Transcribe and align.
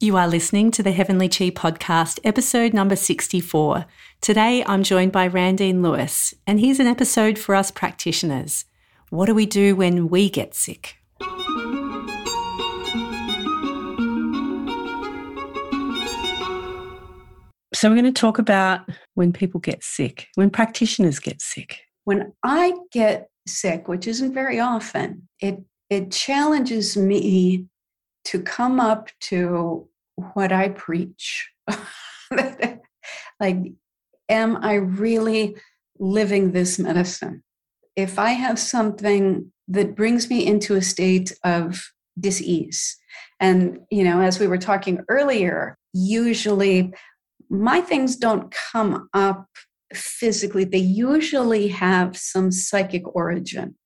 You 0.00 0.16
are 0.16 0.28
listening 0.28 0.70
to 0.70 0.82
the 0.84 0.92
Heavenly 0.92 1.28
Chi 1.28 1.50
podcast, 1.50 2.20
episode 2.22 2.72
number 2.72 2.94
64. 2.94 3.84
Today 4.20 4.62
I'm 4.64 4.84
joined 4.84 5.10
by 5.10 5.28
Randine 5.28 5.82
Lewis, 5.82 6.32
and 6.46 6.60
here's 6.60 6.78
an 6.78 6.86
episode 6.86 7.36
for 7.36 7.56
us 7.56 7.72
practitioners. 7.72 8.64
What 9.10 9.26
do 9.26 9.34
we 9.34 9.44
do 9.44 9.74
when 9.74 10.08
we 10.08 10.30
get 10.30 10.54
sick? 10.54 10.98
So, 17.74 17.88
we're 17.88 17.96
going 17.96 18.04
to 18.04 18.12
talk 18.12 18.38
about 18.38 18.88
when 19.14 19.32
people 19.32 19.58
get 19.58 19.82
sick, 19.82 20.28
when 20.36 20.50
practitioners 20.50 21.18
get 21.18 21.42
sick. 21.42 21.80
When 22.04 22.34
I 22.44 22.72
get 22.92 23.30
sick, 23.48 23.88
which 23.88 24.06
isn't 24.06 24.32
very 24.32 24.60
often, 24.60 25.28
it, 25.40 25.60
it 25.90 26.12
challenges 26.12 26.96
me 26.96 27.66
to 28.28 28.42
come 28.42 28.78
up 28.78 29.08
to 29.20 29.87
what 30.34 30.52
I 30.52 30.70
preach. 30.70 31.50
like, 33.40 33.56
am 34.28 34.56
I 34.56 34.74
really 34.74 35.56
living 35.98 36.52
this 36.52 36.78
medicine? 36.78 37.42
If 37.96 38.18
I 38.18 38.30
have 38.30 38.58
something 38.58 39.52
that 39.68 39.96
brings 39.96 40.30
me 40.30 40.46
into 40.46 40.74
a 40.74 40.82
state 40.82 41.32
of 41.44 41.90
dis-ease, 42.18 42.96
and 43.40 43.80
you 43.90 44.04
know, 44.04 44.20
as 44.20 44.40
we 44.40 44.46
were 44.46 44.58
talking 44.58 45.00
earlier, 45.08 45.78
usually 45.92 46.92
my 47.48 47.80
things 47.80 48.16
don't 48.16 48.54
come 48.72 49.08
up 49.14 49.46
physically, 49.94 50.64
they 50.64 50.78
usually 50.78 51.68
have 51.68 52.16
some 52.16 52.50
psychic 52.50 53.02
origin 53.14 53.76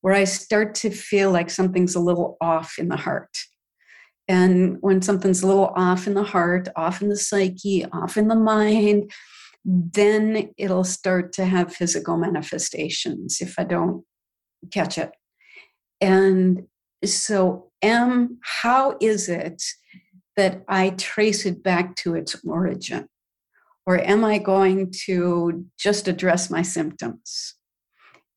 where 0.00 0.14
I 0.14 0.24
start 0.24 0.74
to 0.76 0.90
feel 0.90 1.30
like 1.30 1.50
something's 1.50 1.94
a 1.94 2.00
little 2.00 2.36
off 2.40 2.78
in 2.78 2.88
the 2.88 2.96
heart. 2.96 3.36
And 4.30 4.76
when 4.80 5.02
something's 5.02 5.42
a 5.42 5.46
little 5.48 5.72
off 5.74 6.06
in 6.06 6.14
the 6.14 6.22
heart, 6.22 6.68
off 6.76 7.02
in 7.02 7.08
the 7.08 7.16
psyche, 7.16 7.84
off 7.86 8.16
in 8.16 8.28
the 8.28 8.36
mind, 8.36 9.10
then 9.64 10.52
it'll 10.56 10.84
start 10.84 11.32
to 11.32 11.44
have 11.46 11.74
physical 11.74 12.16
manifestations 12.16 13.40
if 13.40 13.58
I 13.58 13.64
don't 13.64 14.04
catch 14.70 14.98
it. 14.98 15.10
And 16.00 16.68
so, 17.04 17.72
M, 17.82 18.38
how 18.40 18.96
is 19.00 19.28
it 19.28 19.64
that 20.36 20.62
I 20.68 20.90
trace 20.90 21.44
it 21.44 21.64
back 21.64 21.96
to 21.96 22.14
its 22.14 22.36
origin? 22.46 23.08
Or 23.84 23.98
am 23.98 24.24
I 24.24 24.38
going 24.38 24.92
to 25.06 25.66
just 25.76 26.06
address 26.06 26.50
my 26.50 26.62
symptoms? 26.62 27.56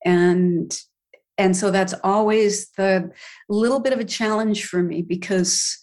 And 0.04 0.76
and 1.38 1.58
so 1.58 1.72
that's 1.72 1.95
always 2.04 2.70
the 2.78 3.12
little 3.50 3.80
bit 3.80 3.94
of 3.94 4.00
a 4.00 4.06
challenge 4.06 4.66
for 4.66 4.84
me 4.84 5.02
because 5.02 5.83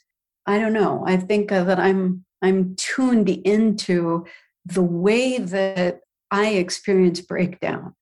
I 0.51 0.59
don't 0.59 0.73
know. 0.73 1.05
I 1.07 1.17
think 1.17 1.51
that 1.51 1.79
I'm 1.79 2.25
I'm 2.43 2.75
tuned 2.75 3.29
into 3.29 4.27
the 4.65 4.83
way 4.83 5.39
that 5.39 6.01
I 6.31 6.49
experience 6.49 7.21
breakdown. 7.21 7.95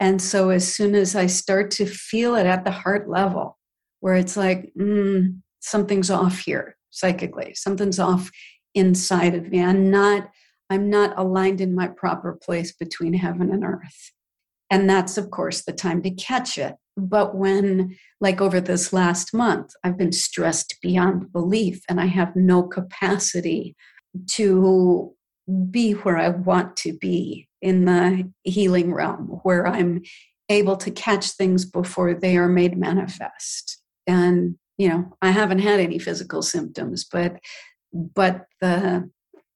And 0.00 0.22
so 0.22 0.48
as 0.48 0.72
soon 0.72 0.94
as 0.94 1.14
I 1.14 1.26
start 1.26 1.70
to 1.72 1.84
feel 1.84 2.34
it 2.34 2.46
at 2.46 2.64
the 2.64 2.70
heart 2.70 3.10
level, 3.10 3.58
where 4.00 4.14
it's 4.14 4.38
like, 4.38 4.72
mm, 4.78 5.40
something's 5.60 6.10
off 6.10 6.38
here 6.38 6.76
psychically, 6.90 7.54
something's 7.54 7.98
off 7.98 8.30
inside 8.74 9.34
of 9.34 9.48
me. 9.48 9.62
I'm 9.62 9.90
not, 9.90 10.30
I'm 10.70 10.88
not 10.88 11.18
aligned 11.18 11.60
in 11.60 11.74
my 11.74 11.88
proper 11.88 12.38
place 12.42 12.72
between 12.72 13.12
heaven 13.12 13.50
and 13.50 13.64
earth. 13.64 14.12
And 14.70 14.88
that's, 14.88 15.16
of 15.16 15.30
course, 15.30 15.62
the 15.64 15.72
time 15.72 16.02
to 16.02 16.10
catch 16.10 16.58
it. 16.58 16.74
But 16.96 17.36
when, 17.36 17.96
like 18.20 18.40
over 18.40 18.60
this 18.60 18.92
last 18.92 19.34
month, 19.34 19.72
I've 19.84 19.98
been 19.98 20.12
stressed 20.12 20.76
beyond 20.80 21.32
belief 21.32 21.82
and 21.88 22.00
I 22.00 22.06
have 22.06 22.34
no 22.34 22.62
capacity 22.62 23.76
to 24.30 25.12
be 25.70 25.92
where 25.92 26.16
I 26.16 26.30
want 26.30 26.76
to 26.78 26.94
be 26.94 27.48
in 27.60 27.84
the 27.84 28.30
healing 28.42 28.92
realm, 28.92 29.40
where 29.42 29.66
I'm 29.66 30.02
able 30.48 30.76
to 30.76 30.90
catch 30.90 31.32
things 31.32 31.64
before 31.64 32.14
they 32.14 32.36
are 32.36 32.48
made 32.48 32.78
manifest. 32.78 33.80
And, 34.06 34.56
you 34.78 34.88
know, 34.88 35.16
I 35.20 35.30
haven't 35.30 35.60
had 35.60 35.80
any 35.80 35.98
physical 35.98 36.42
symptoms, 36.42 37.04
but 37.04 37.38
but 37.92 38.46
the 38.60 39.10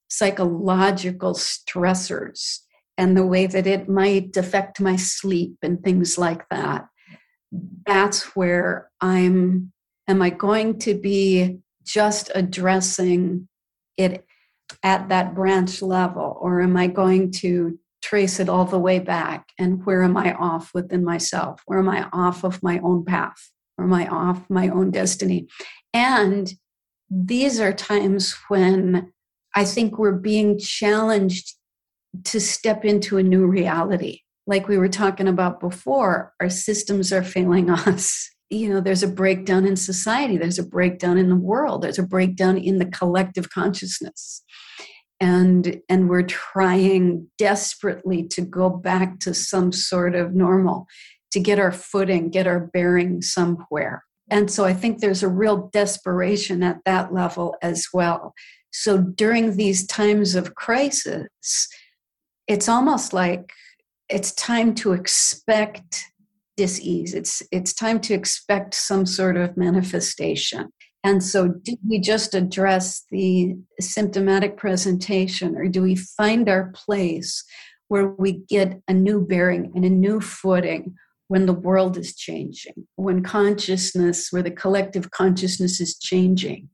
psychological 0.08 1.34
stressors 1.34 2.60
and 3.00 3.16
the 3.16 3.26
way 3.26 3.46
that 3.46 3.66
it 3.66 3.88
might 3.88 4.36
affect 4.36 4.78
my 4.78 4.94
sleep 4.94 5.56
and 5.62 5.82
things 5.82 6.18
like 6.18 6.46
that. 6.50 6.86
That's 7.86 8.36
where 8.36 8.90
i'm 9.00 9.72
am 10.06 10.20
i 10.22 10.28
going 10.28 10.78
to 10.80 10.94
be 10.94 11.58
just 11.82 12.30
addressing 12.34 13.48
it 13.96 14.26
at 14.82 15.08
that 15.08 15.34
branch 15.34 15.80
level 15.80 16.36
or 16.40 16.60
am 16.60 16.76
i 16.76 16.86
going 16.86 17.32
to 17.32 17.78
trace 18.02 18.38
it 18.38 18.48
all 18.48 18.64
the 18.64 18.78
way 18.78 18.98
back? 18.98 19.48
And 19.58 19.84
where 19.86 20.02
am 20.02 20.16
i 20.16 20.34
off 20.34 20.70
within 20.74 21.02
myself? 21.02 21.62
Where 21.64 21.78
am 21.78 21.88
i 21.88 22.06
off 22.12 22.44
of 22.44 22.62
my 22.62 22.78
own 22.80 23.04
path? 23.04 23.50
Or 23.78 23.84
am 23.84 23.94
i 23.94 24.06
off 24.08 24.48
my 24.50 24.68
own 24.68 24.90
destiny? 24.90 25.48
And 25.94 26.52
these 27.08 27.60
are 27.60 27.72
times 27.72 28.36
when 28.48 29.10
i 29.54 29.64
think 29.64 29.98
we're 29.98 30.12
being 30.12 30.58
challenged 30.58 31.54
to 32.24 32.40
step 32.40 32.84
into 32.84 33.18
a 33.18 33.22
new 33.22 33.46
reality 33.46 34.20
like 34.50 34.66
we 34.66 34.78
were 34.78 34.88
talking 34.88 35.28
about 35.28 35.60
before, 35.60 36.34
our 36.40 36.50
systems 36.50 37.12
are 37.12 37.22
failing 37.22 37.70
us. 37.86 38.28
You 38.50 38.68
know, 38.68 38.80
there's 38.80 39.04
a 39.04 39.08
breakdown 39.08 39.64
in 39.64 39.76
society, 39.76 40.36
there's 40.36 40.58
a 40.58 40.66
breakdown 40.66 41.16
in 41.16 41.28
the 41.28 41.36
world, 41.36 41.82
there's 41.82 42.00
a 42.00 42.06
breakdown 42.06 42.58
in 42.58 42.78
the 42.78 42.86
collective 42.86 43.48
consciousness. 43.50 44.42
And, 45.20 45.80
and 45.88 46.08
we're 46.08 46.24
trying 46.24 47.28
desperately 47.38 48.26
to 48.28 48.40
go 48.40 48.68
back 48.68 49.20
to 49.20 49.34
some 49.34 49.70
sort 49.70 50.16
of 50.16 50.34
normal, 50.34 50.86
to 51.30 51.38
get 51.38 51.60
our 51.60 51.70
footing, 51.70 52.30
get 52.30 52.48
our 52.48 52.58
bearing 52.58 53.22
somewhere. 53.22 54.02
And 54.30 54.50
so 54.50 54.64
I 54.64 54.72
think 54.72 54.98
there's 54.98 55.22
a 55.22 55.28
real 55.28 55.68
desperation 55.72 56.62
at 56.64 56.78
that 56.86 57.12
level 57.12 57.54
as 57.62 57.86
well. 57.92 58.34
So 58.72 58.98
during 58.98 59.56
these 59.56 59.86
times 59.86 60.34
of 60.34 60.54
crisis, 60.54 61.68
it's 62.50 62.68
almost 62.68 63.12
like 63.12 63.52
it's 64.08 64.32
time 64.32 64.74
to 64.74 64.92
expect 64.92 66.02
dis-ease. 66.56 67.14
It's 67.14 67.44
it's 67.52 67.72
time 67.72 68.00
to 68.00 68.12
expect 68.12 68.74
some 68.74 69.06
sort 69.06 69.36
of 69.36 69.56
manifestation. 69.56 70.72
And 71.04 71.22
so 71.22 71.46
do 71.46 71.76
we 71.88 72.00
just 72.00 72.34
address 72.34 73.04
the 73.12 73.54
symptomatic 73.80 74.56
presentation 74.56 75.56
or 75.56 75.68
do 75.68 75.80
we 75.80 75.94
find 75.94 76.48
our 76.48 76.72
place 76.74 77.44
where 77.86 78.08
we 78.18 78.32
get 78.48 78.80
a 78.88 78.94
new 78.94 79.24
bearing 79.24 79.70
and 79.76 79.84
a 79.84 79.88
new 79.88 80.20
footing 80.20 80.96
when 81.28 81.46
the 81.46 81.60
world 81.68 81.96
is 81.96 82.16
changing 82.16 82.88
when 82.96 83.22
consciousness 83.22 84.32
where 84.32 84.42
the 84.42 84.50
collective 84.50 85.12
consciousness 85.12 85.80
is 85.80 85.96
changing? 85.96 86.68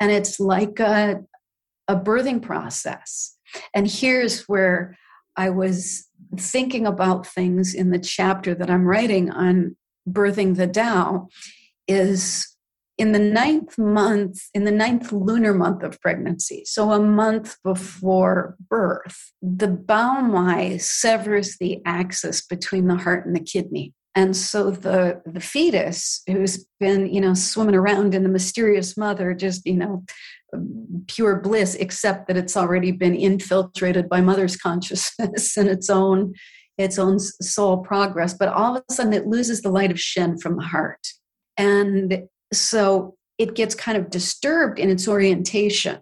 And 0.00 0.10
it's 0.10 0.40
like 0.40 0.80
a, 0.80 1.20
a 1.88 1.94
birthing 1.94 2.40
process. 2.40 3.36
And 3.74 3.86
here's 3.86 4.44
where 4.48 4.96
i 5.36 5.50
was 5.50 6.06
thinking 6.36 6.86
about 6.86 7.26
things 7.26 7.74
in 7.74 7.90
the 7.90 7.98
chapter 7.98 8.54
that 8.54 8.70
I'm 8.70 8.84
writing 8.84 9.30
on 9.30 9.76
birthing 10.08 10.56
the 10.56 10.66
Tao 10.66 11.28
is 11.88 12.56
in 12.98 13.12
the 13.12 13.18
ninth 13.18 13.78
month, 13.78 14.42
in 14.52 14.64
the 14.64 14.70
ninth 14.70 15.10
lunar 15.10 15.54
month 15.54 15.82
of 15.82 15.98
pregnancy, 16.00 16.64
so 16.66 16.92
a 16.92 17.00
month 17.00 17.56
before 17.64 18.56
birth, 18.68 19.32
the 19.40 19.68
Baomai 19.68 20.80
severs 20.80 21.56
the 21.56 21.80
axis 21.86 22.44
between 22.44 22.88
the 22.88 22.96
heart 22.96 23.24
and 23.24 23.34
the 23.34 23.40
kidney. 23.40 23.94
And 24.14 24.36
so 24.36 24.70
the, 24.70 25.22
the 25.24 25.40
fetus, 25.40 26.22
who's 26.26 26.66
been, 26.80 27.12
you 27.12 27.20
know, 27.20 27.34
swimming 27.34 27.76
around 27.76 28.14
in 28.14 28.24
the 28.24 28.28
mysterious 28.28 28.96
mother, 28.96 29.34
just, 29.34 29.64
you 29.66 29.76
know, 29.76 30.04
um, 30.52 31.04
pure 31.06 31.36
bliss, 31.36 31.76
except 31.76 32.26
that 32.26 32.36
it's 32.36 32.56
already 32.56 32.90
been 32.90 33.14
infiltrated 33.14 34.08
by 34.08 34.20
mother's 34.20 34.56
consciousness 34.56 35.56
and 35.56 35.68
its 35.68 35.88
own 35.88 36.34
its 36.78 36.98
own 36.98 37.18
soul 37.18 37.78
progress. 37.78 38.32
But 38.32 38.48
all 38.48 38.74
of 38.74 38.82
a 38.88 38.92
sudden, 38.92 39.12
it 39.12 39.26
loses 39.26 39.60
the 39.60 39.68
light 39.68 39.90
of 39.90 40.00
Shen 40.00 40.38
from 40.38 40.56
the 40.56 40.64
heart, 40.64 41.06
and 41.56 42.24
so 42.52 43.16
it 43.38 43.54
gets 43.54 43.74
kind 43.74 43.96
of 43.96 44.10
disturbed 44.10 44.78
in 44.78 44.90
its 44.90 45.06
orientation. 45.06 46.00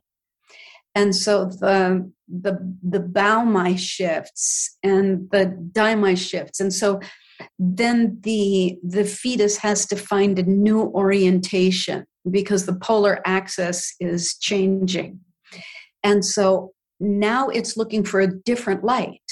And 0.95 1.15
so 1.15 1.47
the 1.47 2.11
the 2.29 2.59
the 2.83 3.45
my 3.45 3.77
shifts 3.77 4.77
and 4.83 5.29
the 5.31 5.47
dai 5.73 5.95
mai 5.95 6.15
shifts, 6.15 6.61
and 6.61 6.73
so 6.73 7.01
then 7.59 8.19
the 8.23 8.79
the 8.83 9.05
fetus 9.05 9.57
has 9.59 9.87
to 9.87 9.97
find 9.97 10.39
a 10.39 10.43
new 10.43 10.83
orientation 10.83 12.05
because 12.31 12.67
the 12.67 12.75
polar 12.75 13.21
axis 13.25 13.95
is 14.01 14.37
changing. 14.39 15.21
And 16.03 16.25
so 16.25 16.73
now 17.01 17.49
it's 17.49 17.77
looking 17.77 18.05
for 18.05 18.21
a 18.21 18.33
different 18.33 18.85
light. 18.85 19.31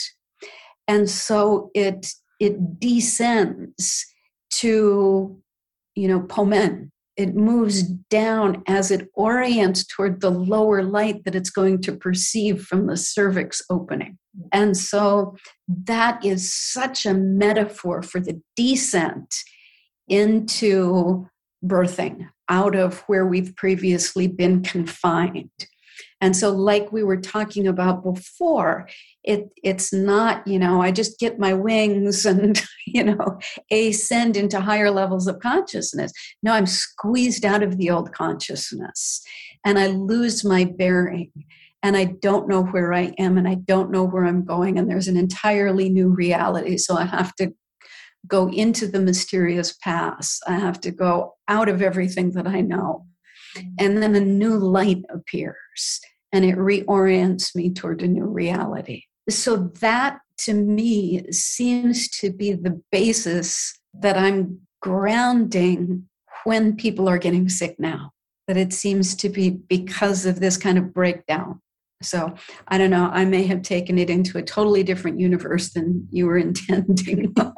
And 0.89 1.09
so 1.11 1.71
it 1.75 2.07
it 2.39 2.81
descends 2.81 4.07
to, 4.51 5.37
you 5.95 6.09
know, 6.09 6.21
Pomen, 6.21 6.91
it 7.17 7.35
moves 7.35 7.83
down 7.83 8.63
as 8.67 8.91
it 8.91 9.09
orients 9.15 9.87
toward 9.87 10.21
the 10.21 10.31
lower 10.31 10.83
light 10.83 11.25
that 11.25 11.35
it's 11.35 11.51
going 11.51 11.81
to 11.83 11.97
perceive 11.97 12.63
from 12.63 12.87
the 12.87 12.97
cervix 12.97 13.63
opening. 13.71 14.19
And 14.53 14.77
so 14.77 15.37
that 15.85 16.25
is 16.25 16.53
such 16.53 17.07
a 17.07 17.15
metaphor 17.15 18.03
for 18.03 18.21
the 18.21 18.41
descent 18.55 19.35
into 20.09 21.27
birthing 21.65 22.29
out 22.49 22.77
of 22.77 23.01
where 23.07 23.27
we've 23.27 23.57
previously 23.57 24.27
been 24.27 24.63
confined. 24.63 25.51
And 26.21 26.35
so, 26.35 26.51
like 26.51 26.93
we 26.93 27.03
were 27.03 27.21
talking 27.21 27.67
about 27.67 28.03
before, 28.03 28.89
it 29.23 29.49
it's 29.63 29.93
not, 29.93 30.47
you 30.47 30.59
know, 30.59 30.81
I 30.81 30.91
just 30.91 31.19
get 31.19 31.39
my 31.39 31.53
wings 31.53 32.25
and, 32.27 32.61
you 32.87 33.05
know, 33.05 33.39
ascend 33.71 34.37
into 34.37 34.61
higher 34.61 34.91
levels 34.91 35.27
of 35.27 35.41
consciousness. 35.41 36.13
No, 36.43 36.53
I'm 36.53 36.67
squeezed 36.67 37.45
out 37.45 37.63
of 37.63 37.77
the 37.77 37.91
old 37.91 38.13
consciousness 38.13 39.23
and 39.65 39.79
I 39.79 39.89
lose 39.89 40.45
my 40.45 40.65
bearing 40.65 41.33
and 41.83 41.97
I 41.97 42.05
don't 42.05 42.49
know 42.49 42.65
where 42.65 42.93
I 42.93 43.15
am 43.19 43.37
and 43.37 43.47
I 43.47 43.55
don't 43.55 43.91
know 43.91 44.05
where 44.05 44.25
I'm 44.25 44.45
going. 44.45 44.79
And 44.79 44.91
there's 44.91 45.09
an 45.09 45.17
entirely 45.17 45.89
new 45.89 46.09
reality. 46.09 46.79
So 46.79 46.97
I 46.97 47.05
have 47.05 47.35
to 47.37 47.53
go 48.27 48.49
into 48.49 48.87
the 48.87 49.01
mysterious 49.01 49.73
past. 49.73 50.43
I 50.47 50.55
have 50.55 50.81
to 50.81 50.91
go 50.91 51.35
out 51.49 51.69
of 51.69 51.83
everything 51.83 52.33
that 52.33 52.47
I 52.47 52.61
know. 52.61 53.07
And 53.79 54.03
then 54.03 54.15
a 54.15 54.21
new 54.21 54.57
light 54.57 55.05
appears 55.11 56.01
and 56.33 56.45
it 56.45 56.57
reorients 56.57 57.55
me 57.55 57.73
toward 57.73 58.03
a 58.03 58.09
new 58.09 58.27
reality. 58.27 59.05
So 59.29 59.73
that 59.81 60.21
to 60.39 60.55
me 60.55 61.31
seems 61.33 62.09
to 62.19 62.31
be 62.31 62.53
the 62.53 62.81
basis 62.93 63.79
that 63.95 64.17
I'm 64.17 64.61
grounding 64.83 66.09
when 66.45 66.77
people 66.77 67.09
are 67.09 67.19
getting 67.19 67.49
sick 67.49 67.77
now. 67.79 68.13
That 68.47 68.57
it 68.57 68.73
seems 68.73 69.17
to 69.17 69.29
be 69.29 69.51
because 69.51 70.27
of 70.27 70.39
this 70.39 70.57
kind 70.57 70.79
of 70.79 70.95
breakdown. 70.95 71.61
So 72.03 72.35
I 72.69 72.79
don't 72.79 72.91
know, 72.91 73.11
I 73.13 73.25
may 73.25 73.45
have 73.47 73.63
taken 73.63 73.99
it 73.99 74.11
into 74.11 74.39
a 74.39 74.43
totally 74.43 74.83
different 74.83 75.19
universe 75.19 75.71
than 75.73 76.07
you 76.11 76.27
were 76.27 76.39
intending. 76.39 77.35
well, 77.35 77.55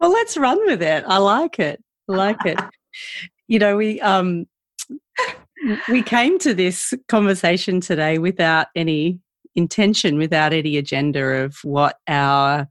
let's 0.00 0.36
run 0.36 0.58
with 0.66 0.82
it. 0.82 1.04
I 1.06 1.18
like 1.18 1.58
it. 1.58 1.82
I 2.10 2.12
like 2.12 2.44
it. 2.44 2.58
You 3.48 3.58
know, 3.58 3.76
we 3.76 4.00
um 4.00 4.46
we 5.88 6.02
came 6.02 6.38
to 6.40 6.54
this 6.54 6.94
conversation 7.08 7.80
today 7.80 8.18
without 8.18 8.68
any 8.74 9.20
intention, 9.54 10.18
without 10.18 10.52
any 10.52 10.76
agenda 10.76 11.22
of 11.22 11.56
what 11.62 11.96
our 12.08 12.68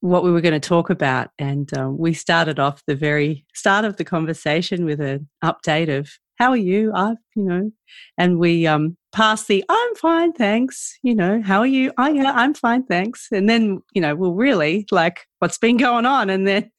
what 0.00 0.22
we 0.22 0.30
were 0.30 0.40
going 0.40 0.58
to 0.58 0.68
talk 0.68 0.90
about, 0.90 1.30
and 1.38 1.76
um, 1.76 1.98
we 1.98 2.12
started 2.12 2.60
off 2.60 2.82
the 2.86 2.94
very 2.94 3.44
start 3.52 3.84
of 3.84 3.96
the 3.96 4.04
conversation 4.04 4.84
with 4.84 5.00
an 5.00 5.28
update 5.42 5.88
of 5.94 6.08
how 6.38 6.50
are 6.50 6.56
you? 6.56 6.92
I've 6.94 7.16
you 7.34 7.42
know, 7.42 7.70
and 8.16 8.38
we 8.38 8.66
um 8.66 8.96
passed 9.12 9.48
the 9.48 9.64
I'm 9.68 9.94
fine, 9.96 10.32
thanks. 10.32 10.96
You 11.02 11.14
know, 11.14 11.42
how 11.42 11.58
are 11.60 11.66
you? 11.66 11.92
Oh 11.98 12.08
yeah, 12.08 12.32
I'm 12.32 12.54
fine, 12.54 12.84
thanks. 12.84 13.28
And 13.32 13.48
then 13.48 13.82
you 13.92 14.00
know, 14.00 14.14
well, 14.14 14.32
really, 14.32 14.86
like 14.92 15.26
what's 15.40 15.58
been 15.58 15.76
going 15.76 16.06
on? 16.06 16.30
And 16.30 16.46
then 16.46 16.70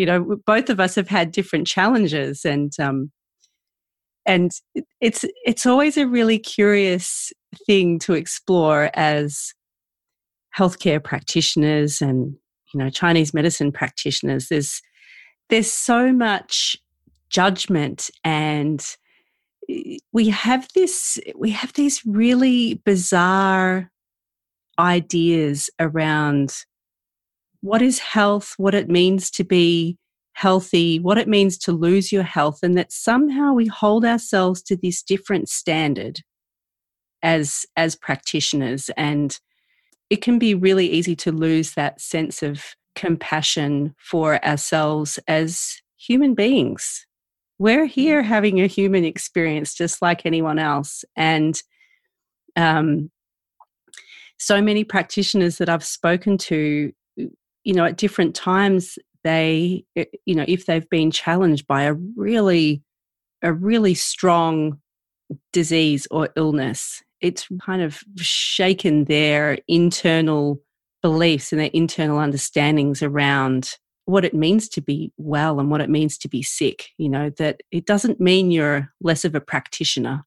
you 0.00 0.06
know, 0.06 0.38
both 0.46 0.70
of 0.70 0.80
us 0.80 0.94
have 0.94 1.08
had 1.08 1.30
different 1.30 1.66
challenges, 1.66 2.46
and 2.46 2.72
um, 2.80 3.12
and 4.24 4.50
it's 4.98 5.26
it's 5.44 5.66
always 5.66 5.98
a 5.98 6.06
really 6.06 6.38
curious 6.38 7.34
thing 7.66 7.98
to 7.98 8.14
explore 8.14 8.90
as 8.94 9.52
healthcare 10.56 11.04
practitioners 11.04 12.00
and 12.00 12.34
you 12.72 12.78
know 12.78 12.88
Chinese 12.88 13.34
medicine 13.34 13.70
practitioners. 13.70 14.48
There's 14.48 14.80
there's 15.50 15.70
so 15.70 16.14
much 16.14 16.78
judgment 17.28 18.08
and 18.24 18.82
we 20.14 20.30
have 20.30 20.66
this 20.74 21.18
we 21.36 21.50
have 21.50 21.74
these 21.74 22.00
really 22.06 22.80
bizarre 22.86 23.90
ideas 24.78 25.68
around 25.78 26.64
what 27.60 27.82
is 27.82 27.98
health, 27.98 28.54
what 28.56 28.74
it 28.74 28.88
means 28.88 29.30
to 29.32 29.44
be 29.44 29.98
healthy, 30.32 30.98
what 30.98 31.18
it 31.18 31.28
means 31.28 31.58
to 31.58 31.72
lose 31.72 32.12
your 32.12 32.22
health, 32.22 32.60
and 32.62 32.76
that 32.76 32.92
somehow 32.92 33.52
we 33.52 33.66
hold 33.66 34.04
ourselves 34.04 34.62
to 34.62 34.76
this 34.76 35.02
different 35.02 35.48
standard 35.48 36.20
as 37.22 37.66
as 37.76 37.94
practitioners 37.94 38.90
and 38.96 39.40
it 40.10 40.22
can 40.22 40.38
be 40.38 40.54
really 40.54 40.90
easy 40.90 41.14
to 41.14 41.30
lose 41.30 41.74
that 41.74 42.00
sense 42.00 42.42
of 42.42 42.74
compassion 42.96 43.94
for 43.98 44.44
ourselves 44.44 45.18
as 45.28 45.80
human 45.96 46.34
beings. 46.34 47.06
We're 47.58 47.86
mm. 47.86 47.90
here 47.90 48.22
having 48.22 48.60
a 48.60 48.66
human 48.66 49.04
experience 49.04 49.72
just 49.72 50.02
like 50.02 50.26
anyone 50.26 50.58
else. 50.58 51.04
And 51.16 51.62
um, 52.56 53.10
so 54.38 54.60
many 54.60 54.82
practitioners 54.82 55.58
that 55.58 55.68
I've 55.68 55.84
spoken 55.84 56.36
to, 56.38 56.92
you 57.70 57.76
know, 57.76 57.84
at 57.84 57.96
different 57.96 58.34
times, 58.34 58.98
they 59.22 59.84
eh, 59.96 60.04
you 60.26 60.34
know 60.34 60.44
if 60.48 60.66
they've 60.66 60.88
been 60.88 61.10
challenged 61.10 61.66
by 61.66 61.82
a 61.82 61.94
really 62.16 62.82
a 63.42 63.52
really 63.52 63.94
strong 63.94 64.78
disease 65.52 66.06
or 66.10 66.30
illness 66.36 67.02
it's 67.20 67.46
kind 67.62 67.82
of 67.82 68.00
shaken 68.16 69.04
their 69.04 69.58
internal 69.68 70.58
beliefs 71.02 71.52
and 71.52 71.60
their 71.60 71.70
internal 71.72 72.18
understandings 72.18 73.02
around 73.02 73.74
what 74.06 74.24
it 74.24 74.34
means 74.34 74.68
to 74.68 74.80
be 74.80 75.12
well 75.18 75.60
and 75.60 75.70
what 75.70 75.80
it 75.80 75.90
means 75.90 76.18
to 76.18 76.28
be 76.28 76.42
sick 76.42 76.88
you 76.98 77.08
know 77.08 77.30
that 77.30 77.60
it 77.70 77.86
doesn't 77.86 78.20
mean 78.20 78.50
you're 78.50 78.92
less 79.00 79.24
of 79.24 79.34
a 79.34 79.40
practitioner 79.40 80.24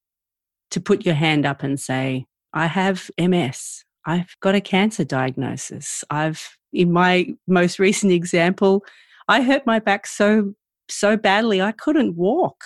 to 0.71 0.79
put 0.79 1.05
your 1.05 1.15
hand 1.15 1.45
up 1.45 1.63
and 1.63 1.79
say 1.79 2.25
i 2.53 2.67
have 2.67 3.09
ms 3.17 3.83
i've 4.05 4.35
got 4.39 4.55
a 4.55 4.61
cancer 4.61 5.03
diagnosis 5.03 6.03
i've 6.09 6.57
in 6.73 6.91
my 6.91 7.27
most 7.47 7.79
recent 7.79 8.11
example, 8.11 8.83
I 9.27 9.41
hurt 9.41 9.65
my 9.65 9.79
back 9.79 10.07
so 10.07 10.53
so 10.89 11.15
badly 11.15 11.61
I 11.61 11.71
couldn't 11.71 12.15
walk 12.15 12.63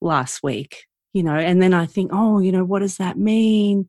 last 0.00 0.42
week, 0.42 0.86
you 1.12 1.22
know, 1.22 1.36
and 1.36 1.62
then 1.62 1.74
I 1.74 1.86
think, 1.86 2.10
oh, 2.12 2.40
you 2.40 2.52
know, 2.52 2.64
what 2.64 2.80
does 2.80 2.96
that 2.96 3.16
mean? 3.16 3.88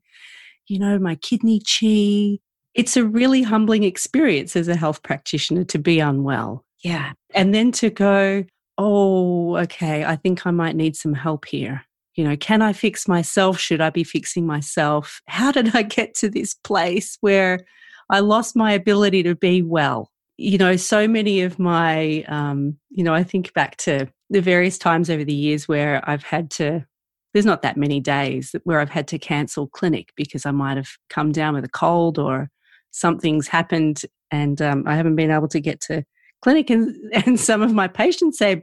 You 0.68 0.80
know, 0.80 1.00
my 1.00 1.16
kidney 1.16 1.60
chi. 1.60 2.40
It's 2.74 2.98
a 2.98 3.06
really 3.06 3.44
humbling 3.44 3.84
experience 3.84 4.56
as 4.56 4.68
a 4.68 4.76
health 4.76 5.04
practitioner 5.04 5.64
to 5.66 5.78
be 5.78 6.00
unwell. 6.00 6.66
Yeah. 6.84 7.14
And 7.34 7.54
then 7.54 7.72
to 7.74 7.90
go, 7.92 8.46
oh, 8.78 9.58
okay, 9.58 10.04
I 10.04 10.16
think 10.16 10.46
I 10.48 10.52
might 10.52 10.76
need 10.76 10.96
some 10.96 11.14
help 11.14 11.46
here. 11.46 11.84
You 12.16 12.24
know, 12.24 12.36
can 12.36 12.62
I 12.62 12.74
fix 12.74 13.08
myself? 13.08 13.60
Should 13.60 13.82
I 13.82 13.90
be 13.90 14.04
fixing 14.04 14.46
myself? 14.46 15.22
How 15.28 15.52
did 15.52 15.76
I 15.76 15.84
get 15.84 16.16
to 16.16 16.30
this 16.30 16.54
place 16.54 17.18
where 17.22 17.66
I 18.10 18.20
lost 18.20 18.56
my 18.56 18.72
ability 18.72 19.24
to 19.24 19.36
be 19.36 19.62
well. 19.62 20.10
You 20.38 20.58
know, 20.58 20.76
so 20.76 21.08
many 21.08 21.42
of 21.42 21.60
my, 21.60 22.24
um, 22.28 22.78
you 22.90 23.04
know, 23.04 23.14
I 23.14 23.24
think 23.24 23.54
back 23.54 23.78
to 23.78 24.08
the 24.30 24.42
various 24.42 24.78
times 24.78 25.10
over 25.10 25.24
the 25.24 25.34
years 25.34 25.68
where 25.68 26.08
I've 26.10 26.24
had 26.24 26.50
to, 26.52 26.86
there's 27.34 27.46
not 27.46 27.62
that 27.62 27.78
many 27.78 28.00
days 28.00 28.56
where 28.64 28.80
I've 28.80 28.90
had 28.90 29.08
to 29.10 29.20
cancel 29.20 29.68
clinic 29.68 30.12
because 30.16 30.46
I 30.46 30.52
might 30.52 30.78
have 30.78 30.90
come 31.10 31.32
down 31.32 31.54
with 31.54 31.66
a 31.66 31.70
cold 31.70 32.18
or 32.18 32.50
something's 32.92 33.48
happened 33.48 34.02
and 34.32 34.62
um, 34.62 34.84
I 34.88 34.96
haven't 34.96 35.16
been 35.16 35.32
able 35.32 35.48
to 35.50 35.60
get 35.60 35.80
to 35.82 36.04
clinic. 36.42 36.70
And, 36.70 36.96
and 37.26 37.40
some 37.40 37.62
of 37.62 37.74
my 37.74 37.88
patients 37.88 38.38
say, 38.38 38.62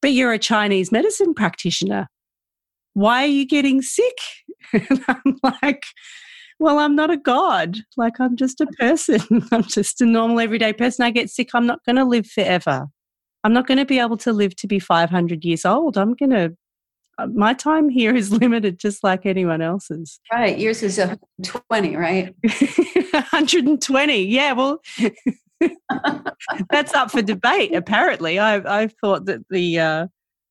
but 0.00 0.12
you're 0.12 0.32
a 0.32 0.38
Chinese 0.38 0.92
medicine 0.92 1.34
practitioner. 1.34 2.08
Why 2.94 3.24
are 3.24 3.28
you 3.28 3.46
getting 3.46 3.80
sick? 3.80 4.16
and 4.72 5.02
I'm 5.08 5.38
like, 5.62 5.84
well, 6.62 6.78
I'm 6.78 6.94
not 6.94 7.10
a 7.10 7.16
god. 7.16 7.78
Like, 7.96 8.20
I'm 8.20 8.36
just 8.36 8.60
a 8.60 8.66
person. 8.78 9.20
I'm 9.52 9.64
just 9.64 10.00
a 10.00 10.06
normal, 10.06 10.40
everyday 10.40 10.72
person. 10.72 11.04
I 11.04 11.10
get 11.10 11.28
sick. 11.28 11.50
I'm 11.54 11.66
not 11.66 11.84
going 11.84 11.96
to 11.96 12.04
live 12.04 12.26
forever. 12.26 12.86
I'm 13.44 13.52
not 13.52 13.66
going 13.66 13.78
to 13.78 13.84
be 13.84 13.98
able 13.98 14.16
to 14.18 14.32
live 14.32 14.54
to 14.56 14.66
be 14.68 14.78
500 14.78 15.44
years 15.44 15.64
old. 15.64 15.98
I'm 15.98 16.14
going 16.14 16.30
to, 16.30 16.56
uh, 17.18 17.26
my 17.26 17.52
time 17.52 17.88
here 17.88 18.14
is 18.14 18.30
limited 18.40 18.78
just 18.78 19.02
like 19.02 19.26
anyone 19.26 19.60
else's. 19.60 20.20
Right. 20.32 20.56
Yours 20.58 20.82
is 20.82 20.98
120, 20.98 21.96
right? 21.96 22.34
120. 23.10 24.24
Yeah. 24.24 24.52
Well, 24.52 24.80
that's 26.70 26.94
up 26.94 27.10
for 27.10 27.22
debate, 27.22 27.74
apparently. 27.74 28.38
I, 28.38 28.82
I 28.82 28.86
thought 28.86 29.26
that 29.26 29.40
the, 29.50 29.80
uh, 29.80 30.06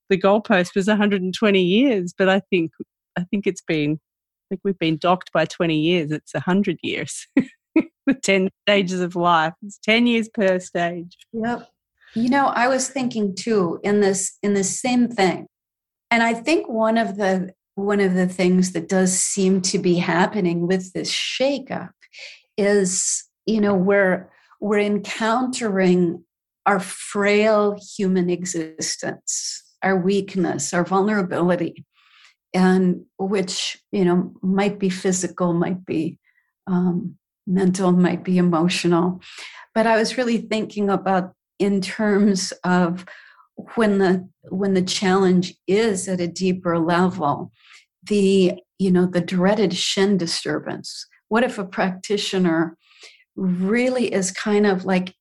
the 0.10 0.18
goalpost 0.18 0.76
was 0.76 0.88
120 0.88 1.64
years, 1.64 2.14
but 2.16 2.28
I 2.28 2.42
think 2.52 2.72
I 3.18 3.24
think 3.26 3.48
it's 3.48 3.62
been 3.62 4.00
think 4.52 4.62
we've 4.66 4.78
been 4.78 4.98
docked 4.98 5.32
by 5.32 5.46
20 5.46 5.76
years. 5.76 6.12
It's 6.12 6.34
100 6.34 6.78
years. 6.84 7.26
the 7.76 8.14
10 8.22 8.50
stages 8.66 9.00
of 9.00 9.16
life. 9.16 9.54
It's 9.64 9.78
10 9.80 10.08
years 10.08 10.28
per 10.28 10.60
stage. 10.60 11.18
Yep. 11.32 11.70
You 12.16 12.30
know, 12.30 12.48
I 12.48 12.68
was 12.68 12.90
thinking 12.90 13.34
too 13.34 13.80
in 13.84 14.02
this 14.02 14.38
in 14.44 14.54
the 14.54 14.66
same 14.66 15.08
thing. 15.08 15.48
And 16.10 16.22
I 16.22 16.34
think 16.34 16.68
one 16.68 16.98
of 16.98 17.16
the 17.16 17.54
one 17.76 18.02
of 18.02 18.14
the 18.16 18.28
things 18.28 18.74
that 18.74 18.90
does 18.90 19.18
seem 19.18 19.62
to 19.62 19.80
be 19.80 19.96
happening 19.96 20.68
with 20.68 20.92
this 20.92 21.10
shakeup 21.10 21.92
is, 22.58 23.24
you 23.46 23.62
know, 23.62 23.74
we're 23.74 24.30
we're 24.60 24.80
encountering 24.80 26.26
our 26.66 26.82
frail 26.82 27.80
human 27.96 28.30
existence, 28.30 29.64
our 29.82 29.98
weakness, 29.98 30.74
our 30.74 30.84
vulnerability, 30.84 31.86
and 32.54 33.06
which, 33.18 33.78
you 33.92 34.06
know, 34.06 34.34
might 34.42 34.80
be 34.80 34.90
physical, 34.90 35.54
might 35.54 35.86
be 35.86 36.20
um, 36.68 37.16
mental, 37.48 37.92
might 37.92 38.24
be 38.24 38.38
emotional. 38.38 39.22
But 39.74 39.88
I 39.88 39.98
was 39.98 40.18
really 40.18 40.38
thinking 40.38 40.90
about 40.90 41.34
in 41.60 41.80
terms 41.80 42.52
of 42.64 43.06
when 43.76 44.00
the 44.00 44.28
when 44.50 44.74
the 44.74 44.82
challenge 44.82 45.54
is 45.68 46.08
at 46.08 46.20
a 46.20 46.28
deeper 46.28 46.80
level 46.80 47.52
the 48.04 48.54
you 48.80 48.90
know 48.90 49.06
the 49.06 49.22
dreaded 49.22 49.74
Shen 49.76 50.18
disturbance 50.18 51.06
what 51.28 51.44
if 51.44 51.60
a 51.60 51.66
practitioner 51.66 52.76
really 53.36 54.12
is 54.12 54.32
kind 54.32 54.66
of 54.66 54.86
like 54.86 55.14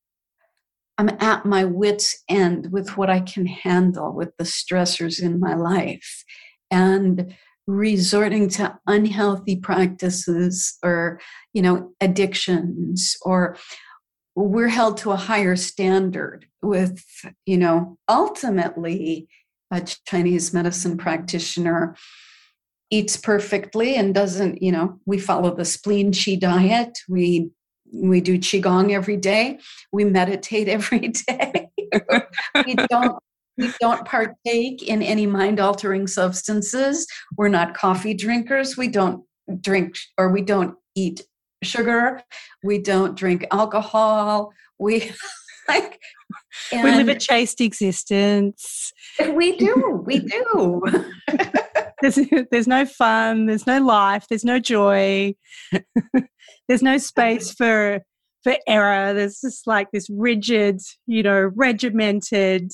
I'm 0.99 1.11
at 1.21 1.47
my 1.47 1.65
wits' 1.65 2.23
end 2.29 2.73
with 2.73 2.97
what 2.97 3.09
I 3.09 3.21
can 3.21 3.47
handle 3.47 4.13
with 4.13 4.37
the 4.37 4.45
stressors 4.45 5.23
in 5.23 5.41
my 5.41 5.55
life 5.55 6.25
and 6.71 7.35
resorting 7.67 8.49
to 8.49 8.79
unhealthy 8.87 9.57
practices 9.57 10.77
or 10.83 11.21
you 11.53 11.63
know 11.63 11.93
addictions 12.01 13.17
or 13.23 13.57
we're 14.35 14.69
held 14.69 14.97
to 14.97 15.13
a 15.13 15.17
higher 15.17 15.55
standard 15.55 16.47
with 16.63 17.05
you 17.47 17.57
know 17.57 17.97
ultimately 18.09 19.29
a 19.71 19.81
chinese 20.07 20.53
medicine 20.53 20.97
practitioner 20.97 21.95
eats 22.91 23.17
perfectly 23.17 23.95
and 23.95 24.15
doesn't 24.15 24.61
you 24.61 24.73
know 24.73 24.99
we 25.07 25.19
follow 25.19 25.55
the 25.55 25.65
spleen 25.65 26.13
chi 26.13 26.35
diet. 26.35 26.99
We 27.09 27.51
we 27.93 28.21
do 28.21 28.39
qigong 28.39 28.93
every 28.93 29.17
day. 29.17 29.59
We 29.93 30.05
meditate 30.05 30.69
every 30.77 31.09
day. 31.09 31.71
We 32.67 32.75
don't 32.75 33.19
we 33.61 33.73
don't 33.81 34.05
partake 34.07 34.83
in 34.83 35.03
any 35.03 35.27
mind 35.27 35.61
altering 35.61 36.07
substances. 36.07 37.07
We're 37.37 37.49
not 37.49 37.75
coffee 37.75 38.15
drinkers. 38.15 38.77
We 38.77 38.89
don't 38.89 39.25
drink 39.61 39.97
or 40.19 40.33
we 40.33 40.43
don't 40.43 40.75
eat 40.95 41.23
sugar. 41.63 42.23
We 42.65 42.79
don't 42.79 43.17
drink 43.17 43.47
alcohol. 43.51 44.53
We 44.79 45.13
like 45.69 46.01
we 46.73 46.83
live 46.83 47.09
a 47.09 47.19
chaste 47.19 47.61
existence. 47.61 48.93
We 49.35 49.57
do. 49.57 50.03
We 50.07 50.21
do. 50.21 50.83
There's, 52.03 52.19
there's 52.51 52.67
no 52.67 52.87
fun. 52.87 53.45
There's 53.45 53.67
no 53.67 53.79
life. 53.79 54.25
There's 54.31 54.45
no 54.45 54.59
joy. 54.59 55.35
There's 56.69 56.83
no 56.83 56.97
space 56.97 57.53
for 57.53 58.01
for 58.43 58.57
error. 58.67 59.13
There's 59.13 59.43
just 59.43 59.67
like 59.67 59.91
this 59.93 60.09
rigid 60.09 60.81
you 61.07 61.23
know 61.23 61.51
regimented 61.55 62.73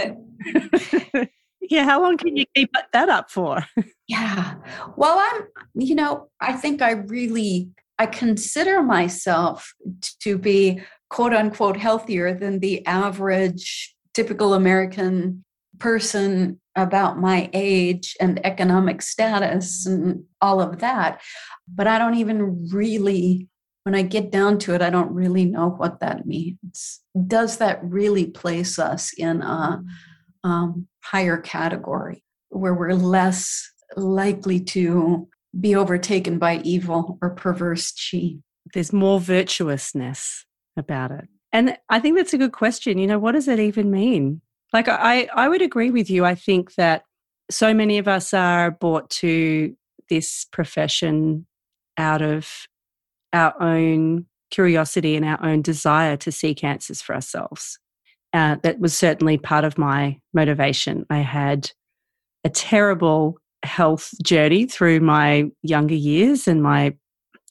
yeah 1.60 1.84
how 1.84 2.02
long 2.02 2.16
can 2.16 2.36
you 2.36 2.44
keep 2.54 2.70
that 2.92 3.08
up 3.08 3.30
for 3.30 3.64
yeah 4.08 4.54
well 4.96 5.18
i'm 5.18 5.42
you 5.74 5.94
know 5.94 6.28
i 6.40 6.52
think 6.52 6.82
i 6.82 6.92
really 6.92 7.68
i 7.98 8.06
consider 8.06 8.82
myself 8.82 9.72
to 10.20 10.38
be 10.38 10.80
quote 11.08 11.34
unquote 11.34 11.76
healthier 11.76 12.34
than 12.34 12.60
the 12.60 12.84
average 12.86 13.94
typical 14.14 14.54
american 14.54 15.44
person 15.78 16.60
about 16.76 17.18
my 17.18 17.50
age 17.52 18.16
and 18.20 18.44
economic 18.44 19.02
status 19.02 19.86
and 19.86 20.24
all 20.40 20.60
of 20.60 20.78
that. 20.78 21.20
But 21.68 21.86
I 21.86 21.98
don't 21.98 22.14
even 22.14 22.68
really, 22.70 23.48
when 23.84 23.94
I 23.94 24.02
get 24.02 24.30
down 24.30 24.58
to 24.60 24.74
it, 24.74 24.82
I 24.82 24.90
don't 24.90 25.12
really 25.12 25.44
know 25.44 25.70
what 25.70 26.00
that 26.00 26.26
means. 26.26 27.00
Does 27.26 27.56
that 27.58 27.80
really 27.82 28.26
place 28.26 28.78
us 28.78 29.12
in 29.16 29.42
a 29.42 29.82
um, 30.44 30.86
higher 31.02 31.38
category 31.38 32.22
where 32.50 32.74
we're 32.74 32.94
less 32.94 33.70
likely 33.96 34.60
to 34.60 35.28
be 35.58 35.74
overtaken 35.74 36.38
by 36.38 36.58
evil 36.58 37.18
or 37.22 37.30
perverse 37.30 37.92
chi? 37.92 38.36
There's 38.74 38.92
more 38.92 39.18
virtuousness 39.18 40.44
about 40.76 41.10
it. 41.10 41.28
And 41.52 41.76
I 41.88 41.98
think 41.98 42.16
that's 42.16 42.34
a 42.34 42.38
good 42.38 42.52
question. 42.52 42.98
You 42.98 43.06
know, 43.06 43.18
what 43.18 43.32
does 43.32 43.46
that 43.46 43.58
even 43.58 43.90
mean? 43.90 44.40
Like 44.72 44.88
I, 44.88 45.28
I 45.34 45.48
would 45.48 45.62
agree 45.62 45.90
with 45.90 46.08
you. 46.08 46.24
I 46.24 46.34
think 46.34 46.74
that 46.74 47.02
so 47.50 47.74
many 47.74 47.98
of 47.98 48.06
us 48.06 48.32
are 48.32 48.70
brought 48.70 49.10
to 49.10 49.74
this 50.08 50.46
profession 50.52 51.46
out 51.96 52.22
of 52.22 52.48
our 53.32 53.54
own 53.62 54.26
curiosity 54.50 55.16
and 55.16 55.24
our 55.24 55.42
own 55.44 55.62
desire 55.62 56.16
to 56.18 56.32
seek 56.32 56.64
answers 56.64 57.00
for 57.00 57.14
ourselves. 57.14 57.78
Uh, 58.32 58.56
that 58.62 58.78
was 58.78 58.96
certainly 58.96 59.38
part 59.38 59.64
of 59.64 59.78
my 59.78 60.20
motivation. 60.32 61.04
I 61.10 61.18
had 61.18 61.70
a 62.44 62.48
terrible 62.48 63.38
health 63.62 64.12
journey 64.22 64.66
through 64.66 65.00
my 65.00 65.50
younger 65.62 65.94
years 65.94 66.48
and 66.48 66.62
my 66.62 66.94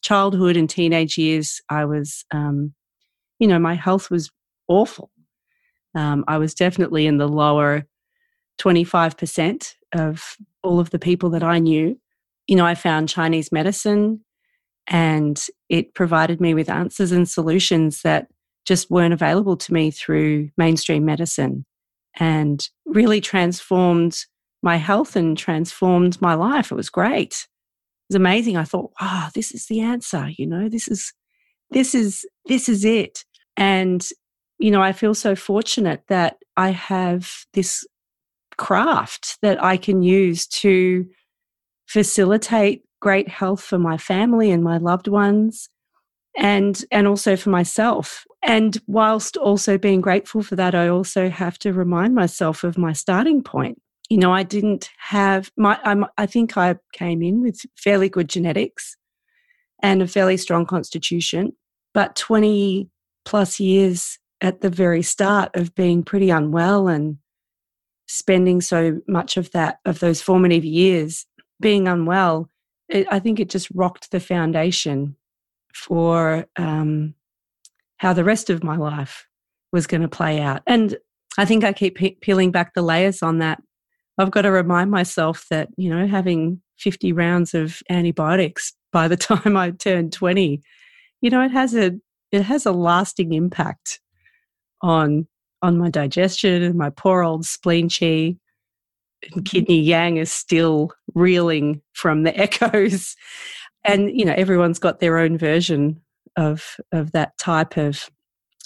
childhood 0.01 0.57
and 0.57 0.69
teenage 0.69 1.17
years. 1.17 1.61
I 1.69 1.85
was, 1.85 2.25
um, 2.31 2.73
you 3.39 3.47
know, 3.47 3.59
my 3.59 3.75
health 3.75 4.09
was 4.09 4.31
awful. 4.67 5.11
Um, 5.95 6.23
I 6.27 6.37
was 6.37 6.53
definitely 6.53 7.07
in 7.07 7.17
the 7.17 7.27
lower 7.27 7.85
25% 8.59 9.73
of 9.93 10.37
all 10.63 10.79
of 10.79 10.91
the 10.91 10.99
people 10.99 11.29
that 11.31 11.43
I 11.43 11.59
knew. 11.59 11.99
You 12.47 12.55
know, 12.55 12.65
I 12.65 12.75
found 12.75 13.09
Chinese 13.09 13.51
medicine 13.51 14.23
and 14.89 15.45
it 15.69 15.93
provided 15.93 16.41
me 16.41 16.53
with 16.53 16.69
answers 16.69 17.11
and 17.11 17.29
solutions 17.29 18.01
that 18.01 18.27
just 18.65 18.89
weren't 18.89 19.13
available 19.13 19.55
to 19.55 19.73
me 19.73 19.91
through 19.91 20.49
mainstream 20.57 21.05
medicine 21.05 21.65
and 22.19 22.67
really 22.85 23.21
transformed 23.21 24.25
my 24.61 24.75
health 24.75 25.15
and 25.15 25.37
transformed 25.37 26.19
my 26.21 26.33
life. 26.33 26.71
It 26.71 26.75
was 26.75 26.89
great. 26.89 27.33
It 27.33 28.13
was 28.13 28.15
amazing. 28.15 28.57
I 28.57 28.63
thought, 28.63 28.91
wow, 28.99 29.29
this 29.33 29.53
is 29.53 29.67
the 29.67 29.79
answer, 29.79 30.29
you 30.37 30.47
know, 30.47 30.67
this 30.67 30.87
is 30.87 31.13
this 31.71 31.93
is 31.93 32.25
this 32.47 32.67
is 32.67 32.83
it. 32.83 33.23
And 33.55 34.05
you 34.57 34.71
know, 34.71 34.81
I 34.81 34.91
feel 34.91 35.13
so 35.13 35.35
fortunate 35.35 36.03
that 36.09 36.37
I 36.57 36.71
have 36.71 37.45
this 37.53 37.85
craft 38.57 39.37
that 39.41 39.63
I 39.63 39.77
can 39.77 40.01
use 40.01 40.45
to 40.47 41.07
facilitate 41.87 42.83
great 42.99 43.27
health 43.27 43.61
for 43.61 43.79
my 43.79 43.97
family 43.97 44.51
and 44.51 44.63
my 44.63 44.77
loved 44.77 45.07
ones 45.07 45.69
and 46.37 46.83
and 46.91 47.07
also 47.07 47.35
for 47.35 47.49
myself. 47.49 48.25
And 48.41 48.77
whilst 48.87 49.35
also 49.35 49.77
being 49.77 49.99
grateful 49.99 50.41
for 50.41 50.55
that 50.55 50.73
i 50.73 50.87
also 50.87 51.29
have 51.29 51.59
to 51.59 51.73
remind 51.73 52.15
myself 52.15 52.63
of 52.63 52.77
my 52.77 52.93
starting 52.93 53.43
point. 53.43 53.81
You 54.09 54.17
know 54.17 54.33
i 54.33 54.43
didn't 54.43 54.89
have 54.97 55.51
my 55.57 55.79
I'm, 55.83 56.05
i 56.17 56.25
think 56.25 56.57
i 56.57 56.75
came 56.93 57.21
in 57.21 57.41
with 57.41 57.61
fairly 57.75 58.09
good 58.09 58.29
genetics 58.29 58.95
and 59.81 60.01
a 60.01 60.07
fairly 60.07 60.37
strong 60.37 60.65
constitution 60.65 61.53
but 61.93 62.15
20 62.15 62.89
plus 63.25 63.59
years 63.59 64.17
at 64.41 64.61
the 64.61 64.69
very 64.69 65.01
start 65.01 65.55
of 65.55 65.75
being 65.75 66.03
pretty 66.03 66.29
unwell 66.29 66.87
and 66.87 67.17
spending 68.07 68.61
so 68.61 68.99
much 69.07 69.37
of 69.37 69.51
that 69.51 69.79
of 69.85 69.99
those 69.99 70.21
formative 70.21 70.65
years 70.65 71.25
being 71.61 71.87
unwell 71.87 72.49
it, 72.89 73.07
i 73.11 73.19
think 73.19 73.39
it 73.39 73.49
just 73.49 73.69
rocked 73.73 74.11
the 74.11 74.19
foundation 74.19 75.15
for 75.73 76.45
um, 76.57 77.13
how 77.97 78.13
the 78.13 78.23
rest 78.23 78.49
of 78.49 78.63
my 78.63 78.75
life 78.75 79.27
was 79.71 79.85
going 79.85 80.01
to 80.01 80.07
play 80.07 80.41
out. 80.41 80.61
And 80.67 80.97
i 81.37 81.45
think 81.45 81.63
i 81.63 81.73
keep 81.73 81.95
pe- 81.95 82.15
peeling 82.21 82.51
back 82.51 82.73
the 82.73 82.81
layers 82.81 83.21
on 83.21 83.39
that. 83.39 83.61
I've 84.17 84.31
got 84.31 84.41
to 84.41 84.51
remind 84.51 84.91
myself 84.91 85.45
that 85.49 85.69
you 85.77 85.89
know 85.89 86.07
having 86.07 86.61
50 86.79 87.13
rounds 87.13 87.53
of 87.53 87.81
antibiotics 87.89 88.73
by 88.91 89.07
the 89.07 89.17
time 89.29 89.55
i 89.55 89.71
turned 89.71 90.13
20 90.13 90.61
you 91.21 91.29
know 91.29 91.41
it 91.41 91.51
has 91.51 91.75
a 91.75 91.91
it 92.31 92.43
has 92.43 92.65
a 92.65 92.71
lasting 92.71 93.33
impact 93.33 93.99
on 94.81 95.27
on 95.61 95.77
my 95.77 95.89
digestion 95.89 96.63
and 96.63 96.75
my 96.75 96.89
poor 96.89 97.21
old 97.21 97.45
spleen 97.45 97.89
chi 97.89 98.35
kidney 99.45 99.79
yang 99.79 100.17
is 100.17 100.31
still 100.31 100.91
reeling 101.13 101.81
from 101.93 102.23
the 102.23 102.37
echoes. 102.39 103.15
And 103.85 104.17
you 104.17 104.25
know 104.25 104.33
everyone's 104.35 104.79
got 104.79 104.99
their 104.99 105.17
own 105.17 105.37
version 105.37 106.01
of 106.35 106.77
of 106.91 107.11
that 107.13 107.37
type 107.37 107.77
of 107.77 108.09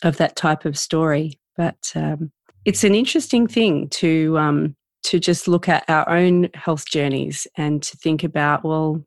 of 0.03 0.17
that 0.17 0.35
type 0.35 0.65
of 0.65 0.77
story. 0.77 1.39
But 1.55 1.91
um, 1.95 2.31
it's 2.65 2.83
an 2.83 2.95
interesting 2.95 3.47
thing 3.47 3.89
to 3.89 4.37
um, 4.37 4.75
to 5.03 5.19
just 5.19 5.47
look 5.47 5.69
at 5.69 5.83
our 5.87 6.07
own 6.09 6.49
health 6.53 6.85
journeys 6.85 7.47
and 7.57 7.83
to 7.83 7.97
think 7.97 8.23
about 8.23 8.63
well 8.63 9.03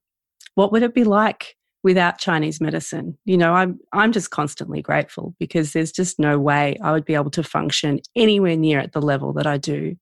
what 0.55 0.73
would 0.73 0.83
it 0.83 0.95
be 0.95 1.05
like 1.05 1.57
without 1.83 2.19
Chinese 2.19 2.61
medicine. 2.61 3.17
You 3.26 3.37
know, 3.37 3.55
I'm 3.55 3.79
I'm 3.93 4.11
just 4.11 4.31
constantly 4.31 4.83
grateful 4.83 5.37
because 5.38 5.73
there's 5.73 5.93
just 5.93 6.19
no 6.19 6.37
way 6.37 6.76
I 6.83 6.91
would 6.91 7.05
be 7.05 7.15
able 7.15 7.31
to 7.31 7.45
function 7.45 8.00
anywhere 8.17 8.57
near 8.57 8.81
at 8.81 8.93
the 8.93 9.00
level 9.00 9.33
that 9.35 9.47
I 9.47 9.57
do 9.57 9.97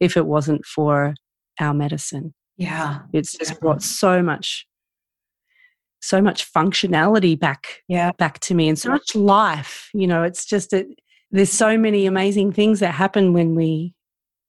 if 0.00 0.16
it 0.16 0.26
wasn't 0.26 0.64
for 0.64 1.14
our 1.60 1.74
medicine. 1.74 2.34
Yeah. 2.56 3.00
It's 3.12 3.36
just 3.36 3.60
brought 3.60 3.82
so 3.82 4.22
much 4.22 4.66
so 6.02 6.20
much 6.22 6.52
functionality 6.52 7.38
back 7.38 7.82
yeah. 7.88 8.12
back 8.12 8.38
to 8.38 8.54
me 8.54 8.68
and 8.68 8.78
so 8.78 8.90
much 8.90 9.14
life. 9.14 9.88
You 9.92 10.06
know, 10.06 10.22
it's 10.22 10.44
just 10.44 10.70
that 10.70 10.86
there's 11.30 11.52
so 11.52 11.76
many 11.76 12.06
amazing 12.06 12.52
things 12.52 12.80
that 12.80 12.92
happen 12.92 13.32
when 13.32 13.54
we 13.54 13.94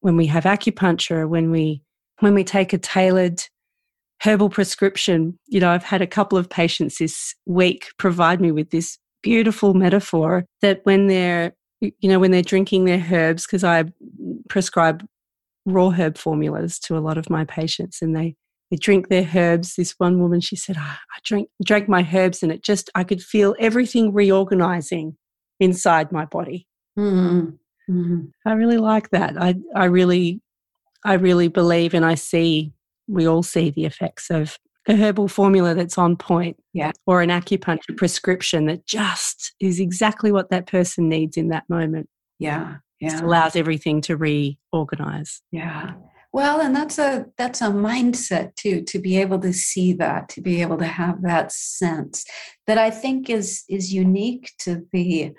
when 0.00 0.16
we 0.16 0.26
have 0.26 0.44
acupuncture, 0.44 1.28
when 1.28 1.50
we 1.50 1.82
when 2.20 2.34
we 2.34 2.44
take 2.44 2.72
a 2.72 2.78
tailored 2.78 3.42
herbal 4.22 4.50
prescription. 4.50 5.38
You 5.46 5.60
know, 5.60 5.70
I've 5.70 5.84
had 5.84 6.02
a 6.02 6.06
couple 6.06 6.38
of 6.38 6.48
patients 6.48 6.98
this 6.98 7.34
week 7.46 7.88
provide 7.98 8.40
me 8.40 8.52
with 8.52 8.70
this 8.70 8.98
beautiful 9.22 9.74
metaphor 9.74 10.44
that 10.62 10.80
when 10.84 11.08
they're 11.08 11.52
you 11.80 12.08
know 12.08 12.18
when 12.18 12.30
they're 12.30 12.42
drinking 12.42 12.84
their 12.84 13.04
herbs 13.10 13.46
because 13.46 13.64
I 13.64 13.84
prescribe 14.48 15.04
raw 15.68 15.90
herb 15.90 16.16
formulas 16.16 16.78
to 16.78 16.96
a 16.96 17.00
lot 17.00 17.18
of 17.18 17.30
my 17.30 17.44
patients 17.44 18.00
and 18.02 18.16
they 18.16 18.34
they 18.70 18.76
drink 18.76 19.08
their 19.08 19.28
herbs. 19.34 19.76
This 19.76 19.94
one 19.96 20.20
woman 20.20 20.40
she 20.40 20.56
said 20.56 20.76
oh, 20.78 20.82
i 20.82 21.18
drank 21.24 21.48
drank 21.64 21.88
my 21.88 22.08
herbs 22.12 22.42
and 22.42 22.50
it 22.50 22.62
just 22.62 22.90
i 22.94 23.04
could 23.04 23.22
feel 23.22 23.54
everything 23.58 24.12
reorganizing 24.12 25.16
inside 25.60 26.12
my 26.12 26.24
body. 26.24 26.66
Mm-hmm. 26.98 27.50
Mm-hmm. 27.90 28.24
i 28.46 28.52
really 28.52 28.78
like 28.78 29.10
that. 29.10 29.40
I 29.40 29.54
i 29.74 29.84
really 29.84 30.40
i 31.04 31.14
really 31.14 31.48
believe 31.48 31.94
and 31.94 32.04
i 32.04 32.14
see 32.14 32.72
we 33.06 33.26
all 33.26 33.42
see 33.42 33.70
the 33.70 33.84
effects 33.86 34.30
of 34.30 34.58
a 34.86 34.96
herbal 34.96 35.28
formula 35.28 35.74
that's 35.74 35.98
on 35.98 36.16
point 36.16 36.56
yeah. 36.72 36.92
or 37.06 37.20
an 37.20 37.28
acupuncture 37.28 37.96
prescription 37.96 38.66
that 38.66 38.86
just 38.86 39.54
is 39.60 39.80
exactly 39.80 40.32
what 40.32 40.48
that 40.50 40.66
person 40.66 41.10
needs 41.10 41.36
in 41.36 41.48
that 41.48 41.68
moment. 41.68 42.08
Yeah 42.38 42.76
yeah 43.00 43.10
just 43.10 43.22
allows 43.22 43.56
everything 43.56 44.00
to 44.02 44.16
reorganize. 44.16 45.42
Yeah. 45.50 45.94
Well 46.32 46.60
and 46.60 46.76
that's 46.76 46.98
a 46.98 47.26
that's 47.38 47.62
a 47.62 47.68
mindset 47.68 48.54
too 48.56 48.82
to 48.82 48.98
be 48.98 49.18
able 49.18 49.38
to 49.40 49.52
see 49.52 49.92
that 49.94 50.28
to 50.30 50.40
be 50.40 50.60
able 50.60 50.78
to 50.78 50.86
have 50.86 51.22
that 51.22 51.50
sense 51.50 52.26
that 52.66 52.76
i 52.76 52.90
think 52.90 53.30
is 53.30 53.64
is 53.68 53.94
unique 53.94 54.52
to 54.58 54.82
the 54.92 55.32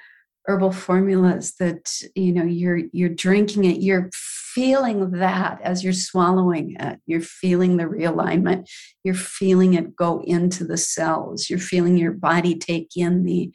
herbal 0.48 0.72
formulas 0.72 1.54
that 1.60 1.94
you 2.16 2.34
know 2.34 2.44
you're 2.44 2.82
you're 2.92 3.08
drinking 3.08 3.66
it 3.66 3.82
you're 3.82 4.10
feeling 4.54 5.12
that 5.12 5.62
as 5.62 5.84
you're 5.84 5.94
swallowing 5.94 6.75
it. 6.80 7.00
You're 7.06 7.22
feeling 7.22 7.78
the 7.78 7.84
realignment. 7.84 8.68
You're 9.04 9.13
feeling 9.13 9.75
it 9.75 9.96
go 9.96 10.22
into 10.25 10.63
the 10.66 10.78
cells. 10.78 11.50
You're 11.50 11.60
feeling 11.60 11.98
your 11.98 12.12
body 12.12 12.56
take 12.56 12.89
in 12.96 13.24
the 13.24 13.51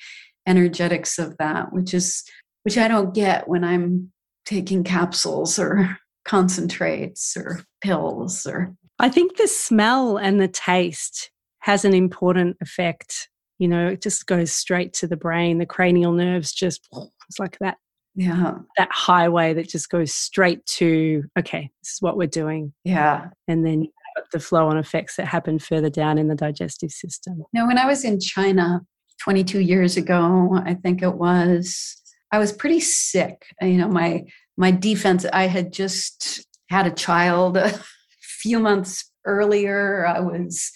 energetics 0.47 1.19
of 1.19 1.39
that 1.39 1.73
which 1.73 1.95
is 1.95 2.23
which 2.65 2.77
i 2.77 2.89
don't 2.89 3.15
get 3.15 3.49
when 3.49 3.65
i'm 3.65 4.13
taking 4.45 4.85
capsules 4.85 5.59
or 5.59 5.97
concentrates 6.25 7.37
or 7.37 7.63
pills 7.81 8.47
or 8.47 8.75
i 8.99 9.09
think 9.09 9.37
the 9.37 9.49
smell 9.49 10.17
and 10.17 10.41
the 10.41 10.49
taste 10.49 11.31
has 11.65 11.87
an 11.87 11.95
important 11.95 12.59
effect. 12.61 13.29
You 13.59 13.69
know 13.69 13.89
it 13.89 14.03
just 14.03 14.27
goes 14.27 14.53
straight 14.53 14.93
to 14.95 15.07
the 15.07 15.17
brain. 15.17 15.59
The 15.59 15.67
cranial 15.67 16.13
nerves 16.13 16.53
just 16.53 16.87
it's 17.29 17.39
like 17.39 17.59
that 17.61 17.79
yeah. 18.15 18.59
that 18.77 18.91
highway 18.93 19.55
that 19.55 19.69
just 19.69 19.89
goes 19.91 20.13
straight 20.13 20.65
to 20.67 21.25
okay 21.39 21.71
this 21.83 21.93
is 21.95 21.99
what 22.01 22.17
we're 22.17 22.27
doing. 22.27 22.73
Yeah. 22.85 23.31
And 23.49 23.67
then 23.67 23.89
the 24.33 24.39
flow 24.39 24.69
on 24.69 24.77
effects 24.77 25.17
that 25.17 25.27
happen 25.27 25.59
further 25.59 25.91
down 25.91 26.19
in 26.19 26.29
the 26.29 26.37
digestive 26.37 26.91
system. 26.91 27.43
Now 27.53 27.67
when 27.67 27.79
i 27.79 27.87
was 27.87 28.05
in 28.05 28.21
china 28.21 28.83
22 29.23 29.61
years 29.61 29.97
ago 29.97 30.61
i 30.65 30.75
think 30.75 31.03
it 31.03 31.15
was 31.15 31.97
i 32.35 32.39
was 32.39 32.53
pretty 32.53 32.81
sick 32.81 33.47
you 33.61 33.79
know 33.79 33.89
my 33.89 34.25
my 34.57 34.71
defense 34.71 35.25
i 35.33 35.47
had 35.47 35.73
just 35.73 36.47
had 36.69 36.87
a 36.87 36.91
child 36.91 37.57
a 37.57 37.73
few 38.21 38.59
months 38.59 39.11
earlier 39.25 40.07
i 40.07 40.21
was 40.21 40.71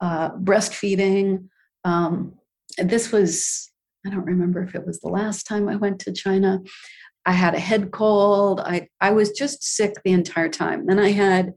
uh, 0.00 0.30
breastfeeding 0.30 1.44
um, 1.84 2.34
this 2.78 3.12
was, 3.12 3.70
I 4.06 4.10
don't 4.10 4.24
remember 4.24 4.62
if 4.62 4.74
it 4.74 4.86
was 4.86 5.00
the 5.00 5.08
last 5.08 5.46
time 5.46 5.68
I 5.68 5.76
went 5.76 6.00
to 6.00 6.12
China. 6.12 6.60
I 7.24 7.32
had 7.32 7.54
a 7.54 7.60
head 7.60 7.92
cold. 7.92 8.60
I, 8.60 8.88
I 9.00 9.10
was 9.12 9.30
just 9.30 9.62
sick 9.62 9.94
the 10.04 10.12
entire 10.12 10.48
time. 10.48 10.86
Then 10.86 10.98
I 10.98 11.10
had 11.10 11.54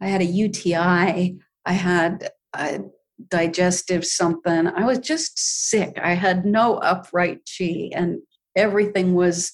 I 0.00 0.06
had 0.06 0.20
a 0.20 0.26
UTI. 0.26 1.38
I 1.64 1.72
had 1.72 2.30
a 2.54 2.80
digestive 3.28 4.04
something. 4.04 4.66
I 4.66 4.84
was 4.84 4.98
just 4.98 5.38
sick. 5.38 5.98
I 6.02 6.14
had 6.14 6.44
no 6.44 6.74
upright 6.78 7.48
chi 7.56 7.90
and 7.94 8.20
everything 8.56 9.14
was 9.14 9.52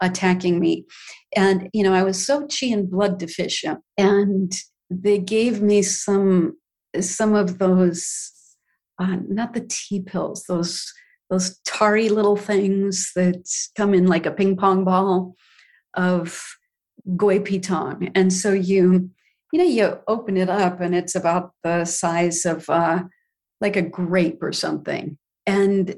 attacking 0.00 0.60
me. 0.60 0.86
And 1.36 1.68
you 1.72 1.82
know, 1.82 1.94
I 1.94 2.02
was 2.02 2.24
so 2.24 2.46
chi 2.46 2.66
and 2.66 2.90
blood 2.90 3.18
deficient. 3.18 3.80
And 3.96 4.52
they 4.90 5.18
gave 5.18 5.60
me 5.60 5.82
some 5.82 6.56
some 7.00 7.34
of 7.34 7.58
those 7.58 8.32
uh, 8.98 9.16
not 9.28 9.54
the 9.54 9.66
tea 9.68 10.00
pills, 10.00 10.44
those 10.48 10.92
those 11.30 11.58
tarry 11.66 12.08
little 12.08 12.36
things 12.36 13.12
that 13.14 13.48
come 13.76 13.92
in 13.94 14.06
like 14.06 14.26
a 14.26 14.30
ping 14.30 14.56
pong 14.56 14.84
ball 14.84 15.34
of 15.94 16.42
Gui 17.16 17.40
Pi 17.40 17.58
Tang. 17.58 18.10
And 18.14 18.32
so 18.32 18.52
you, 18.52 19.10
you 19.52 19.58
know, 19.58 19.64
you 19.64 19.98
open 20.08 20.36
it 20.36 20.48
up 20.48 20.80
and 20.80 20.94
it's 20.94 21.14
about 21.14 21.52
the 21.62 21.84
size 21.84 22.46
of 22.46 22.68
uh, 22.70 23.04
like 23.60 23.76
a 23.76 23.82
grape 23.82 24.42
or 24.42 24.52
something. 24.52 25.18
And 25.46 25.96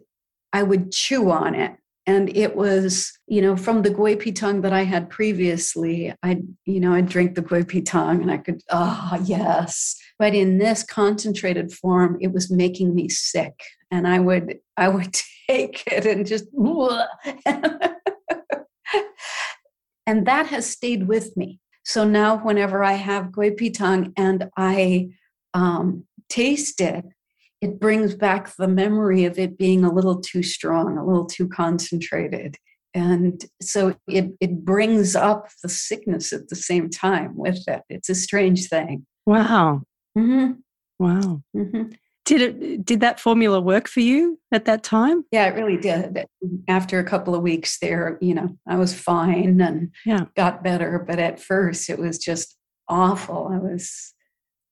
I 0.53 0.63
would 0.63 0.93
chew 0.93 1.31
on 1.31 1.55
it 1.55 1.77
and 2.11 2.37
it 2.37 2.57
was 2.57 3.13
you 3.29 3.41
know 3.41 3.57
from 3.57 3.83
the 3.83 3.91
Gui 3.91 4.17
Pi 4.17 4.31
Tang 4.31 4.63
that 4.63 4.73
i 4.73 4.83
had 4.83 5.09
previously 5.11 6.13
i 6.23 6.43
you 6.67 6.81
know 6.81 6.93
i 6.93 7.01
drink 7.01 7.35
the 7.35 7.43
Gui 7.43 7.65
Pi 7.65 7.81
Tang 7.81 8.21
and 8.23 8.31
i 8.33 8.39
could 8.39 8.61
ah 8.71 9.11
oh, 9.13 9.23
yes. 9.25 9.97
But 10.19 10.35
in 10.35 10.59
this 10.59 10.83
concentrated 10.83 11.73
form 11.73 12.19
it 12.21 12.33
was 12.33 12.51
making 12.51 12.95
me 12.95 13.09
sick. 13.09 13.57
And 13.91 14.09
i 14.09 14.19
would 14.19 14.59
i 14.77 14.89
would 14.89 15.15
take 15.49 15.85
it 15.87 16.05
and 16.07 16.27
just 16.27 16.47
and 20.07 20.27
that 20.27 20.47
has 20.47 20.69
stayed 20.69 21.07
with 21.09 21.37
me. 21.37 21.61
So 21.85 22.05
now 22.05 22.39
whenever 22.39 22.83
i 22.83 22.95
have 22.95 23.33
Gui 23.33 23.53
Pi 23.53 23.69
Tang 23.69 24.13
and 24.17 24.49
i 24.57 25.09
um, 25.55 26.05
taste 26.29 26.81
it 26.81 27.05
it 27.61 27.79
brings 27.79 28.15
back 28.15 28.55
the 28.57 28.69
memory 28.69 29.25
of 29.25 29.39
it 29.39 29.59
being 29.59 29.85
a 29.85 29.93
little 29.93 30.21
too 30.21 30.43
strong, 30.43 30.97
a 30.97 31.05
little 31.05 31.27
too 31.27 31.49
concentrated. 31.49 32.57
And 32.95 33.45
so 33.61 33.95
it, 34.09 34.33
it 34.41 34.65
brings 34.65 35.15
up 35.15 35.49
the 35.63 35.69
sickness 35.69 36.33
at 36.33 36.49
the 36.49 36.57
same 36.57 36.91
time 36.91 37.37
with 37.37 37.63
it. 37.69 37.83
It's 37.89 38.09
a 38.09 38.15
strange 38.15 38.69
thing. 38.69 39.07
Wow. 39.27 39.83
Mm-hmm. 40.17 40.53
Wow. 40.99 41.43
Mm-hmm. 41.57 41.91
Did 42.27 42.43
it? 42.43 42.85
Did 42.85 43.01
that 43.01 43.19
formula 43.19 43.61
work 43.61 43.89
for 43.89 44.01
you 44.01 44.39
at 44.53 44.67
that 44.67 44.83
time? 44.83 45.25
Yeah, 45.33 45.47
it 45.47 45.55
really 45.55 45.79
did. 45.79 46.27
After 46.69 46.99
a 46.99 47.05
couple 47.05 47.35
of 47.35 47.43
weeks 47.43 47.79
there, 47.81 48.19
you 48.21 48.35
know, 48.35 48.57
I 48.69 48.77
was 48.77 48.95
fine 48.95 49.61
and 49.61 49.91
yeah. 50.05 50.27
got 50.37 50.63
better. 50.63 51.05
But 51.07 51.19
at 51.19 51.41
first, 51.41 51.91
it 51.91 51.99
was 51.99 52.19
just 52.19 52.57
awful. 52.89 53.49
I 53.53 53.59
was, 53.59 54.15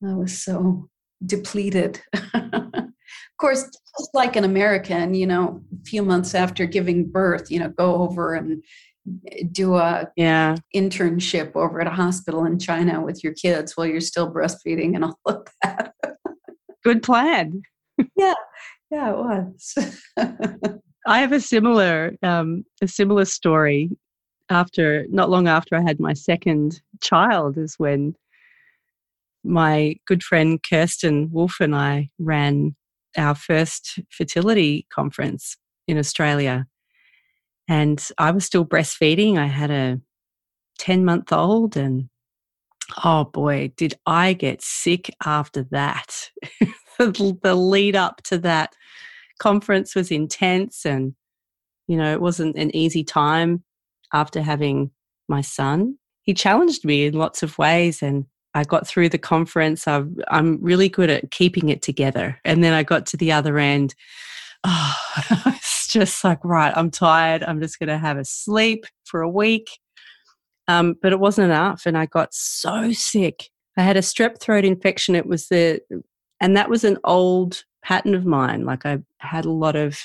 I 0.06 0.14
was 0.14 0.38
so 0.38 0.88
depleted. 1.24 2.00
of 2.34 2.92
course, 3.40 3.64
just 3.64 4.10
like 4.14 4.36
an 4.36 4.44
American, 4.44 5.14
you 5.14 5.26
know, 5.26 5.62
a 5.72 5.84
few 5.84 6.02
months 6.02 6.34
after 6.34 6.66
giving 6.66 7.10
birth, 7.10 7.50
you 7.50 7.58
know, 7.58 7.68
go 7.68 8.02
over 8.02 8.34
and 8.34 8.62
do 9.52 9.76
a 9.76 10.06
yeah 10.16 10.56
internship 10.74 11.54
over 11.56 11.80
at 11.80 11.86
a 11.86 11.90
hospital 11.90 12.44
in 12.44 12.58
China 12.58 13.00
with 13.00 13.24
your 13.24 13.32
kids 13.32 13.76
while 13.76 13.86
you're 13.86 14.00
still 14.00 14.32
breastfeeding 14.32 14.94
and 14.94 15.04
all 15.04 15.18
of 15.26 15.46
that. 15.62 15.94
Good 16.84 17.02
plan. 17.02 17.62
yeah, 18.16 18.34
yeah, 18.90 19.10
it 19.10 19.16
was. 19.16 19.74
I 21.06 21.20
have 21.20 21.32
a 21.32 21.40
similar 21.40 22.16
um, 22.22 22.64
a 22.82 22.88
similar 22.88 23.24
story. 23.24 23.90
After 24.50 25.06
not 25.10 25.28
long 25.28 25.46
after 25.46 25.76
I 25.76 25.82
had 25.82 26.00
my 26.00 26.14
second 26.14 26.80
child, 27.02 27.58
is 27.58 27.74
when 27.76 28.14
my 29.44 29.96
good 30.06 30.22
friend 30.22 30.60
Kirsten 30.62 31.30
Wolf 31.30 31.56
and 31.60 31.74
I 31.74 32.10
ran 32.18 32.76
our 33.16 33.34
first 33.34 33.98
fertility 34.10 34.86
conference 34.92 35.56
in 35.86 35.98
Australia. 35.98 36.66
And 37.66 38.06
I 38.18 38.30
was 38.30 38.44
still 38.44 38.64
breastfeeding. 38.64 39.36
I 39.36 39.46
had 39.46 39.70
a 39.70 40.00
10 40.78 41.04
month 41.04 41.32
old, 41.32 41.76
and 41.76 42.08
oh 43.04 43.24
boy, 43.24 43.72
did 43.76 43.94
I 44.06 44.32
get 44.32 44.62
sick 44.62 45.14
after 45.24 45.64
that. 45.70 46.30
the, 46.98 47.54
lead 47.54 47.96
up 47.96 48.22
to 48.24 48.38
that 48.38 48.74
conference 49.38 49.94
was 49.94 50.10
intense, 50.10 50.86
and 50.86 51.14
you 51.86 51.96
know, 51.96 52.12
it 52.12 52.20
wasn't 52.20 52.56
an 52.56 52.74
easy 52.74 53.04
time 53.04 53.64
after 54.12 54.40
having 54.40 54.90
my 55.28 55.40
son. 55.42 55.98
He 56.22 56.34
challenged 56.34 56.84
me 56.84 57.06
in 57.06 57.14
lots 57.14 57.42
of 57.42 57.58
ways, 57.58 58.02
and 58.02 58.24
I 58.58 58.64
got 58.64 58.88
through 58.88 59.08
the 59.10 59.18
conference. 59.18 59.86
I, 59.86 60.02
I'm 60.28 60.58
really 60.60 60.88
good 60.88 61.10
at 61.10 61.30
keeping 61.30 61.68
it 61.68 61.80
together. 61.80 62.40
And 62.44 62.64
then 62.64 62.72
I 62.74 62.82
got 62.82 63.06
to 63.06 63.16
the 63.16 63.30
other 63.30 63.56
end. 63.58 63.94
Oh, 64.64 64.96
it's 65.46 65.86
just 65.86 66.24
like, 66.24 66.40
right, 66.42 66.72
I'm 66.76 66.90
tired. 66.90 67.44
I'm 67.44 67.60
just 67.60 67.78
going 67.78 67.88
to 67.88 67.98
have 67.98 68.18
a 68.18 68.24
sleep 68.24 68.84
for 69.04 69.22
a 69.22 69.30
week. 69.30 69.70
Um, 70.66 70.96
but 71.00 71.12
it 71.12 71.20
wasn't 71.20 71.46
enough. 71.46 71.86
And 71.86 71.96
I 71.96 72.06
got 72.06 72.34
so 72.34 72.92
sick. 72.92 73.48
I 73.76 73.82
had 73.82 73.96
a 73.96 74.00
strep 74.00 74.40
throat 74.40 74.64
infection. 74.64 75.14
It 75.14 75.26
was 75.26 75.46
the, 75.46 75.80
and 76.40 76.56
that 76.56 76.68
was 76.68 76.82
an 76.82 76.98
old 77.04 77.62
pattern 77.84 78.16
of 78.16 78.26
mine. 78.26 78.64
Like 78.64 78.84
I 78.84 78.98
had 79.18 79.44
a 79.44 79.52
lot 79.52 79.76
of 79.76 80.00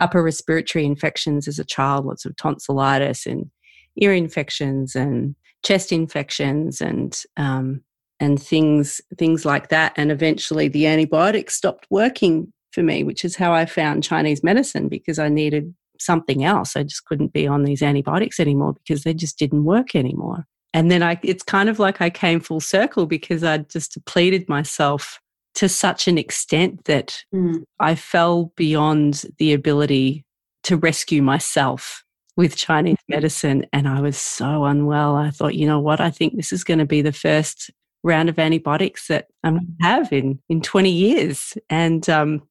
upper 0.00 0.22
respiratory 0.22 0.84
infections 0.84 1.48
as 1.48 1.58
a 1.58 1.64
child, 1.64 2.06
lots 2.06 2.24
of 2.24 2.36
tonsillitis 2.36 3.26
and 3.26 3.50
ear 3.96 4.12
infections 4.14 4.94
and 4.94 5.34
chest 5.66 5.90
infections 5.90 6.80
and 6.80 7.20
um, 7.36 7.82
and 8.20 8.40
things 8.40 9.00
things 9.18 9.44
like 9.44 9.68
that. 9.68 9.92
And 9.96 10.12
eventually, 10.12 10.68
the 10.68 10.86
antibiotics 10.86 11.54
stopped 11.54 11.86
working 11.90 12.52
for 12.72 12.82
me, 12.82 13.02
which 13.02 13.24
is 13.24 13.36
how 13.36 13.52
I 13.52 13.66
found 13.66 14.04
Chinese 14.04 14.44
medicine 14.44 14.88
because 14.88 15.18
I 15.18 15.28
needed 15.28 15.74
something 15.98 16.44
else. 16.44 16.76
I 16.76 16.84
just 16.84 17.04
couldn't 17.06 17.32
be 17.32 17.46
on 17.46 17.64
these 17.64 17.82
antibiotics 17.82 18.38
anymore 18.38 18.74
because 18.74 19.02
they 19.02 19.14
just 19.14 19.38
didn't 19.38 19.64
work 19.64 19.94
anymore. 19.94 20.44
And 20.72 20.90
then 20.90 21.02
I, 21.02 21.18
it's 21.22 21.42
kind 21.42 21.68
of 21.70 21.78
like 21.78 22.02
I 22.02 22.10
came 22.10 22.38
full 22.38 22.60
circle 22.60 23.06
because 23.06 23.42
I 23.42 23.58
just 23.58 23.94
depleted 23.94 24.48
myself 24.48 25.18
to 25.54 25.70
such 25.70 26.06
an 26.06 26.18
extent 26.18 26.84
that 26.84 27.24
mm. 27.34 27.64
I 27.80 27.94
fell 27.94 28.52
beyond 28.56 29.24
the 29.38 29.54
ability 29.54 30.26
to 30.64 30.76
rescue 30.76 31.22
myself 31.22 32.04
with 32.36 32.56
Chinese 32.56 32.98
medicine. 33.08 33.66
And 33.72 33.88
I 33.88 34.00
was 34.00 34.16
so 34.16 34.64
unwell. 34.64 35.16
I 35.16 35.30
thought, 35.30 35.54
you 35.54 35.66
know 35.66 35.80
what? 35.80 36.00
I 36.00 36.10
think 36.10 36.36
this 36.36 36.52
is 36.52 36.64
going 36.64 36.78
to 36.78 36.86
be 36.86 37.02
the 37.02 37.12
first 37.12 37.70
round 38.02 38.28
of 38.28 38.38
antibiotics 38.38 39.08
that 39.08 39.26
I'm 39.42 39.54
going 39.54 39.76
to 39.80 39.86
have 39.86 40.12
in, 40.12 40.38
in 40.48 40.60
20 40.60 40.90
years. 40.90 41.56
And, 41.70 42.08
um, 42.08 42.42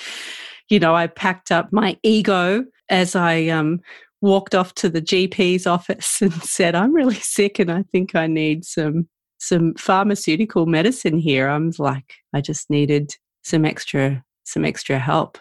you 0.68 0.78
know, 0.78 0.94
I 0.94 1.06
packed 1.06 1.50
up 1.50 1.72
my 1.72 1.96
ego 2.02 2.64
as 2.88 3.14
I 3.14 3.46
um, 3.46 3.80
walked 4.20 4.54
off 4.54 4.74
to 4.74 4.88
the 4.88 5.02
GP's 5.02 5.66
office 5.66 6.20
and 6.22 6.32
said, 6.42 6.74
I'm 6.74 6.92
really 6.92 7.14
sick 7.14 7.58
and 7.58 7.70
I 7.70 7.84
think 7.84 8.14
I 8.14 8.26
need 8.26 8.64
some 8.64 9.08
some 9.40 9.72
pharmaceutical 9.74 10.66
medicine 10.66 11.16
here. 11.16 11.48
I'm 11.48 11.72
like, 11.78 12.14
I 12.34 12.40
just 12.40 12.68
needed 12.70 13.12
some 13.44 13.64
extra 13.64 14.24
some 14.44 14.64
extra 14.64 14.98
help. 14.98 15.38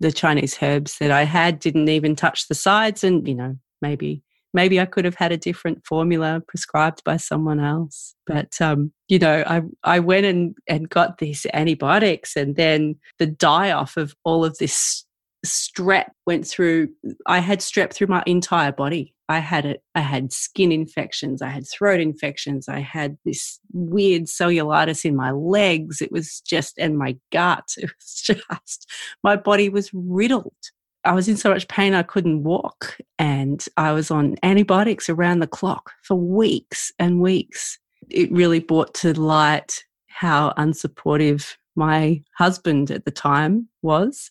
The 0.00 0.12
Chinese 0.12 0.56
herbs 0.62 0.98
that 0.98 1.10
I 1.10 1.24
had 1.24 1.58
didn't 1.58 1.88
even 1.88 2.16
touch 2.16 2.48
the 2.48 2.54
sides 2.54 3.04
and, 3.04 3.28
you 3.28 3.34
know, 3.34 3.56
maybe 3.82 4.22
maybe 4.52 4.80
I 4.80 4.86
could 4.86 5.04
have 5.04 5.14
had 5.14 5.32
a 5.32 5.36
different 5.36 5.86
formula 5.86 6.42
prescribed 6.46 7.04
by 7.04 7.16
someone 7.16 7.60
else. 7.60 8.14
But 8.26 8.60
um, 8.60 8.92
you 9.08 9.18
know, 9.18 9.44
I 9.46 9.62
I 9.84 10.00
went 10.00 10.26
and 10.26 10.56
and 10.68 10.88
got 10.88 11.18
these 11.18 11.46
antibiotics 11.52 12.36
and 12.36 12.56
then 12.56 12.96
the 13.18 13.26
die 13.26 13.70
off 13.72 13.96
of 13.96 14.14
all 14.24 14.44
of 14.44 14.58
this 14.58 15.04
strep 15.44 16.06
went 16.26 16.46
through 16.46 16.88
i 17.26 17.38
had 17.38 17.60
strep 17.60 17.92
through 17.92 18.06
my 18.06 18.22
entire 18.26 18.72
body. 18.72 19.14
I 19.28 19.38
had 19.38 19.64
it 19.64 19.82
i 19.94 20.00
had 20.00 20.32
skin 20.32 20.72
infections 20.72 21.40
i 21.40 21.48
had 21.48 21.64
throat 21.68 22.00
infections 22.00 22.68
i 22.68 22.80
had 22.80 23.16
this 23.24 23.60
weird 23.72 24.24
cellulitis 24.24 25.04
in 25.04 25.16
my 25.16 25.30
legs. 25.30 26.02
It 26.02 26.12
was 26.12 26.40
just 26.40 26.78
and 26.78 26.98
my 26.98 27.16
gut. 27.32 27.68
It 27.78 27.90
was 27.96 28.22
just 28.22 28.90
my 29.22 29.36
body 29.36 29.68
was 29.68 29.90
riddled. 29.94 30.52
I 31.04 31.12
was 31.12 31.28
in 31.28 31.36
so 31.36 31.50
much 31.50 31.68
pain 31.68 31.94
i 31.94 32.02
couldn't 32.02 32.42
walk 32.42 32.98
and 33.18 33.64
i 33.76 33.92
was 33.92 34.10
on 34.10 34.36
antibiotics 34.42 35.08
around 35.08 35.38
the 35.38 35.46
clock 35.46 35.92
for 36.02 36.16
weeks 36.16 36.92
and 36.98 37.22
weeks. 37.22 37.78
It 38.10 38.30
really 38.32 38.60
brought 38.60 38.92
to 38.94 39.18
light 39.18 39.84
how 40.08 40.52
unsupportive 40.58 41.56
my 41.76 42.22
husband 42.36 42.90
at 42.90 43.04
the 43.04 43.10
time 43.10 43.68
was 43.80 44.30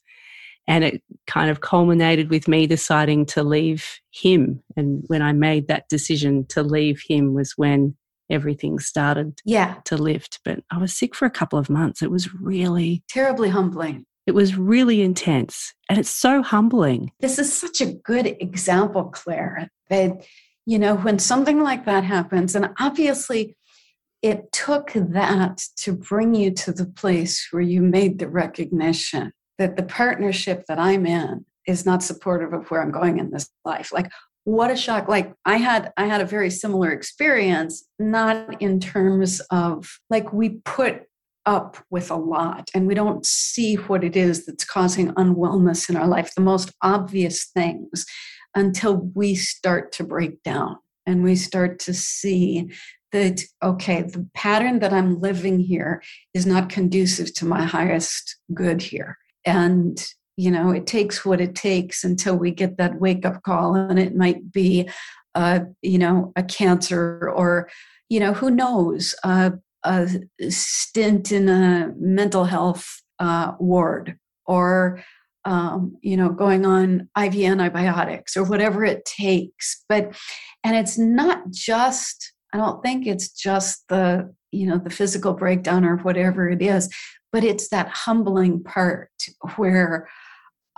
and 0.70 0.84
it 0.84 1.02
kind 1.26 1.50
of 1.50 1.62
culminated 1.62 2.30
with 2.30 2.48
me 2.48 2.68
deciding 2.68 3.26
to 3.26 3.44
leave 3.44 4.00
him. 4.12 4.62
And 4.78 5.04
when 5.08 5.24
I 5.24 5.34
made 5.34 5.68
that 5.68 5.90
decision 5.90 6.46
to 6.50 6.62
leave 6.62 7.02
him 7.06 7.34
was 7.34 7.54
when 7.58 7.98
everything 8.30 8.78
started 8.78 9.42
yeah. 9.44 9.78
to 9.86 9.98
lift. 9.98 10.40
But 10.46 10.60
I 10.72 10.78
was 10.78 10.96
sick 10.96 11.16
for 11.16 11.26
a 11.26 11.32
couple 11.32 11.58
of 11.58 11.72
months. 11.72 12.04
It 12.04 12.12
was 12.12 12.32
really 12.36 13.04
terribly 13.10 13.50
humbling. 13.50 14.06
It 14.28 14.36
was 14.36 14.56
really 14.56 15.02
intense. 15.02 15.74
And 15.90 15.98
it's 15.98 16.12
so 16.12 16.44
humbling. 16.44 17.12
This 17.20 17.40
is 17.40 17.52
such 17.52 17.82
a 17.82 17.92
good 17.92 18.28
example, 18.28 19.06
Claire, 19.06 19.72
that, 19.90 20.24
you 20.68 20.78
know, 20.78 20.98
when 20.98 21.18
something 21.18 21.64
like 21.64 21.86
that 21.86 22.04
happens, 22.04 22.54
and 22.54 22.70
obviously 22.80 23.58
it 24.22 24.52
took 24.52 24.92
that 24.94 25.64
to 25.78 25.94
bring 25.94 26.36
you 26.36 26.52
to 26.52 26.72
the 26.72 26.86
place 26.86 27.48
where 27.50 27.64
you 27.64 27.82
made 27.82 28.20
the 28.20 28.28
recognition 28.28 29.32
that 29.60 29.76
the 29.76 29.84
partnership 29.84 30.66
that 30.68 30.80
I'm 30.80 31.06
in 31.06 31.46
is 31.68 31.86
not 31.86 32.02
supportive 32.02 32.54
of 32.54 32.72
where 32.72 32.82
I'm 32.82 32.92
going 32.92 33.20
in 33.20 33.30
this 33.30 33.48
life. 33.64 33.94
Like, 33.94 34.10
what 34.46 34.72
a 34.72 34.76
shock. 34.76 35.08
Like 35.08 35.34
I 35.46 35.58
had 35.58 35.94
I 35.96 36.08
had 36.08 36.22
a 36.22 36.26
very 36.26 36.50
similar 36.50 36.92
experience, 36.92 37.86
not 38.00 38.60
in 38.62 38.80
terms 38.80 39.42
of 39.52 40.00
like 40.10 40.34
we 40.34 40.62
put 40.66 41.04
up 41.46 41.78
with 41.90 42.10
a 42.10 42.16
lot 42.16 42.70
and 42.74 42.88
we 42.88 42.96
don't 42.96 43.26
see 43.26 43.76
what 43.76 44.04
it 44.04 44.16
is 44.16 44.46
that's 44.46 44.66
causing 44.66 45.10
unwellness 45.14 45.90
in 45.90 45.96
our 45.96 46.08
life, 46.08 46.34
the 46.36 46.42
most 46.42 46.72
obvious 46.82 47.46
things, 47.46 48.06
until 48.56 49.12
we 49.14 49.36
start 49.36 49.92
to 49.92 50.04
break 50.04 50.42
down 50.44 50.78
and 51.06 51.24
we 51.24 51.36
start 51.36 51.80
to 51.80 51.94
see 51.94 52.72
that, 53.12 53.42
okay, 53.64 54.04
the 54.04 54.28
pattern 54.36 54.80
that 54.80 54.94
I'm 54.94 55.20
living 55.20 55.60
here 55.60 56.04
is 56.34 56.46
not 56.46 56.70
conducive 56.70 57.34
to 57.36 57.46
my 57.46 57.64
highest 57.64 58.38
good 58.54 58.82
here 58.82 59.18
and 59.46 60.08
you 60.38 60.52
know 60.52 60.72
it 60.72 60.88
takes 60.88 61.26
what 61.26 61.42
it 61.42 61.56
takes 61.56 62.04
until 62.04 62.36
we 62.36 62.52
get 62.52 62.78
that 62.78 63.00
wake 63.00 63.26
up 63.26 63.42
call 63.44 63.76
and 63.76 64.00
it 64.00 64.16
might 64.16 64.52
be 64.52 64.90
uh, 65.36 65.60
you 65.82 65.98
know 65.98 66.32
a 66.36 66.44
cancer 66.44 67.30
or 67.36 67.70
you 68.10 68.20
know 68.20 68.34
who 68.34 68.50
knows 68.50 69.16
uh, 69.24 69.52
a 69.84 70.10
stint 70.50 71.32
in 71.32 71.48
a 71.50 71.94
mental 71.98 72.46
health 72.46 73.02
uh, 73.20 73.54
ward 73.60 74.18
or 74.46 75.04
um, 75.46 75.98
you 76.02 76.18
know 76.18 76.30
going 76.30 76.66
on 76.66 77.10
iv 77.18 77.36
antibiotics 77.36 78.36
or 78.36 78.44
whatever 78.44 78.84
it 78.84 79.06
takes. 79.06 79.84
But 79.88 80.16
and 80.64 80.76
it's 80.76 80.98
not 80.98 81.50
just 81.52 82.34
i 82.54 82.58
don't 82.58 82.82
think 82.84 83.08
it's 83.08 83.30
just 83.30 83.88
the 83.90 84.34
you 84.52 84.68
know 84.68 84.78
the 84.78 84.90
physical 84.90 85.34
breakdown 85.34 85.86
or 85.86 85.98
whatever 85.98 86.50
it 86.50 86.62
is 86.62 86.94
but 87.32 87.44
it's 87.44 87.70
that 87.70 87.88
humbling 87.88 88.64
part 88.64 89.09
where 89.56 90.10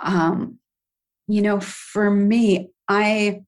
um, 0.01 0.58
you 1.27 1.41
know 1.41 1.60
for 1.60 2.10
me 2.10 2.69
i 2.88 3.39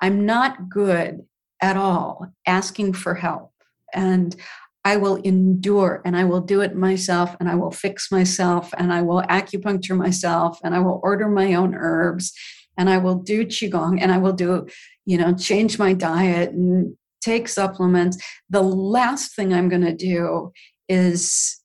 i'm 0.00 0.24
not 0.24 0.68
good 0.68 1.20
at 1.60 1.76
all 1.76 2.26
asking 2.46 2.92
for 2.92 3.14
help 3.14 3.52
and 3.92 4.36
i 4.84 4.96
will 4.96 5.16
endure 5.16 6.00
and 6.04 6.16
i 6.16 6.24
will 6.24 6.40
do 6.40 6.60
it 6.62 6.74
myself 6.74 7.36
and 7.38 7.48
i 7.48 7.54
will 7.54 7.70
fix 7.70 8.10
myself 8.10 8.72
and 8.78 8.92
i 8.92 9.02
will 9.02 9.22
acupuncture 9.24 9.96
myself 9.96 10.58
and 10.64 10.74
i 10.74 10.78
will 10.78 11.00
order 11.02 11.28
my 11.28 11.54
own 11.54 11.74
herbs 11.74 12.32
and 12.78 12.88
i 12.88 12.96
will 12.96 13.16
do 13.16 13.44
qigong 13.44 13.98
and 14.00 14.10
i 14.10 14.16
will 14.16 14.32
do 14.32 14.66
you 15.04 15.18
know 15.18 15.34
change 15.34 15.78
my 15.78 15.92
diet 15.92 16.50
and 16.50 16.96
take 17.20 17.48
supplements. 17.48 18.18
The 18.48 18.62
last 18.62 19.34
thing 19.34 19.52
i'm 19.52 19.68
going 19.68 19.84
to 19.84 19.94
do 19.94 20.52
is 20.88 21.60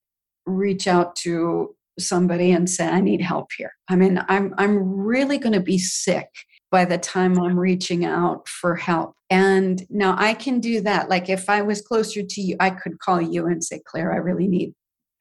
reach 0.45 0.87
out 0.87 1.15
to 1.17 1.75
somebody 1.99 2.51
and 2.51 2.69
say 2.69 2.87
i 2.87 3.01
need 3.01 3.21
help 3.21 3.49
here. 3.57 3.71
I 3.89 3.95
mean 3.95 4.23
i'm 4.27 4.53
i'm 4.57 4.77
really 4.77 5.37
going 5.37 5.53
to 5.53 5.59
be 5.59 5.77
sick 5.77 6.29
by 6.71 6.85
the 6.85 6.97
time 6.97 7.39
i'm 7.39 7.59
reaching 7.59 8.05
out 8.05 8.47
for 8.47 8.75
help. 8.75 9.15
And 9.29 9.85
now 9.89 10.15
i 10.17 10.33
can 10.33 10.59
do 10.59 10.81
that. 10.81 11.09
Like 11.09 11.29
if 11.29 11.49
i 11.49 11.61
was 11.61 11.81
closer 11.81 12.21
to 12.23 12.41
you 12.41 12.55
i 12.59 12.69
could 12.69 12.99
call 12.99 13.21
you 13.21 13.47
and 13.47 13.63
say 13.63 13.81
claire 13.85 14.13
i 14.13 14.17
really 14.17 14.47
need 14.47 14.73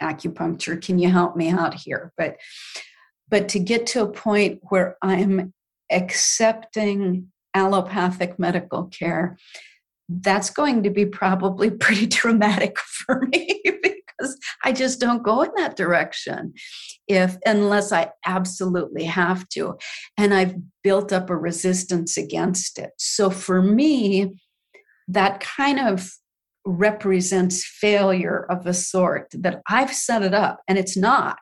acupuncture. 0.03 0.81
Can 0.85 0.99
you 0.99 1.11
help 1.11 1.37
me 1.37 1.51
out 1.51 1.75
here? 1.75 2.13
But 2.17 2.37
but 3.29 3.49
to 3.51 3.59
get 3.59 3.87
to 3.89 4.03
a 4.03 4.13
point 4.13 4.61
where 4.69 4.97
i'm 5.03 5.53
accepting 5.91 7.31
allopathic 7.55 8.39
medical 8.39 8.85
care 8.87 9.37
that's 10.09 10.51
going 10.51 10.83
to 10.83 10.91
be 10.91 11.07
probably 11.07 11.71
pretty 11.85 12.07
traumatic 12.07 12.79
for 12.79 13.23
me 13.33 13.63
because 14.19 14.39
I 14.65 14.73
just 14.73 15.01
don't 15.01 15.23
go 15.23 15.43
in 15.43 15.51
that 15.57 15.77
direction 15.77 16.55
if 17.09 17.37
unless 17.47 17.93
I 17.93 18.11
absolutely 18.27 19.05
have 19.05 19.49
to. 19.51 19.77
And 20.17 20.35
I've 20.35 20.57
built 20.83 21.13
up 21.13 21.31
a 21.31 21.37
resistance 21.37 22.17
against 22.17 22.79
it. 22.79 22.91
So 22.99 23.31
for 23.31 23.63
me, 23.63 24.35
that 25.09 25.41
kind 25.41 25.79
of 25.81 26.11
represents 26.67 27.65
failure 27.65 28.47
of 28.49 28.67
a 28.67 28.73
sort 28.73 29.29
that 29.33 29.61
I've 29.69 29.93
set 29.93 30.23
it 30.23 30.33
up 30.35 30.61
and 30.67 30.79
it's 30.79 30.97
not. 30.97 31.39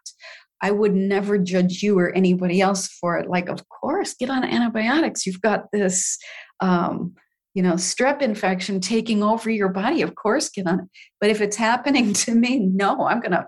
I 0.63 0.71
would 0.71 0.95
never 0.95 1.39
judge 1.39 1.83
you 1.83 1.99
or 1.99 2.13
anybody 2.13 2.61
else 2.61 2.87
for 2.87 3.19
it. 3.19 3.29
Like, 3.29 3.49
of 3.49 3.69
course, 3.69 4.15
get 4.15 4.31
on 4.31 4.45
antibiotics. 4.45 5.27
You've 5.27 5.41
got 5.41 5.65
this 5.73 6.19
um, 6.61 7.15
you 7.55 7.63
know, 7.63 7.75
strep 7.75 8.23
infection 8.23 8.81
taking 8.81 9.23
over 9.23 9.51
your 9.51 9.69
body, 9.69 10.03
of 10.03 10.15
course, 10.15 10.49
get 10.49 10.67
on 10.67 10.81
it. 10.81 10.87
But 11.21 11.31
if 11.31 11.41
it's 11.41 11.57
happening 11.57 12.13
to 12.25 12.35
me, 12.35 12.59
no, 12.59 13.07
I'm 13.07 13.21
going 13.21 13.33
to 13.33 13.47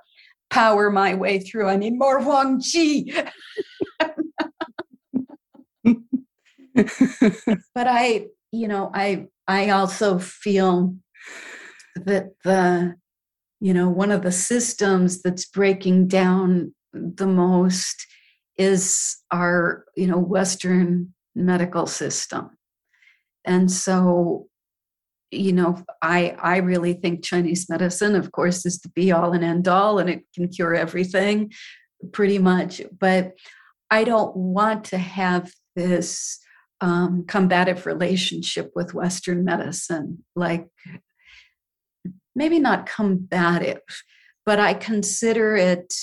power 0.50 0.90
my 0.90 1.14
way 1.14 1.38
through. 1.40 1.68
I 1.68 1.76
need 1.76 1.98
more 1.98 2.20
Wang 2.20 2.60
Ji. 2.60 3.12
but 5.84 5.98
I, 7.76 8.26
you 8.52 8.68
know, 8.68 8.90
I 8.94 9.26
I 9.46 9.70
also 9.70 10.18
feel 10.18 10.96
that 11.96 12.30
the, 12.44 12.94
you 13.60 13.74
know, 13.74 13.88
one 13.88 14.10
of 14.10 14.22
the 14.22 14.32
systems 14.32 15.22
that's 15.22 15.44
breaking 15.44 16.08
down 16.08 16.74
the 16.92 17.26
most 17.26 18.06
is 18.56 19.16
our, 19.30 19.84
you 19.96 20.06
know, 20.06 20.18
Western 20.18 21.12
medical 21.34 21.86
system. 21.86 22.50
And 23.44 23.70
so, 23.70 24.46
you 25.30 25.52
know, 25.52 25.82
I 26.00 26.36
I 26.40 26.58
really 26.58 26.94
think 26.94 27.24
Chinese 27.24 27.68
medicine, 27.68 28.14
of 28.14 28.32
course, 28.32 28.64
is 28.66 28.80
the 28.80 28.88
be 28.90 29.12
all 29.12 29.32
and 29.32 29.44
end 29.44 29.68
all, 29.68 29.98
and 29.98 30.08
it 30.08 30.24
can 30.34 30.48
cure 30.48 30.74
everything 30.74 31.52
pretty 32.12 32.38
much. 32.38 32.82
But 32.98 33.32
I 33.90 34.04
don't 34.04 34.36
want 34.36 34.84
to 34.86 34.98
have 34.98 35.52
this 35.76 36.38
um, 36.80 37.24
combative 37.26 37.86
relationship 37.86 38.72
with 38.74 38.94
Western 38.94 39.44
medicine. 39.44 40.24
Like, 40.34 40.68
maybe 42.34 42.58
not 42.58 42.86
combative, 42.86 43.82
but 44.44 44.58
I 44.58 44.74
consider 44.74 45.56
it 45.56 45.94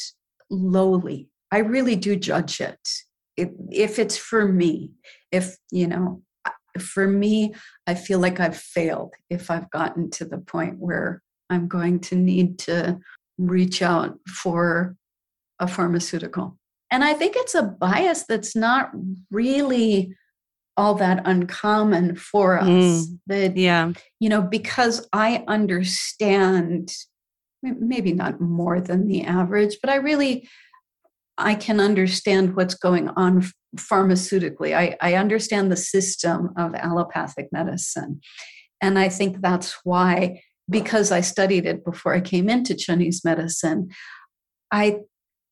lowly. 0.49 1.29
I 1.51 1.59
really 1.59 1.95
do 1.95 2.15
judge 2.15 2.61
it. 2.61 2.79
If, 3.37 3.49
if 3.69 3.99
it's 3.99 4.17
for 4.17 4.47
me, 4.47 4.91
if, 5.31 5.57
you 5.71 5.87
know, 5.87 6.21
for 6.79 7.07
me, 7.07 7.53
I 7.87 7.95
feel 7.95 8.19
like 8.19 8.39
I've 8.39 8.57
failed 8.57 9.13
if 9.29 9.49
I've 9.51 9.69
gotten 9.71 10.09
to 10.11 10.25
the 10.25 10.37
point 10.37 10.77
where 10.79 11.21
I'm 11.49 11.67
going 11.67 11.99
to 12.01 12.15
need 12.15 12.59
to 12.59 12.99
reach 13.37 13.81
out 13.81 14.17
for 14.27 14.95
a 15.59 15.67
pharmaceutical. 15.67 16.57
And 16.91 17.03
I 17.03 17.13
think 17.13 17.35
it's 17.37 17.55
a 17.55 17.63
bias 17.63 18.25
that's 18.25 18.55
not 18.55 18.91
really 19.31 20.15
all 20.77 20.95
that 20.95 21.21
uncommon 21.25 22.15
for 22.15 22.59
us. 22.59 22.67
Mm, 22.67 23.19
that, 23.27 23.57
yeah. 23.57 23.91
you 24.19 24.29
know, 24.29 24.41
because 24.41 25.07
I 25.13 25.43
understand 25.47 26.93
maybe 27.61 28.13
not 28.13 28.41
more 28.41 28.81
than 28.81 29.07
the 29.07 29.23
average, 29.23 29.77
but 29.81 29.89
I 29.89 29.95
really 29.95 30.47
I 31.37 31.55
can 31.55 31.79
understand 31.79 32.55
what's 32.55 32.75
going 32.75 33.09
on 33.09 33.45
pharmaceutically. 33.77 34.75
I, 34.75 34.97
I 35.01 35.15
understand 35.15 35.71
the 35.71 35.77
system 35.77 36.51
of 36.57 36.75
allopathic 36.75 37.49
medicine. 37.51 38.21
And 38.81 38.97
I 38.97 39.09
think 39.09 39.41
that's 39.41 39.77
why, 39.83 40.41
because 40.69 41.11
I 41.11 41.21
studied 41.21 41.65
it 41.65 41.85
before 41.85 42.13
I 42.13 42.21
came 42.21 42.49
into 42.49 42.75
Chinese 42.75 43.23
medicine, 43.23 43.89
I 44.71 44.99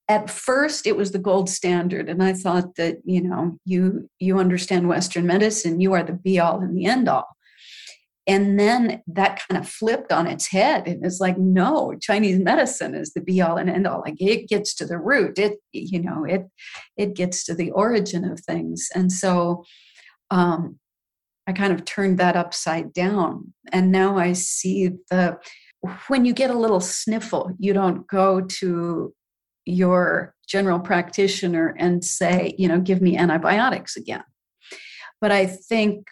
at 0.10 0.29
first 0.29 0.88
it 0.88 0.97
was 0.97 1.12
the 1.12 1.19
gold 1.19 1.47
standard 1.47 2.10
and 2.10 2.23
i 2.23 2.34
thought 2.34 2.75
that 2.75 2.97
you 3.05 3.21
know 3.21 3.58
you 3.63 4.10
you 4.17 4.39
understand 4.39 4.89
western 4.89 5.27
medicine 5.27 5.79
you 5.79 5.93
are 5.93 6.03
the 6.03 6.13
be 6.13 6.39
all 6.39 6.60
and 6.60 6.75
the 6.75 6.86
end 6.86 7.08
all 7.08 7.27
and 8.29 8.59
then 8.59 9.01
that 9.07 9.41
kind 9.47 9.59
of 9.59 9.67
flipped 9.67 10.11
on 10.11 10.27
its 10.27 10.47
head. 10.47 10.87
And 10.87 11.03
it's 11.03 11.19
like 11.19 11.37
no 11.37 11.95
chinese 11.99 12.39
medicine 12.39 12.93
is 12.93 13.11
the 13.13 13.21
be 13.21 13.41
all 13.41 13.57
and 13.57 13.69
end 13.69 13.87
all 13.87 14.01
like 14.05 14.21
it 14.21 14.47
gets 14.47 14.73
to 14.75 14.85
the 14.85 14.99
root. 14.99 15.39
It 15.39 15.57
you 15.71 16.01
know 16.01 16.23
it 16.23 16.43
it 16.95 17.15
gets 17.15 17.43
to 17.45 17.55
the 17.55 17.71
origin 17.71 18.23
of 18.23 18.39
things. 18.39 18.87
And 18.93 19.11
so 19.11 19.63
um 20.29 20.79
i 21.47 21.51
kind 21.51 21.73
of 21.73 21.83
turned 21.83 22.19
that 22.19 22.35
upside 22.35 22.93
down. 22.93 23.53
And 23.71 23.91
now 23.91 24.17
i 24.17 24.33
see 24.33 24.91
the 25.09 25.37
when 26.07 26.23
you 26.25 26.33
get 26.33 26.51
a 26.51 26.59
little 26.59 26.81
sniffle 26.81 27.55
you 27.57 27.73
don't 27.73 28.05
go 28.07 28.41
to 28.41 29.13
your 29.65 30.35
general 30.47 30.79
practitioner 30.79 31.75
and 31.77 32.03
say, 32.03 32.55
you 32.57 32.67
know, 32.67 32.79
give 32.79 33.01
me 33.01 33.15
antibiotics 33.15 33.95
again. 33.95 34.23
But 35.21 35.31
I 35.31 35.45
think 35.45 36.07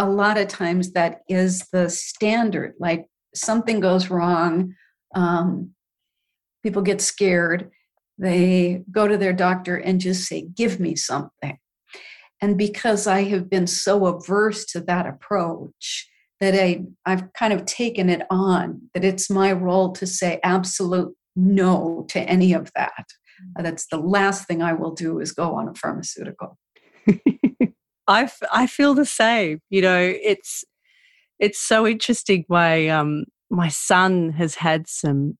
a 0.00 0.08
lot 0.08 0.38
of 0.38 0.48
times 0.48 0.92
that 0.92 1.20
is 1.28 1.66
the 1.72 1.90
standard. 1.90 2.74
Like 2.80 3.06
something 3.34 3.80
goes 3.80 4.08
wrong, 4.08 4.74
um, 5.14 5.72
people 6.62 6.82
get 6.82 7.00
scared, 7.02 7.70
they 8.18 8.82
go 8.90 9.06
to 9.06 9.18
their 9.18 9.32
doctor 9.34 9.76
and 9.76 10.00
just 10.00 10.26
say, 10.26 10.48
give 10.54 10.80
me 10.80 10.96
something. 10.96 11.58
And 12.40 12.56
because 12.56 13.06
I 13.06 13.24
have 13.24 13.50
been 13.50 13.66
so 13.66 14.06
averse 14.06 14.64
to 14.66 14.80
that 14.80 15.06
approach, 15.06 16.08
that 16.40 16.54
I, 16.54 16.84
I've 17.04 17.32
kind 17.34 17.52
of 17.52 17.66
taken 17.66 18.08
it 18.08 18.22
on, 18.30 18.88
that 18.94 19.04
it's 19.04 19.28
my 19.28 19.52
role 19.52 19.92
to 19.92 20.06
say 20.06 20.40
absolute 20.42 21.14
no 21.36 22.06
to 22.08 22.20
any 22.20 22.54
of 22.54 22.70
that. 22.74 23.04
Mm. 23.58 23.62
That's 23.62 23.86
the 23.88 23.98
last 23.98 24.46
thing 24.46 24.62
I 24.62 24.72
will 24.72 24.94
do 24.94 25.20
is 25.20 25.32
go 25.32 25.54
on 25.54 25.68
a 25.68 25.74
pharmaceutical. 25.74 26.58
I, 28.10 28.28
I 28.52 28.66
feel 28.66 28.94
the 28.94 29.06
same. 29.06 29.60
You 29.70 29.82
know, 29.82 30.00
it's 30.00 30.64
it's 31.38 31.60
so 31.60 31.86
interesting. 31.86 32.44
My 32.48 32.88
um 32.88 33.24
my 33.50 33.68
son 33.68 34.30
has 34.32 34.56
had 34.56 34.88
some 34.88 35.38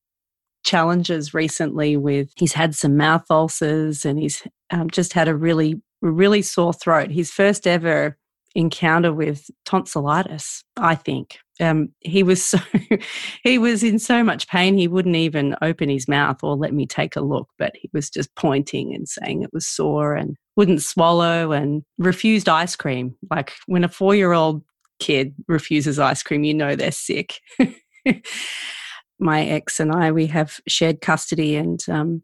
challenges 0.62 1.34
recently 1.34 1.96
with 1.96 2.30
he's 2.36 2.52
had 2.52 2.74
some 2.74 2.96
mouth 2.96 3.24
ulcers 3.30 4.04
and 4.04 4.18
he's 4.18 4.42
um, 4.70 4.90
just 4.90 5.14
had 5.14 5.26
a 5.26 5.34
really 5.34 5.82
really 6.00 6.42
sore 6.42 6.72
throat. 6.72 7.10
His 7.10 7.30
first 7.30 7.66
ever 7.66 8.16
encounter 8.54 9.12
with 9.12 9.48
tonsillitis, 9.64 10.64
I 10.76 10.94
think. 10.94 11.38
Um, 11.60 11.90
he 12.00 12.22
was 12.22 12.42
so 12.50 12.58
he 13.42 13.58
was 13.58 13.82
in 13.82 13.98
so 13.98 14.22
much 14.22 14.46
pain 14.48 14.78
he 14.78 14.88
wouldn't 14.88 15.16
even 15.16 15.56
open 15.60 15.88
his 15.88 16.06
mouth 16.06 16.38
or 16.44 16.56
let 16.56 16.72
me 16.72 16.86
take 16.86 17.16
a 17.16 17.20
look, 17.20 17.48
but 17.58 17.72
he 17.74 17.90
was 17.92 18.10
just 18.10 18.32
pointing 18.36 18.94
and 18.94 19.08
saying 19.08 19.42
it 19.42 19.50
was 19.52 19.66
sore 19.66 20.14
and 20.14 20.36
wouldn't 20.60 20.82
swallow 20.82 21.52
and 21.52 21.82
refused 21.96 22.46
ice 22.46 22.76
cream. 22.76 23.16
Like 23.30 23.54
when 23.64 23.82
a 23.82 23.88
four 23.88 24.14
year 24.14 24.32
old 24.32 24.62
kid 24.98 25.34
refuses 25.48 25.98
ice 25.98 26.22
cream, 26.22 26.44
you 26.44 26.52
know 26.52 26.76
they're 26.76 26.92
sick. 26.92 27.40
My 29.18 29.42
ex 29.42 29.80
and 29.80 29.90
I, 29.90 30.12
we 30.12 30.26
have 30.26 30.60
shared 30.68 31.00
custody, 31.00 31.56
and 31.56 31.82
um, 31.88 32.22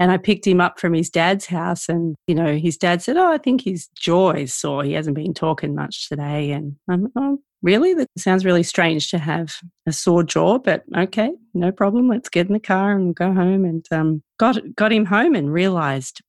and 0.00 0.10
I 0.10 0.16
picked 0.16 0.44
him 0.44 0.60
up 0.60 0.80
from 0.80 0.92
his 0.92 1.08
dad's 1.08 1.46
house, 1.46 1.88
and 1.88 2.16
you 2.26 2.34
know, 2.34 2.56
his 2.56 2.76
dad 2.76 3.00
said, 3.00 3.16
"Oh, 3.16 3.32
I 3.32 3.38
think 3.38 3.62
his 3.62 3.86
jaw 3.96 4.32
is 4.32 4.52
sore. 4.52 4.82
He 4.82 4.94
hasn't 4.94 5.14
been 5.14 5.32
talking 5.32 5.76
much 5.76 6.08
today." 6.08 6.50
And 6.50 6.74
I'm, 6.90 7.12
"Oh, 7.14 7.38
really? 7.62 7.94
That 7.94 8.08
sounds 8.16 8.44
really 8.44 8.64
strange 8.64 9.08
to 9.10 9.18
have 9.18 9.54
a 9.86 9.92
sore 9.92 10.24
jaw, 10.24 10.58
but 10.58 10.82
okay, 10.96 11.30
no 11.54 11.70
problem. 11.70 12.08
Let's 12.08 12.28
get 12.28 12.48
in 12.48 12.54
the 12.54 12.60
car 12.60 12.90
and 12.90 13.14
go 13.14 13.32
home." 13.32 13.64
And 13.64 13.86
um, 13.92 14.22
got 14.36 14.58
got 14.74 14.92
him 14.92 15.04
home 15.04 15.36
and 15.36 15.52
realized, 15.52 16.22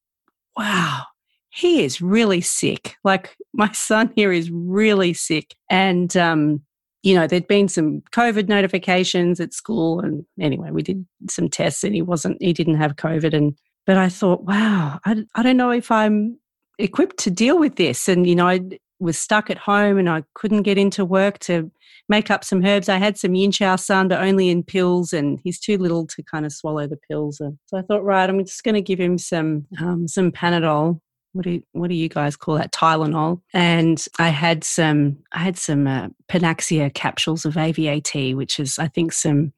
wow, 0.56 1.04
he 1.50 1.84
is 1.84 2.00
really 2.00 2.40
sick. 2.40 2.96
Like 3.04 3.36
my 3.52 3.70
son 3.74 4.12
here 4.16 4.32
is 4.32 4.50
really 4.50 5.12
sick, 5.12 5.54
and 5.68 6.16
um, 6.16 6.62
you 7.02 7.14
know, 7.14 7.26
there'd 7.26 7.48
been 7.48 7.68
some 7.68 8.02
COVID 8.12 8.48
notifications 8.48 9.40
at 9.40 9.54
school. 9.54 10.00
And 10.00 10.24
anyway, 10.38 10.70
we 10.70 10.82
did 10.82 11.06
some 11.28 11.48
tests 11.48 11.82
and 11.82 11.94
he 11.94 12.02
wasn't, 12.02 12.40
he 12.42 12.52
didn't 12.52 12.76
have 12.76 12.96
COVID. 12.96 13.34
And, 13.34 13.56
but 13.86 13.96
I 13.96 14.08
thought, 14.08 14.44
wow, 14.44 15.00
I, 15.04 15.24
I 15.34 15.42
don't 15.42 15.56
know 15.56 15.70
if 15.70 15.90
I'm 15.90 16.38
equipped 16.78 17.16
to 17.18 17.30
deal 17.30 17.58
with 17.58 17.76
this. 17.76 18.08
And, 18.08 18.26
you 18.26 18.34
know, 18.34 18.46
I 18.46 18.60
was 18.98 19.18
stuck 19.18 19.48
at 19.48 19.56
home 19.56 19.96
and 19.96 20.10
I 20.10 20.24
couldn't 20.34 20.62
get 20.62 20.76
into 20.76 21.04
work 21.04 21.38
to 21.40 21.70
make 22.10 22.30
up 22.30 22.44
some 22.44 22.64
herbs. 22.64 22.90
I 22.90 22.98
had 22.98 23.16
some 23.16 23.34
Yin 23.34 23.50
Qiao 23.50 23.80
San, 23.80 24.08
but 24.08 24.20
only 24.20 24.50
in 24.50 24.62
pills, 24.62 25.12
and 25.12 25.40
he's 25.42 25.60
too 25.60 25.78
little 25.78 26.06
to 26.08 26.22
kind 26.24 26.44
of 26.44 26.52
swallow 26.52 26.86
the 26.86 26.98
pills. 27.08 27.40
And 27.40 27.56
so 27.66 27.78
I 27.78 27.82
thought, 27.82 28.04
right, 28.04 28.28
I'm 28.28 28.44
just 28.44 28.64
going 28.64 28.74
to 28.74 28.82
give 28.82 28.98
him 28.98 29.16
some 29.16 29.66
um, 29.80 30.08
some 30.08 30.32
Panadol 30.32 31.00
what 31.32 31.44
do 31.44 31.50
you, 31.52 31.62
what 31.72 31.88
do 31.88 31.94
you 31.94 32.08
guys 32.08 32.36
call 32.36 32.56
that 32.56 32.72
Tylenol? 32.72 33.40
And 33.52 34.04
I 34.18 34.28
had 34.28 34.64
some 34.64 35.18
I 35.32 35.38
had 35.38 35.56
some 35.56 35.86
uh, 35.86 36.08
Panaxea 36.28 36.92
capsules 36.92 37.44
of 37.44 37.54
AVAT, 37.54 38.34
which 38.34 38.58
is 38.58 38.78
I 38.78 38.88
think 38.88 39.12
some 39.12 39.52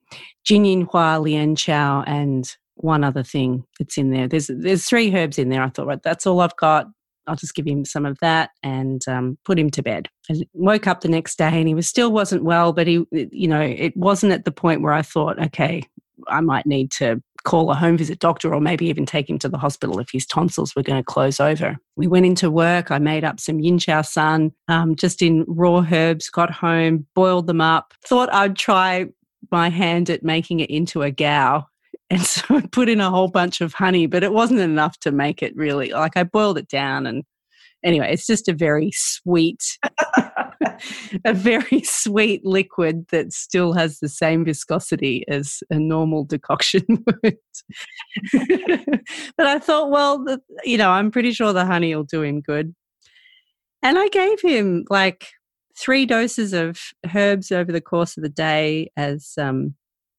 Jin 0.45 0.83
Hua 0.83 1.19
Lian 1.19 1.57
Chow 1.57 2.03
and 2.07 2.55
one 2.77 3.05
other 3.05 3.23
thing 3.23 3.65
that's 3.79 3.97
in 3.97 4.11
there. 4.11 4.29
There's 4.29 4.51
there's 4.53 4.87
three 4.87 5.15
herbs 5.15 5.39
in 5.39 5.49
there. 5.49 5.63
I 5.63 5.69
thought, 5.69 5.87
right, 5.87 6.03
that's 6.03 6.27
all 6.27 6.41
I've 6.41 6.57
got. 6.57 6.87
I'll 7.27 7.37
just 7.37 7.55
give 7.55 7.67
him 7.67 7.85
some 7.85 8.05
of 8.05 8.19
that 8.21 8.51
and 8.65 9.01
um, 9.07 9.39
put 9.45 9.59
him 9.59 9.71
to 9.71 9.83
bed. 9.83 10.09
I 10.29 10.43
woke 10.55 10.89
up 10.89 11.03
the 11.03 11.09
next 11.09 11.39
day 11.39 11.51
and 11.53 11.69
he 11.69 11.75
was 11.75 11.87
still 11.87 12.11
wasn't 12.11 12.43
well, 12.43 12.73
but 12.73 12.89
he, 12.89 13.07
you 13.13 13.47
know, 13.47 13.61
it 13.61 13.97
wasn't 13.97 14.33
at 14.33 14.45
the 14.45 14.51
point 14.51 14.83
where 14.83 14.93
I 14.93 15.03
thought, 15.03 15.41
okay, 15.41 15.85
I 16.27 16.41
might 16.41 16.67
need 16.67 16.91
to 16.93 17.23
call 17.45 17.71
a 17.71 17.75
home 17.75 17.97
visit 17.97 18.19
doctor 18.19 18.55
or 18.55 18.61
maybe 18.61 18.87
even 18.87 19.07
take 19.07 19.29
him 19.29 19.39
to 19.41 19.49
the 19.49 19.59
hospital 19.59 19.99
if 19.99 20.11
his 20.11 20.27
tonsils 20.27 20.75
were 20.75 20.83
going 20.83 20.99
to 20.99 21.05
close 21.05 21.41
over. 21.41 21.77
We 21.97 22.07
went 22.07 22.27
into 22.27 22.51
work. 22.51 22.91
I 22.91 22.99
made 22.99 23.25
up 23.25 23.41
some 23.41 23.61
Yin 23.61 23.79
Qiao 23.79 24.07
San 24.07 24.53
um, 24.69 24.97
just 24.97 25.23
in 25.23 25.45
raw 25.47 25.85
herbs, 25.91 26.31
got 26.31 26.51
home, 26.51 27.07
boiled 27.15 27.47
them 27.47 27.61
up, 27.61 27.95
thought 28.05 28.33
I'd 28.33 28.57
try 28.57 29.07
my 29.51 29.69
hand 29.69 30.09
at 30.11 30.23
making 30.23 30.61
it 30.61 30.71
into 30.71 31.03
a 31.03 31.11
gao. 31.11 31.67
And 32.11 32.21
so 32.21 32.43
I 32.51 32.61
put 32.61 32.91
in 32.91 33.01
a 33.01 33.09
whole 33.09 33.29
bunch 33.29 33.63
of 33.63 33.73
honey, 33.73 34.07
but 34.07 34.23
it 34.23 34.35
wasn't 34.35 34.61
enough 34.61 34.99
to 34.99 35.11
make 35.11 35.43
it 35.43 35.57
really 35.57 35.93
like 35.93 36.15
I 36.15 36.25
boiled 36.25 36.59
it 36.59 36.69
down 36.69 37.07
and 37.07 37.25
anyway, 37.85 38.13
it's 38.13 38.27
just 38.27 38.49
a 38.49 38.53
very 38.53 38.91
sweet, 38.95 39.79
a 41.25 41.33
very 41.33 41.83
sweet 41.83 42.45
liquid 42.45 43.07
that 43.11 43.33
still 43.33 43.73
has 43.73 43.99
the 43.99 44.09
same 44.09 44.45
viscosity 44.45 45.25
as 45.29 45.63
a 45.71 45.79
normal 45.79 46.25
decoction 46.25 46.83
would. 47.07 47.39
but 49.37 49.47
I 49.47 49.59
thought, 49.59 49.91
well, 49.91 50.23
the, 50.25 50.41
you 50.65 50.79
know, 50.79 50.91
I'm 50.91 51.11
pretty 51.11 51.33
sure 51.33 51.53
the 51.53 51.67
honey 51.67 51.95
will 51.95 52.05
do 52.05 52.23
him 52.23 52.41
good. 52.41 52.75
And 53.83 53.99
I 53.99 54.09
gave 54.09 54.41
him 54.41 54.85
like 54.91 55.29
three 55.77 56.07
doses 56.07 56.53
of 56.53 56.79
herbs 57.15 57.51
over 57.51 57.73
the 57.73 57.81
course 57.81 58.17
of 58.17 58.23
the 58.23 58.29
day 58.29 58.91
as, 58.97 59.33
um, 59.39 59.75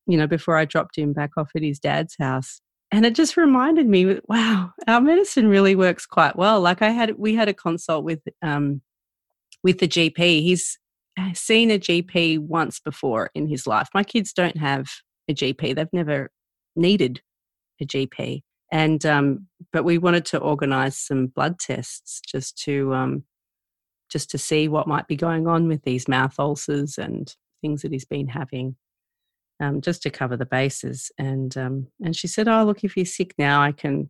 you 0.05 0.17
know, 0.17 0.27
before 0.27 0.57
I 0.57 0.65
dropped 0.65 0.97
him 0.97 1.13
back 1.13 1.31
off 1.37 1.51
at 1.55 1.63
his 1.63 1.79
dad's 1.79 2.15
house. 2.19 2.59
And 2.93 3.07
it 3.07 3.15
just 3.15 3.37
reminded 3.37 3.87
me, 3.87 4.19
wow, 4.27 4.71
our 4.87 5.01
medicine 5.01 5.47
really 5.47 5.73
works 5.73 6.05
quite 6.05 6.35
well. 6.35 6.61
Like 6.61 6.83
I 6.83 6.91
had, 6.91 7.17
we 7.17 7.33
had 7.33 7.49
a 7.49 7.53
consult 7.53 8.03
with 8.03 8.21
um, 8.43 8.81
with 9.63 9.79
the 9.79 9.87
GP. 9.87 10.43
He's 10.43 10.77
uh, 11.19 11.33
seen 11.33 11.71
a 11.71 11.79
GP 11.79 12.37
once 12.37 12.79
before 12.79 13.31
in 13.33 13.47
his 13.47 13.65
life. 13.65 13.89
My 13.95 14.03
kids 14.03 14.31
don't 14.31 14.57
have 14.57 14.91
a 15.27 15.33
GP; 15.33 15.75
they've 15.75 15.87
never 15.91 16.29
needed 16.75 17.23
a 17.81 17.85
GP. 17.85 18.43
And 18.71 19.03
um, 19.07 19.47
but 19.71 19.85
we 19.85 19.97
wanted 19.97 20.25
to 20.25 20.37
organise 20.37 20.95
some 20.95 21.27
blood 21.27 21.57
tests 21.57 22.21
just 22.21 22.59
to 22.65 22.93
um, 22.93 23.23
just 24.07 24.29
to 24.29 24.37
see 24.37 24.67
what 24.67 24.87
might 24.87 25.07
be 25.07 25.15
going 25.15 25.47
on 25.47 25.67
with 25.67 25.81
these 25.81 26.07
mouth 26.07 26.35
ulcers 26.37 26.99
and 26.99 27.35
things 27.63 27.81
that 27.81 27.91
he's 27.91 28.05
been 28.05 28.27
having, 28.27 28.75
um, 29.59 29.81
just 29.81 30.01
to 30.03 30.09
cover 30.09 30.37
the 30.37 30.45
bases. 30.45 31.11
And 31.17 31.55
um, 31.57 31.87
and 32.03 32.15
she 32.15 32.27
said, 32.27 32.47
"Oh, 32.47 32.63
look, 32.63 32.83
if 32.83 32.93
he's 32.93 33.15
sick 33.15 33.33
now, 33.37 33.61
I 33.61 33.71
can 33.71 34.09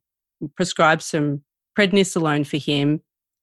prescribe 0.56 1.02
some 1.02 1.44
prednisolone 1.78 2.46
for 2.46 2.58
him, 2.58 3.02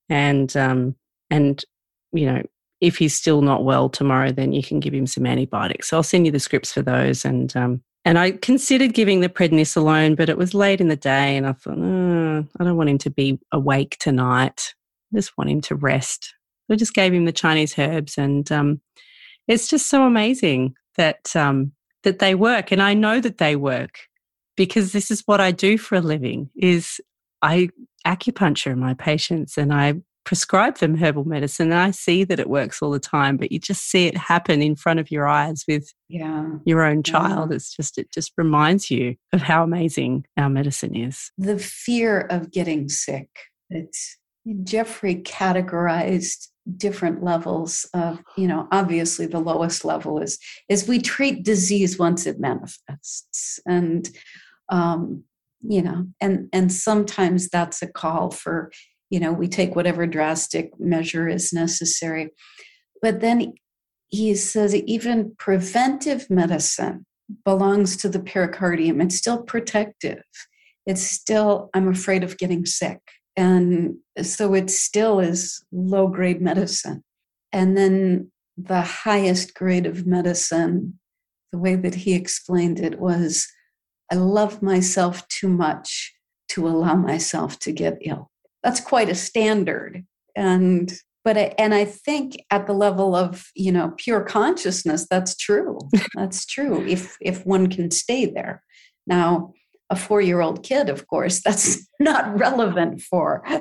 and 0.09 0.55
um, 0.55 0.95
and 1.29 1.63
you 2.11 2.25
know." 2.25 2.43
If 2.81 2.97
he's 2.97 3.15
still 3.15 3.43
not 3.43 3.63
well 3.63 3.89
tomorrow, 3.89 4.31
then 4.31 4.53
you 4.53 4.63
can 4.63 4.79
give 4.79 4.91
him 4.91 5.05
some 5.05 5.27
antibiotics. 5.27 5.87
So 5.87 5.97
I'll 5.97 6.01
send 6.01 6.25
you 6.25 6.31
the 6.31 6.39
scripts 6.39 6.73
for 6.73 6.81
those, 6.81 7.23
and 7.23 7.55
um, 7.55 7.83
and 8.03 8.17
I 8.17 8.31
considered 8.31 8.93
giving 8.93 9.19
the 9.19 9.29
prednisolone, 9.29 10.17
but 10.17 10.29
it 10.29 10.37
was 10.37 10.53
late 10.55 10.81
in 10.81 10.87
the 10.87 10.95
day, 10.95 11.37
and 11.37 11.45
I 11.45 11.53
thought, 11.53 11.77
oh, 11.77 12.45
I 12.59 12.63
don't 12.63 12.77
want 12.77 12.89
him 12.89 12.97
to 12.99 13.11
be 13.11 13.39
awake 13.51 13.97
tonight. 13.99 14.73
I 15.13 15.17
just 15.17 15.37
want 15.37 15.51
him 15.51 15.61
to 15.61 15.75
rest. 15.75 16.33
So 16.65 16.73
I 16.73 16.77
just 16.77 16.95
gave 16.95 17.13
him 17.13 17.25
the 17.25 17.31
Chinese 17.31 17.77
herbs, 17.77 18.17
and 18.17 18.51
um, 18.51 18.81
it's 19.47 19.67
just 19.67 19.87
so 19.87 20.03
amazing 20.03 20.73
that 20.97 21.35
um, 21.35 21.73
that 22.03 22.19
they 22.19 22.35
work, 22.35 22.71
and 22.71 22.81
I 22.81 22.93
know 22.93 23.19
that 23.19 23.37
they 23.37 23.55
work 23.55 23.99
because 24.55 24.91
this 24.91 25.11
is 25.11 25.23
what 25.25 25.41
I 25.41 25.51
do 25.51 25.77
for 25.77 25.95
a 25.95 26.01
living. 26.01 26.49
Is 26.55 26.99
I 27.41 27.69
acupuncture 28.05 28.75
my 28.77 28.93
patients, 28.93 29.57
and 29.57 29.73
I 29.73 29.95
prescribe 30.23 30.77
them 30.77 30.95
herbal 30.95 31.25
medicine 31.25 31.71
and 31.71 31.79
I 31.79 31.91
see 31.91 32.23
that 32.23 32.39
it 32.39 32.49
works 32.49 32.81
all 32.81 32.91
the 32.91 32.99
time, 32.99 33.37
but 33.37 33.51
you 33.51 33.59
just 33.59 33.89
see 33.89 34.05
it 34.07 34.15
happen 34.15 34.61
in 34.61 34.75
front 34.75 34.99
of 34.99 35.09
your 35.09 35.27
eyes 35.27 35.63
with 35.67 35.91
yeah. 36.09 36.47
your 36.65 36.83
own 36.83 37.03
child. 37.03 37.49
Yeah. 37.49 37.55
It's 37.55 37.75
just, 37.75 37.97
it 37.97 38.11
just 38.11 38.31
reminds 38.37 38.91
you 38.91 39.15
of 39.33 39.41
how 39.41 39.63
amazing 39.63 40.25
our 40.37 40.49
medicine 40.49 40.95
is. 40.95 41.31
The 41.37 41.57
fear 41.57 42.21
of 42.29 42.51
getting 42.51 42.87
sick. 42.87 43.29
It's 43.69 44.17
Jeffrey 44.63 45.15
categorized 45.15 46.49
different 46.77 47.23
levels 47.23 47.87
of, 47.93 48.21
you 48.37 48.47
know, 48.47 48.67
obviously 48.71 49.25
the 49.25 49.39
lowest 49.39 49.83
level 49.83 50.19
is 50.19 50.37
is 50.69 50.87
we 50.87 50.99
treat 50.99 51.43
disease 51.43 51.97
once 51.97 52.25
it 52.25 52.39
manifests. 52.39 53.59
And 53.65 54.09
um, 54.69 55.23
you 55.61 55.81
know, 55.81 56.07
and 56.19 56.49
and 56.53 56.71
sometimes 56.71 57.49
that's 57.49 57.81
a 57.81 57.87
call 57.87 58.31
for 58.31 58.71
you 59.11 59.19
know, 59.19 59.33
we 59.33 59.47
take 59.47 59.75
whatever 59.75 60.07
drastic 60.07 60.71
measure 60.79 61.27
is 61.27 61.53
necessary. 61.53 62.29
But 63.01 63.19
then 63.19 63.53
he 64.07 64.33
says 64.35 64.73
even 64.73 65.35
preventive 65.37 66.29
medicine 66.29 67.05
belongs 67.45 67.97
to 67.97 68.09
the 68.09 68.19
pericardium. 68.19 69.01
It's 69.01 69.17
still 69.17 69.43
protective. 69.43 70.23
It's 70.85 71.01
still, 71.01 71.69
I'm 71.73 71.89
afraid 71.89 72.23
of 72.23 72.37
getting 72.37 72.65
sick. 72.65 72.99
And 73.35 73.95
so 74.21 74.53
it 74.53 74.69
still 74.69 75.19
is 75.19 75.63
low 75.71 76.07
grade 76.07 76.41
medicine. 76.41 77.03
And 77.51 77.77
then 77.77 78.31
the 78.57 78.81
highest 78.81 79.53
grade 79.53 79.85
of 79.85 80.05
medicine, 80.05 80.99
the 81.51 81.57
way 81.57 81.75
that 81.75 81.95
he 81.95 82.13
explained 82.13 82.79
it 82.79 82.99
was 82.99 83.47
I 84.11 84.15
love 84.15 84.61
myself 84.61 85.25
too 85.29 85.47
much 85.47 86.13
to 86.49 86.67
allow 86.67 86.95
myself 86.95 87.59
to 87.59 87.71
get 87.71 87.97
ill. 88.01 88.29
That's 88.61 88.81
quite 88.81 89.09
a 89.09 89.15
standard. 89.15 90.05
And 90.35 90.91
but 91.23 91.37
I, 91.37 91.53
and 91.57 91.73
i 91.73 91.85
think 91.85 92.37
at 92.49 92.65
the 92.65 92.73
level 92.73 93.15
of 93.15 93.45
you 93.55 93.71
know 93.71 93.93
pure 93.97 94.21
consciousness 94.21 95.07
that's 95.09 95.35
true. 95.35 95.77
That's 96.15 96.45
true 96.45 96.85
if 96.87 97.15
if 97.21 97.45
one 97.45 97.67
can 97.67 97.91
stay 97.91 98.25
there. 98.25 98.63
Now 99.07 99.53
a 99.91 99.95
four 99.95 100.21
year 100.21 100.41
old 100.41 100.63
kid 100.63 100.89
of 100.89 101.05
course 101.07 101.41
that's 101.43 101.87
not 101.99 102.39
relevant 102.39 103.01
for 103.01 103.43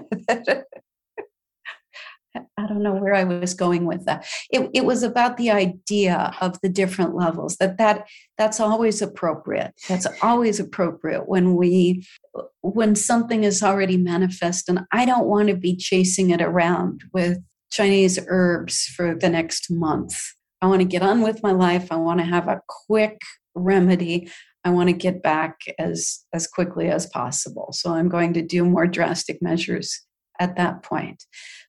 I 2.57 2.67
don't 2.67 2.83
know 2.83 2.95
where 2.95 3.15
I 3.15 3.25
was 3.25 3.55
going 3.55 3.87
with 3.87 4.05
that. 4.05 4.27
It, 4.51 4.71
it 4.73 4.85
was 4.85 5.03
about 5.03 5.37
the 5.37 5.51
idea 5.51 6.33
of 6.41 6.61
the 6.63 6.69
different 6.69 7.17
levels. 7.17 7.57
That 7.57 7.77
that 7.79 8.07
that's 8.39 8.61
always 8.61 9.03
appropriate. 9.03 9.73
That's 9.89 10.07
always 10.23 10.61
appropriate 10.61 11.29
when 11.29 11.57
we 11.57 12.07
when 12.61 12.95
something 12.95 13.43
is 13.43 13.63
already 13.63 13.97
manifest, 13.97 14.69
and 14.69 14.81
I 14.93 15.07
don't 15.07 15.27
want 15.27 15.49
to 15.49 15.57
be 15.57 15.77
chasing 15.77 16.31
it 16.31 16.41
around 16.41 17.03
with 17.13 17.39
Chinese 17.73 18.19
herbs 18.29 18.85
for 18.85 19.15
the 19.15 19.29
next 19.29 19.71
month. 19.71 20.15
I 20.63 20.67
want 20.67 20.81
to 20.81 20.87
get 20.87 21.03
on 21.03 21.23
with 21.23 21.43
my 21.43 21.53
life. 21.53 21.91
I 21.91 21.97
want 21.97 22.21
to 22.21 22.27
have 22.27 22.47
a 22.47 22.63
quick 22.87 23.21
remedy. 23.55 24.31
I 24.65 24.71
want 24.71 24.89
to 24.89 24.95
get 24.95 25.23
back 25.23 25.61
as 25.79 26.25
as 26.33 26.47
quickly 26.47 26.89
as 26.89 27.07
possible. 27.07 27.71
So 27.73 27.95
I'm 27.95 28.09
going 28.09 28.33
to 28.35 28.43
do 28.43 28.65
more 28.65 28.87
drastic 28.87 29.41
measures 29.41 30.03
at 30.39 30.57
that 30.57 30.83
point. 30.83 31.25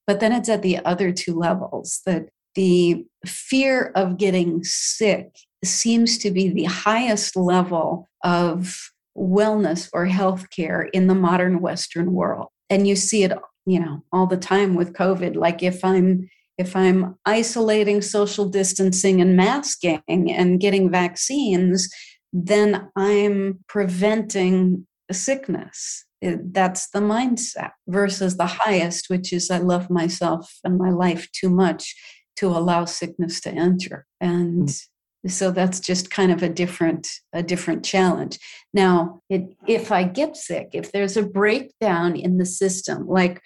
But 0.08 0.20
then 0.20 0.32
it's 0.32 0.50
at 0.50 0.62
the 0.62 0.80
other 0.86 1.12
two 1.12 1.38
levels 1.38 2.02
that 2.06 2.30
the 2.56 3.06
fear 3.26 3.92
of 3.96 4.18
getting 4.18 4.64
sick 4.64 5.36
seems 5.64 6.18
to 6.20 6.32
be 6.32 6.50
the 6.50 6.66
highest 6.66 7.36
level 7.36 8.10
of 8.24 8.78
wellness 9.18 9.90
or 9.94 10.08
healthcare 10.08 10.90
in 10.94 11.08
the 11.08 11.16
modern 11.16 11.62
Western 11.62 12.14
world. 12.14 12.48
And 12.70 12.88
you 12.88 12.96
see 12.96 13.24
it, 13.24 13.34
you 13.66 13.80
know, 13.80 14.04
all 14.12 14.28
the 14.28 14.38
time 14.38 14.76
with 14.76 14.94
COVID. 14.94 15.36
Like 15.36 15.64
if 15.64 15.84
I'm 15.84 16.30
if 16.58 16.76
I'm 16.76 17.16
isolating, 17.26 18.02
social 18.02 18.48
distancing, 18.48 19.20
and 19.20 19.36
masking 19.36 20.02
and 20.08 20.60
getting 20.60 20.92
vaccines, 20.92 21.90
then 22.34 22.90
I'm 22.96 23.60
preventing 23.68 24.88
sickness 25.12 26.06
that's 26.22 26.90
the 26.90 27.00
mindset 27.00 27.72
versus 27.88 28.38
the 28.38 28.46
highest, 28.46 29.10
which 29.10 29.34
is 29.34 29.50
I 29.50 29.58
love 29.58 29.90
myself 29.90 30.60
and 30.64 30.78
my 30.78 30.92
life 30.92 31.32
too 31.32 31.50
much 31.50 31.96
to 32.38 32.48
allow 32.48 32.86
sickness 32.86 33.42
to 33.42 33.52
enter. 33.52 34.06
And 34.20 34.68
mm-hmm. 34.68 35.30
so 35.30 35.52
that's 35.52 35.80
just 35.80 36.12
kind 36.12 36.32
of 36.32 36.44
a 36.44 36.50
different 36.50 37.08
a 37.34 37.42
different 37.42 37.84
challenge. 37.84 38.40
Now, 38.74 39.22
it, 39.30 39.56
if 39.68 39.92
I 39.92 40.04
get 40.04 40.38
sick, 40.38 40.70
if 40.74 40.92
there's 40.92 41.18
a 41.18 41.24
breakdown 41.24 42.16
in 42.16 42.38
the 42.38 42.46
system, 42.46 43.08
like 43.08 43.42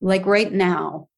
like 0.00 0.24
right 0.24 0.52
now, 0.52 1.08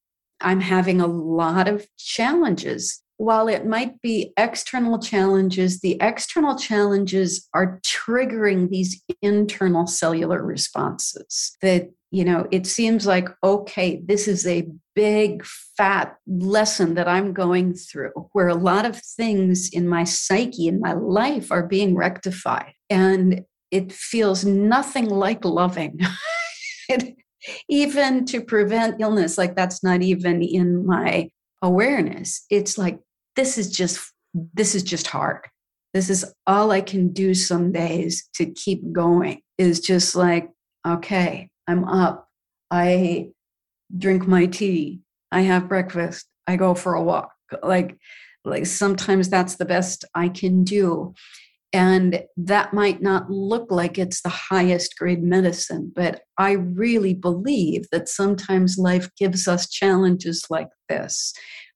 I'm 0.40 0.61
having 0.61 1.00
a 1.00 1.06
lot 1.06 1.68
of 1.68 1.87
challenges 1.98 3.02
while 3.22 3.46
it 3.46 3.64
might 3.64 4.02
be 4.02 4.32
external 4.37 4.98
challenges, 4.98 5.78
the 5.78 5.96
external 6.00 6.58
challenges 6.58 7.48
are 7.54 7.80
triggering 7.87 8.68
these 8.68 9.00
internal 9.22 9.87
cellular 9.87 10.42
responses 10.42 11.56
that, 11.62 11.88
you 12.11 12.24
know, 12.24 12.48
it 12.50 12.66
seems 12.66 13.06
like, 13.06 13.28
okay, 13.44 14.02
this 14.04 14.26
is 14.26 14.44
a 14.44 14.66
big 14.96 15.44
fat 15.76 16.16
lesson 16.26 16.94
that 16.94 17.06
I'm 17.06 17.32
going 17.32 17.74
through 17.74 18.11
where 18.32 18.48
a 18.48 18.56
lot 18.56 18.85
of 18.87 19.00
things 19.00 19.70
in 19.72 19.88
my 19.88 20.02
psyche, 20.02 20.66
in 20.66 20.80
my 20.80 20.94
life 20.94 21.52
are 21.52 21.64
being 21.64 21.94
rectified. 21.94 22.72
And 22.90 23.44
it 23.70 23.92
feels 23.92 24.44
nothing 24.44 25.08
like 25.08 25.44
loving. 25.44 26.00
it, 26.88 27.14
even 27.68 28.24
to 28.24 28.40
prevent 28.40 29.00
illness, 29.00 29.38
like 29.38 29.54
that's 29.54 29.85
not 29.85 30.02
even 30.02 30.42
in 30.42 30.85
my 30.85 31.30
awareness. 31.62 32.44
It's 32.50 32.76
like 32.76 32.98
this 33.37 33.59
is 33.59 33.71
just 33.71 34.12
this 34.35 34.75
is 34.75 34.83
just 34.83 35.07
hard. 35.07 35.47
This 35.95 36.09
is 36.09 36.25
all 36.47 36.71
i 36.71 36.81
can 36.81 37.12
do 37.12 37.35
some 37.35 37.71
days 37.71 38.29
to 38.35 38.47
keep 38.47 38.92
going 38.92 39.40
is 39.59 39.81
just 39.81 40.14
like 40.16 40.49
okay 40.87 41.49
i'm 41.68 41.85
up. 41.85 42.29
I 42.71 43.29
drink 43.97 44.27
my 44.27 44.47
tea. 44.47 45.01
I 45.31 45.42
have 45.42 45.68
breakfast. 45.68 46.27
I 46.47 46.57
go 46.57 46.75
for 46.75 46.95
a 46.95 47.03
walk. 47.03 47.33
Like 47.63 47.98
like 48.44 48.67
sometimes 48.67 49.29
that's 49.29 49.56
the 49.56 49.65
best 49.67 50.04
i 50.15 50.29
can 50.29 50.65
do. 50.65 51.15
And 51.75 52.25
that 52.37 52.75
might 52.75 53.00
not 53.00 53.31
look 53.31 53.71
like 53.71 53.96
it's 53.96 54.21
the 54.21 54.29
highest 54.29 54.98
grade 54.98 55.23
medicine, 55.23 55.90
but 55.94 56.21
I 56.37 56.52
really 56.52 57.15
believe 57.15 57.87
that 57.92 58.11
sometimes 58.11 58.77
life 58.77 59.09
gives 59.19 59.48
us 59.48 59.71
challenges 59.71 60.44
like 60.50 60.69
this 60.90 61.33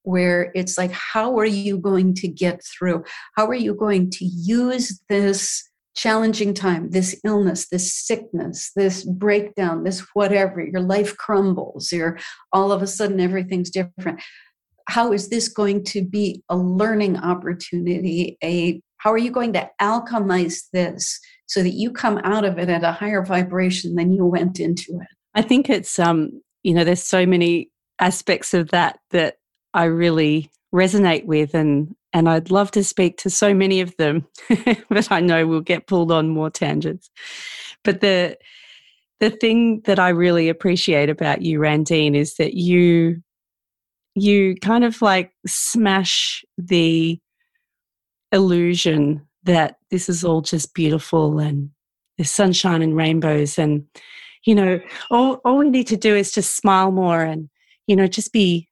where 0.06 0.52
it's 0.54 0.78
like, 0.78 0.92
how 0.92 1.36
are 1.36 1.44
you 1.44 1.78
going 1.78 2.14
to 2.14 2.28
get 2.28 2.62
through? 2.64 3.04
How 3.36 3.46
are 3.46 3.54
you 3.54 3.74
going 3.74 4.10
to 4.12 4.24
use 4.24 5.00
this 5.08 5.68
challenging 5.96 6.54
time, 6.54 6.90
this 6.90 7.18
illness, 7.24 7.68
this 7.68 7.92
sickness, 7.92 8.70
this 8.76 9.04
breakdown, 9.04 9.82
this 9.82 10.06
whatever? 10.14 10.64
Your 10.64 10.80
life 10.80 11.16
crumbles, 11.16 11.92
or 11.92 12.18
all 12.52 12.70
of 12.70 12.82
a 12.82 12.86
sudden 12.86 13.18
everything's 13.18 13.70
different. 13.70 14.22
How 14.88 15.12
is 15.12 15.28
this 15.28 15.48
going 15.48 15.82
to 15.86 16.04
be 16.04 16.42
a 16.48 16.56
learning 16.56 17.16
opportunity? 17.16 18.38
A 18.44 18.80
how 18.98 19.12
are 19.12 19.18
you 19.18 19.30
going 19.30 19.52
to 19.54 19.68
alchemize 19.82 20.62
this 20.72 21.20
so 21.46 21.62
that 21.62 21.74
you 21.74 21.90
come 21.90 22.18
out 22.18 22.44
of 22.44 22.58
it 22.58 22.68
at 22.68 22.84
a 22.84 22.92
higher 22.92 23.24
vibration 23.24 23.94
than 23.94 24.12
you 24.12 24.24
went 24.24 24.58
into 24.58 24.98
it. 25.00 25.08
I 25.34 25.42
think 25.42 25.68
it's 25.68 25.98
um, 25.98 26.40
you 26.62 26.74
know, 26.74 26.84
there's 26.84 27.02
so 27.02 27.26
many 27.26 27.70
aspects 27.98 28.54
of 28.54 28.70
that 28.70 28.98
that 29.10 29.36
I 29.76 29.84
really 29.84 30.50
resonate 30.74 31.26
with 31.26 31.54
and 31.54 31.94
and 32.12 32.30
I'd 32.30 32.50
love 32.50 32.70
to 32.70 32.82
speak 32.82 33.18
to 33.18 33.30
so 33.30 33.52
many 33.52 33.82
of 33.82 33.94
them, 33.98 34.26
but 34.88 35.12
I 35.12 35.20
know 35.20 35.46
we'll 35.46 35.60
get 35.60 35.86
pulled 35.86 36.10
on 36.10 36.30
more 36.30 36.48
tangents. 36.48 37.10
But 37.84 38.00
the 38.00 38.38
the 39.20 39.30
thing 39.30 39.82
that 39.84 39.98
I 39.98 40.08
really 40.08 40.48
appreciate 40.48 41.10
about 41.10 41.42
you, 41.42 41.58
Randine, 41.58 42.16
is 42.16 42.34
that 42.36 42.54
you 42.54 43.22
you 44.14 44.56
kind 44.56 44.82
of 44.82 45.02
like 45.02 45.32
smash 45.46 46.42
the 46.56 47.20
illusion 48.32 49.26
that 49.44 49.76
this 49.90 50.08
is 50.08 50.24
all 50.24 50.40
just 50.40 50.74
beautiful 50.74 51.38
and 51.38 51.70
there's 52.16 52.30
sunshine 52.30 52.82
and 52.82 52.96
rainbows 52.96 53.58
and 53.58 53.84
you 54.44 54.54
know 54.54 54.80
all, 55.10 55.34
all 55.44 55.58
we 55.58 55.70
need 55.70 55.86
to 55.86 55.96
do 55.96 56.16
is 56.16 56.32
just 56.32 56.56
smile 56.56 56.90
more 56.90 57.22
and 57.22 57.48
you 57.86 57.94
know 57.94 58.06
just 58.06 58.32
be 58.32 58.68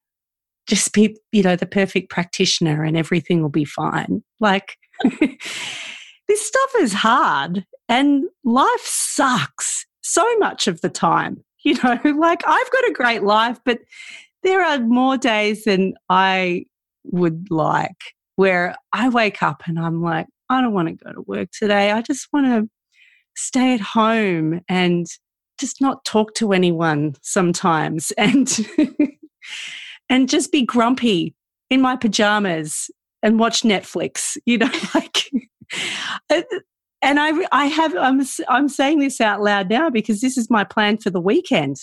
just 0.66 0.92
be 0.92 1.16
you 1.32 1.42
know 1.42 1.56
the 1.56 1.66
perfect 1.66 2.10
practitioner 2.10 2.84
and 2.84 2.96
everything 2.96 3.42
will 3.42 3.48
be 3.48 3.64
fine. 3.64 4.22
Like 4.40 4.76
this 5.02 6.46
stuff 6.46 6.70
is 6.78 6.92
hard 6.92 7.64
and 7.88 8.24
life 8.44 8.84
sucks 8.84 9.86
so 10.02 10.24
much 10.38 10.66
of 10.66 10.80
the 10.80 10.88
time 10.90 11.42
you 11.64 11.74
know? 11.82 11.98
Like 12.18 12.46
i've 12.46 12.70
got 12.70 12.88
a 12.88 12.92
great 12.92 13.22
life 13.22 13.58
but 13.64 13.80
there 14.42 14.62
are 14.62 14.78
more 14.78 15.16
days 15.16 15.64
than 15.64 15.94
i 16.08 16.64
would 17.04 17.50
like 17.50 18.14
where 18.36 18.76
i 18.92 19.08
wake 19.08 19.42
up 19.42 19.62
and 19.66 19.78
i'm 19.78 20.02
like 20.02 20.26
i 20.48 20.60
don't 20.60 20.72
want 20.72 20.88
to 20.88 21.04
go 21.04 21.12
to 21.12 21.22
work 21.22 21.48
today. 21.50 21.90
I 21.90 22.02
just 22.02 22.28
want 22.32 22.46
to 22.46 22.68
stay 23.36 23.74
at 23.74 23.80
home 23.80 24.60
and 24.68 25.06
just 25.58 25.80
not 25.80 26.04
talk 26.04 26.34
to 26.34 26.52
anyone 26.52 27.14
sometimes. 27.22 28.12
And 28.18 28.48
and 30.08 30.28
just 30.28 30.52
be 30.52 30.62
grumpy 30.62 31.34
in 31.70 31.80
my 31.80 31.96
pajamas 31.96 32.90
and 33.22 33.38
watch 33.38 33.62
Netflix, 33.62 34.36
you 34.46 34.58
know, 34.58 34.70
like 34.94 35.30
and 37.02 37.20
I 37.20 37.32
I 37.52 37.66
have 37.66 37.94
I'm 37.96 38.22
I'm 38.48 38.68
saying 38.68 39.00
this 39.00 39.20
out 39.20 39.42
loud 39.42 39.68
now 39.68 39.90
because 39.90 40.20
this 40.20 40.36
is 40.36 40.50
my 40.50 40.64
plan 40.64 40.98
for 40.98 41.10
the 41.10 41.20
weekend. 41.20 41.76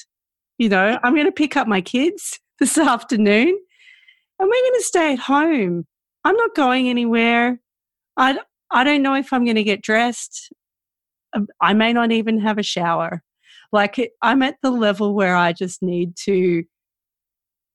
You 0.57 0.69
know, 0.69 0.99
I'm 1.03 1.13
going 1.13 1.26
to 1.26 1.32
pick 1.32 1.55
up 1.55 1.67
my 1.67 1.82
kids 1.82 2.39
this 2.59 2.78
afternoon 2.78 3.57
and 4.39 4.49
we're 4.49 4.69
going 4.69 4.80
to 4.80 4.84
stay 4.84 5.13
at 5.13 5.19
home. 5.19 5.86
I'm 6.24 6.36
not 6.36 6.55
going 6.55 6.89
anywhere. 6.89 7.59
I 8.17 8.39
I 8.72 8.84
don't 8.84 9.01
know 9.01 9.15
if 9.15 9.32
I'm 9.32 9.45
going 9.45 9.55
to 9.55 9.63
get 9.63 9.82
dressed. 9.82 10.51
Um, 11.34 11.47
I 11.61 11.74
may 11.74 11.93
not 11.93 12.11
even 12.11 12.39
have 12.39 12.57
a 12.57 12.63
shower. 12.63 13.22
Like 13.72 14.11
I'm 14.22 14.41
at 14.41 14.57
the 14.61 14.72
level 14.72 15.13
where 15.13 15.36
I 15.36 15.53
just 15.53 15.82
need 15.82 16.15
to 16.26 16.63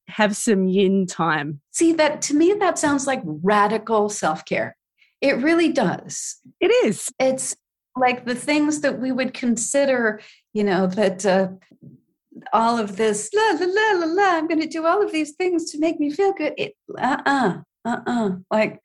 have 0.08 0.36
some 0.36 0.66
yin 0.66 1.06
time. 1.06 1.60
See, 1.72 1.92
that 1.94 2.22
to 2.22 2.34
me, 2.34 2.54
that 2.58 2.78
sounds 2.78 3.06
like 3.06 3.22
radical 3.24 4.08
self 4.08 4.44
care. 4.44 4.76
It 5.20 5.38
really 5.38 5.72
does. 5.72 6.40
It 6.60 6.68
is. 6.86 7.12
It's 7.18 7.56
like 7.96 8.26
the 8.26 8.34
things 8.34 8.80
that 8.82 9.00
we 9.00 9.10
would 9.10 9.32
consider, 9.32 10.20
you 10.52 10.62
know, 10.64 10.86
that 10.86 11.24
uh, 11.24 11.48
all 12.52 12.78
of 12.78 12.96
this, 12.96 13.30
la, 13.34 13.50
la, 13.58 13.66
la, 13.66 14.06
la, 14.06 14.12
la, 14.12 14.36
I'm 14.36 14.46
going 14.46 14.60
to 14.60 14.66
do 14.66 14.84
all 14.84 15.02
of 15.02 15.12
these 15.12 15.32
things 15.32 15.70
to 15.70 15.78
make 15.78 15.98
me 15.98 16.10
feel 16.10 16.32
good. 16.34 16.52
It, 16.58 16.74
uh-uh, 16.98 17.58
uh-uh. 17.84 18.30
Like, 18.50 18.80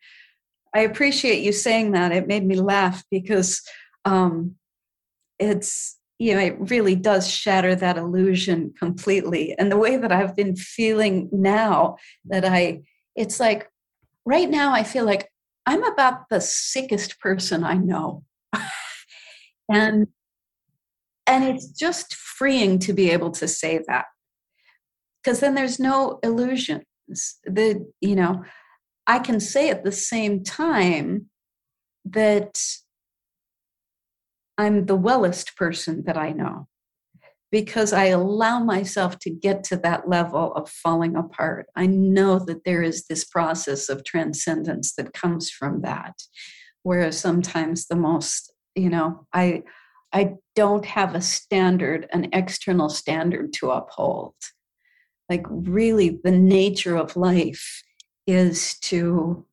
I 0.73 0.81
appreciate 0.81 1.43
you 1.43 1.51
saying 1.51 1.91
that. 1.91 2.13
It 2.13 2.27
made 2.27 2.45
me 2.45 2.55
laugh 2.55 3.03
because 3.11 3.61
um, 4.05 4.55
it's 5.37 5.97
you 6.21 6.35
know, 6.35 6.39
it 6.39 6.69
really 6.69 6.95
does 6.95 7.27
shatter 7.27 7.73
that 7.73 7.97
illusion 7.97 8.71
completely. 8.77 9.55
And 9.57 9.71
the 9.71 9.77
way 9.77 9.97
that 9.97 10.11
I've 10.11 10.35
been 10.35 10.55
feeling 10.55 11.27
now 11.31 11.97
that 12.25 12.45
I, 12.45 12.81
it's 13.15 13.39
like 13.39 13.67
right 14.23 14.47
now, 14.47 14.71
I 14.71 14.83
feel 14.83 15.03
like 15.03 15.31
I'm 15.65 15.83
about 15.83 16.29
the 16.29 16.39
sickest 16.39 17.19
person 17.19 17.63
I 17.63 17.73
know. 17.73 18.23
and 19.67 20.05
and 21.25 21.43
it's 21.43 21.67
just 21.67 22.13
freeing 22.13 22.77
to 22.79 22.93
be 22.93 23.09
able 23.09 23.31
to 23.31 23.47
say 23.47 23.79
that 23.87 24.05
because 25.23 25.39
then 25.39 25.55
there's 25.55 25.79
no 25.79 26.19
illusions 26.23 26.83
the 27.45 27.85
you 28.01 28.15
know 28.15 28.43
i 29.07 29.19
can 29.19 29.39
say 29.39 29.69
at 29.69 29.83
the 29.83 29.91
same 29.91 30.43
time 30.43 31.29
that 32.03 32.59
I'm 34.61 34.85
the 34.85 34.95
wellest 34.95 35.55
person 35.55 36.03
that 36.05 36.17
I 36.17 36.33
know 36.33 36.67
because 37.51 37.93
I 37.93 38.05
allow 38.05 38.59
myself 38.63 39.17
to 39.21 39.31
get 39.31 39.63
to 39.65 39.77
that 39.77 40.07
level 40.07 40.53
of 40.53 40.69
falling 40.69 41.15
apart. 41.15 41.65
I 41.75 41.87
know 41.87 42.37
that 42.37 42.63
there 42.63 42.83
is 42.83 43.07
this 43.07 43.25
process 43.25 43.89
of 43.89 44.05
transcendence 44.05 44.93
that 44.97 45.13
comes 45.13 45.49
from 45.49 45.81
that. 45.81 46.13
Whereas 46.83 47.19
sometimes 47.19 47.87
the 47.87 47.95
most, 47.95 48.53
you 48.75 48.91
know, 48.91 49.25
I 49.33 49.63
I 50.13 50.35
don't 50.55 50.85
have 50.85 51.15
a 51.15 51.21
standard, 51.21 52.07
an 52.13 52.29
external 52.31 52.89
standard 52.89 53.53
to 53.53 53.71
uphold. 53.71 54.35
Like 55.27 55.45
really 55.49 56.19
the 56.23 56.31
nature 56.31 56.97
of 56.97 57.15
life 57.15 57.81
is 58.27 58.77
to 58.81 59.43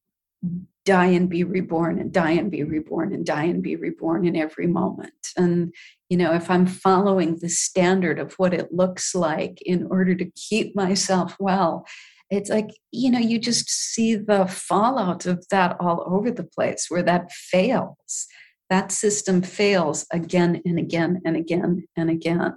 die 0.89 1.12
and 1.18 1.28
be 1.28 1.45
reborn 1.45 1.99
and 1.99 2.12
die 2.12 2.32
and 2.32 2.51
be 2.51 2.64
reborn 2.64 3.12
and 3.12 3.26
die 3.26 3.45
and 3.45 3.62
be 3.62 3.76
reborn 3.76 4.26
in 4.26 4.34
every 4.34 4.66
moment. 4.66 5.28
And 5.36 5.74
you 6.09 6.16
know 6.16 6.32
if 6.32 6.51
i'm 6.51 6.66
following 6.66 7.36
the 7.36 7.51
standard 7.51 8.18
of 8.18 8.32
what 8.39 8.55
it 8.55 8.72
looks 8.72 9.14
like 9.14 9.61
in 9.61 9.86
order 9.91 10.14
to 10.14 10.30
keep 10.49 10.74
myself 10.74 11.36
well 11.39 11.84
it's 12.30 12.51
like 12.51 12.70
you 12.91 13.11
know 13.11 13.18
you 13.18 13.39
just 13.39 13.68
see 13.68 14.14
the 14.14 14.47
fallout 14.47 15.26
of 15.26 15.47
that 15.51 15.76
all 15.80 16.05
over 16.07 16.30
the 16.30 16.45
place 16.45 16.86
where 16.89 17.03
that 17.03 17.32
fails. 17.32 18.26
That 18.70 18.93
system 18.93 19.41
fails 19.41 20.07
again 20.12 20.61
and 20.66 20.78
again 20.78 21.22
and 21.24 21.36
again 21.36 21.86
and 21.97 22.11
again. 22.11 22.57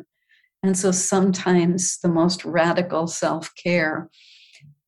And 0.62 0.78
so 0.78 0.92
sometimes 0.92 1.98
the 2.04 2.10
most 2.10 2.44
radical 2.44 3.08
self-care 3.08 4.10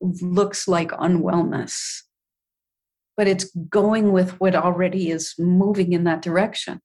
looks 0.02 0.68
like 0.68 0.90
unwellness 0.90 2.02
but 3.16 3.28
it's 3.28 3.44
going 3.68 4.12
with 4.12 4.40
what 4.40 4.54
already 4.54 5.10
is 5.10 5.34
moving 5.38 5.92
in 5.92 6.04
that 6.04 6.22
direction. 6.22 6.80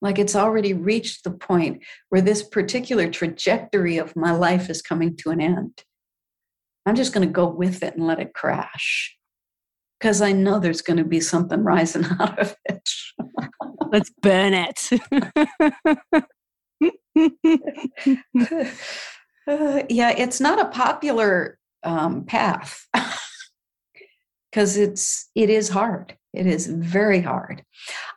Like 0.00 0.18
it's 0.18 0.36
already 0.36 0.74
reached 0.74 1.24
the 1.24 1.30
point 1.30 1.82
where 2.10 2.20
this 2.20 2.42
particular 2.42 3.08
trajectory 3.10 3.96
of 3.96 4.16
my 4.16 4.32
life 4.32 4.68
is 4.68 4.82
coming 4.82 5.16
to 5.18 5.30
an 5.30 5.40
end. 5.40 5.82
I'm 6.86 6.94
just 6.94 7.14
going 7.14 7.26
to 7.26 7.32
go 7.32 7.48
with 7.48 7.82
it 7.82 7.94
and 7.94 8.06
let 8.06 8.20
it 8.20 8.34
crash 8.34 9.16
because 9.98 10.20
I 10.20 10.32
know 10.32 10.58
there's 10.58 10.82
going 10.82 10.98
to 10.98 11.04
be 11.04 11.20
something 11.20 11.64
rising 11.64 12.04
out 12.20 12.38
of 12.38 12.54
it. 12.66 12.86
Let's 13.90 14.10
burn 14.20 14.52
it. 14.52 14.90
uh, 19.46 19.82
yeah, 19.88 20.10
it's 20.10 20.40
not 20.40 20.60
a 20.60 20.68
popular 20.68 21.58
um, 21.82 22.24
path 22.24 22.86
because 24.54 24.76
it's 24.76 25.30
it 25.34 25.50
is 25.50 25.68
hard. 25.68 26.16
It 26.32 26.46
is 26.46 26.68
very 26.68 27.20
hard. 27.20 27.64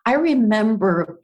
I 0.05 0.13
remember 0.13 1.19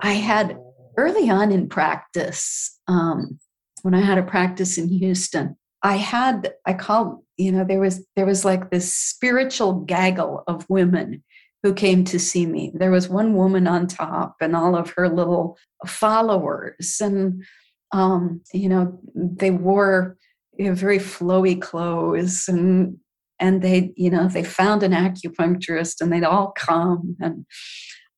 i 0.00 0.12
had 0.12 0.58
early 0.96 1.28
on 1.28 1.52
in 1.52 1.68
practice 1.68 2.78
um, 2.88 3.38
when 3.82 3.92
i 3.92 4.00
had 4.00 4.16
a 4.16 4.22
practice 4.22 4.78
in 4.78 4.88
houston 4.88 5.54
i 5.82 5.96
had 5.96 6.54
i 6.64 6.72
called 6.72 7.22
you 7.36 7.52
know 7.52 7.62
there 7.62 7.80
was 7.80 8.06
there 8.16 8.24
was 8.24 8.42
like 8.42 8.70
this 8.70 8.94
spiritual 8.94 9.80
gaggle 9.80 10.42
of 10.46 10.64
women 10.70 11.22
who 11.62 11.74
came 11.74 12.04
to 12.04 12.18
see 12.18 12.46
me. 12.46 12.70
There 12.74 12.92
was 12.92 13.08
one 13.08 13.34
woman 13.34 13.66
on 13.66 13.86
top 13.86 14.36
and 14.40 14.54
all 14.54 14.76
of 14.76 14.90
her 14.96 15.08
little 15.08 15.58
followers 15.86 16.98
and 17.00 17.44
um, 17.92 18.40
you 18.52 18.68
know 18.70 18.98
they 19.14 19.50
wore 19.50 20.16
you 20.58 20.68
know, 20.68 20.74
very 20.74 20.98
flowy 20.98 21.60
clothes 21.60 22.48
and 22.48 22.98
and 23.38 23.62
they 23.62 23.92
you 23.96 24.10
know 24.10 24.28
they 24.28 24.42
found 24.44 24.82
an 24.82 24.92
acupuncturist 24.92 26.00
and 26.00 26.12
they'd 26.12 26.24
all 26.24 26.52
come 26.52 27.16
and 27.20 27.46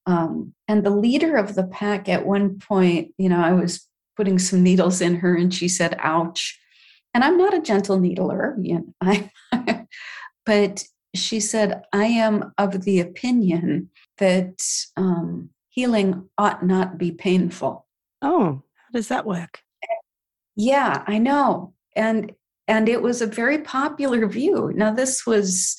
um, 0.06 0.54
and 0.66 0.84
the 0.84 0.90
leader 0.90 1.36
of 1.36 1.54
the 1.54 1.66
pack 1.66 2.08
at 2.08 2.26
one 2.26 2.58
point 2.58 3.12
you 3.18 3.28
know 3.28 3.40
i 3.40 3.52
was 3.52 3.86
putting 4.16 4.38
some 4.38 4.62
needles 4.62 5.00
in 5.00 5.16
her 5.16 5.36
and 5.36 5.54
she 5.54 5.68
said 5.68 5.96
ouch. 6.00 6.58
And 7.14 7.24
i'm 7.24 7.36
not 7.36 7.54
a 7.54 7.60
gentle 7.60 7.98
needler 7.98 8.56
you 8.60 8.74
know, 8.74 8.84
I, 9.52 9.86
but 10.44 10.84
she 11.14 11.40
said 11.40 11.82
i 11.92 12.04
am 12.04 12.52
of 12.58 12.82
the 12.82 13.00
opinion 13.00 13.90
that 14.18 14.62
um, 14.96 15.50
healing 15.68 16.28
ought 16.36 16.64
not 16.64 16.98
be 16.98 17.12
painful. 17.12 17.86
Oh 18.22 18.62
how 18.74 18.92
does 18.92 19.08
that 19.08 19.26
work? 19.26 19.60
Yeah 20.56 21.02
i 21.06 21.18
know. 21.18 21.74
And 21.96 22.32
and 22.68 22.88
it 22.88 23.02
was 23.02 23.22
a 23.22 23.26
very 23.26 23.58
popular 23.58 24.28
view. 24.28 24.70
Now, 24.74 24.92
this 24.92 25.26
was 25.26 25.76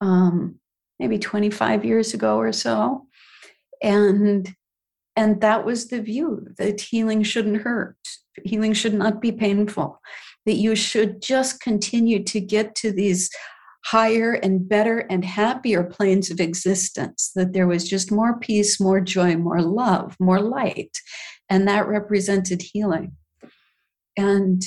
um, 0.00 0.56
maybe 0.98 1.18
25 1.18 1.84
years 1.84 2.12
ago 2.12 2.36
or 2.36 2.52
so. 2.52 3.06
And 3.82 4.54
and 5.14 5.40
that 5.42 5.64
was 5.64 5.88
the 5.88 6.00
view 6.00 6.46
that 6.58 6.80
healing 6.80 7.22
shouldn't 7.22 7.62
hurt 7.62 7.96
healing 8.44 8.72
should 8.72 8.94
not 8.94 9.20
be 9.20 9.30
painful 9.30 10.00
that 10.46 10.54
you 10.54 10.74
should 10.74 11.20
just 11.20 11.60
continue 11.60 12.22
to 12.24 12.40
get 12.40 12.74
to 12.74 12.90
these 12.90 13.28
higher 13.84 14.32
and 14.32 14.68
better 14.68 15.00
and 15.10 15.24
happier 15.24 15.84
planes 15.84 16.30
of 16.30 16.40
existence 16.40 17.30
that 17.34 17.52
there 17.52 17.66
was 17.66 17.88
just 17.88 18.10
more 18.10 18.38
peace 18.38 18.80
more 18.80 19.00
joy 19.00 19.36
more 19.36 19.60
love 19.60 20.16
more 20.18 20.40
light 20.40 20.96
and 21.50 21.68
that 21.68 21.86
represented 21.86 22.62
healing 22.62 23.12
and 24.16 24.62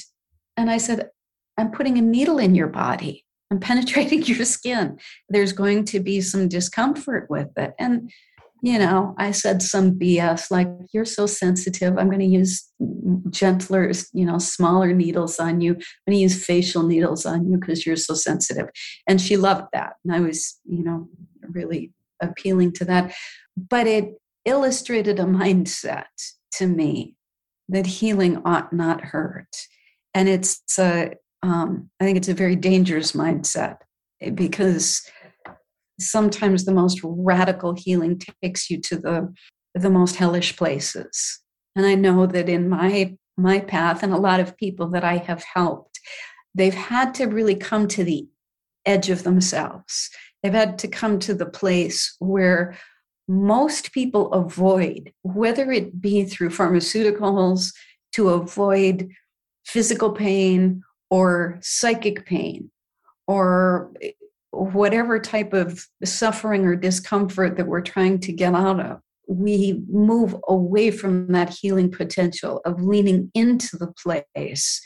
and 0.57 0.69
i 0.69 0.77
said 0.77 1.09
i'm 1.57 1.71
putting 1.71 1.97
a 1.97 2.01
needle 2.01 2.37
in 2.37 2.55
your 2.55 2.67
body 2.67 3.25
i'm 3.51 3.59
penetrating 3.59 4.23
your 4.25 4.45
skin 4.45 4.97
there's 5.29 5.53
going 5.53 5.83
to 5.85 5.99
be 5.99 6.21
some 6.21 6.47
discomfort 6.47 7.29
with 7.29 7.49
it 7.57 7.73
and 7.79 8.11
you 8.65 8.79
know, 8.79 9.13
I 9.19 9.29
said 9.29 9.61
some 9.61 9.91
BS 9.91 10.49
like, 10.49 10.67
you're 10.91 11.05
so 11.05 11.27
sensitive. 11.27 11.99
I'm 11.99 12.07
going 12.07 12.17
to 12.17 12.25
use 12.25 12.67
gentler, 13.29 13.91
you 14.11 14.25
know, 14.25 14.39
smaller 14.39 14.91
needles 14.91 15.37
on 15.37 15.61
you. 15.61 15.73
I'm 15.73 15.81
going 16.07 16.15
to 16.15 16.23
use 16.23 16.43
facial 16.43 16.81
needles 16.81 17.27
on 17.27 17.47
you 17.47 17.59
because 17.59 17.85
you're 17.85 17.95
so 17.95 18.15
sensitive. 18.15 18.67
And 19.07 19.21
she 19.21 19.37
loved 19.37 19.67
that. 19.73 19.97
And 20.03 20.15
I 20.15 20.19
was, 20.19 20.59
you 20.65 20.83
know, 20.83 21.07
really 21.41 21.93
appealing 22.23 22.71
to 22.73 22.85
that. 22.85 23.13
But 23.55 23.85
it 23.85 24.15
illustrated 24.45 25.19
a 25.19 25.25
mindset 25.25 26.05
to 26.53 26.65
me 26.65 27.15
that 27.69 27.85
healing 27.85 28.41
ought 28.45 28.73
not 28.73 29.01
hurt. 29.01 29.55
And 30.15 30.27
it's, 30.27 30.63
a, 30.79 31.11
um, 31.45 31.89
I 31.99 32.05
think 32.05 32.17
it's 32.17 32.29
a 32.29 32.33
very 32.33 32.55
dangerous 32.55 33.11
mindset 33.11 33.77
because 34.33 35.01
sometimes 35.99 36.65
the 36.65 36.73
most 36.73 36.99
radical 37.03 37.73
healing 37.73 38.19
takes 38.43 38.69
you 38.69 38.81
to 38.81 38.97
the 38.97 39.33
the 39.73 39.89
most 39.89 40.15
hellish 40.15 40.55
places. 40.55 41.39
And 41.75 41.85
i 41.85 41.95
know 41.95 42.25
that 42.25 42.47
in 42.47 42.69
my 42.69 43.17
my 43.37 43.59
path 43.59 44.01
and 44.01 44.13
a 44.13 44.17
lot 44.17 44.39
of 44.39 44.55
people 44.55 44.87
that 44.91 45.03
i 45.03 45.17
have 45.17 45.43
helped 45.43 45.99
they've 46.55 46.73
had 46.73 47.13
to 47.15 47.25
really 47.25 47.55
come 47.55 47.87
to 47.89 48.03
the 48.03 48.27
edge 48.85 49.09
of 49.09 49.23
themselves. 49.23 50.09
They've 50.41 50.53
had 50.53 50.79
to 50.79 50.87
come 50.87 51.19
to 51.19 51.33
the 51.33 51.45
place 51.45 52.15
where 52.19 52.77
most 53.27 53.91
people 53.91 54.31
avoid 54.33 55.11
whether 55.23 55.71
it 55.71 55.99
be 55.99 56.23
through 56.25 56.49
pharmaceuticals 56.49 57.73
to 58.13 58.29
avoid 58.29 59.09
physical 59.65 60.11
pain 60.11 60.83
or 61.09 61.57
psychic 61.61 62.25
pain 62.25 62.71
or 63.27 63.91
eh, 64.01 64.11
whatever 64.51 65.19
type 65.19 65.53
of 65.53 65.85
suffering 66.03 66.65
or 66.65 66.75
discomfort 66.75 67.57
that 67.57 67.67
we're 67.67 67.81
trying 67.81 68.19
to 68.19 68.31
get 68.31 68.53
out 68.53 68.79
of, 68.79 68.99
we 69.27 69.83
move 69.89 70.35
away 70.47 70.91
from 70.91 71.31
that 71.31 71.49
healing 71.49 71.91
potential 71.91 72.61
of 72.65 72.81
leaning 72.81 73.31
into 73.33 73.77
the 73.77 73.93
place 74.03 74.81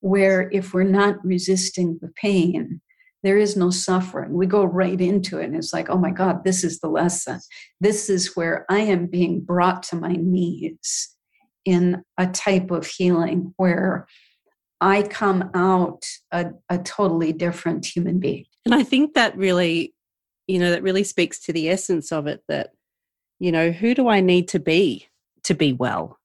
where 0.00 0.50
if 0.52 0.74
we're 0.74 0.84
not 0.84 1.24
resisting 1.24 1.98
the 2.02 2.08
pain, 2.08 2.80
there 3.22 3.38
is 3.38 3.56
no 3.56 3.70
suffering. 3.70 4.34
We 4.34 4.46
go 4.46 4.64
right 4.64 5.00
into 5.00 5.38
it, 5.38 5.46
and 5.46 5.56
it's 5.56 5.72
like, 5.72 5.88
oh 5.88 5.96
my 5.96 6.10
God, 6.10 6.44
this 6.44 6.62
is 6.62 6.80
the 6.80 6.88
lesson. 6.88 7.40
This 7.80 8.10
is 8.10 8.36
where 8.36 8.66
I 8.68 8.80
am 8.80 9.06
being 9.06 9.40
brought 9.40 9.82
to 9.84 9.96
my 9.96 10.12
knees 10.12 11.16
in 11.64 12.02
a 12.18 12.26
type 12.26 12.70
of 12.70 12.86
healing 12.86 13.54
where 13.56 14.06
I 14.84 15.02
come 15.02 15.50
out 15.54 16.04
a, 16.30 16.50
a 16.68 16.76
totally 16.76 17.32
different 17.32 17.86
human 17.86 18.20
being. 18.20 18.44
And 18.66 18.74
I 18.74 18.82
think 18.82 19.14
that 19.14 19.34
really, 19.34 19.94
you 20.46 20.58
know, 20.58 20.70
that 20.70 20.82
really 20.82 21.04
speaks 21.04 21.38
to 21.40 21.54
the 21.54 21.70
essence 21.70 22.12
of 22.12 22.26
it 22.26 22.42
that, 22.48 22.72
you 23.40 23.50
know, 23.50 23.70
who 23.70 23.94
do 23.94 24.08
I 24.08 24.20
need 24.20 24.46
to 24.48 24.58
be 24.58 25.08
to 25.44 25.54
be 25.54 25.72
well? 25.72 26.18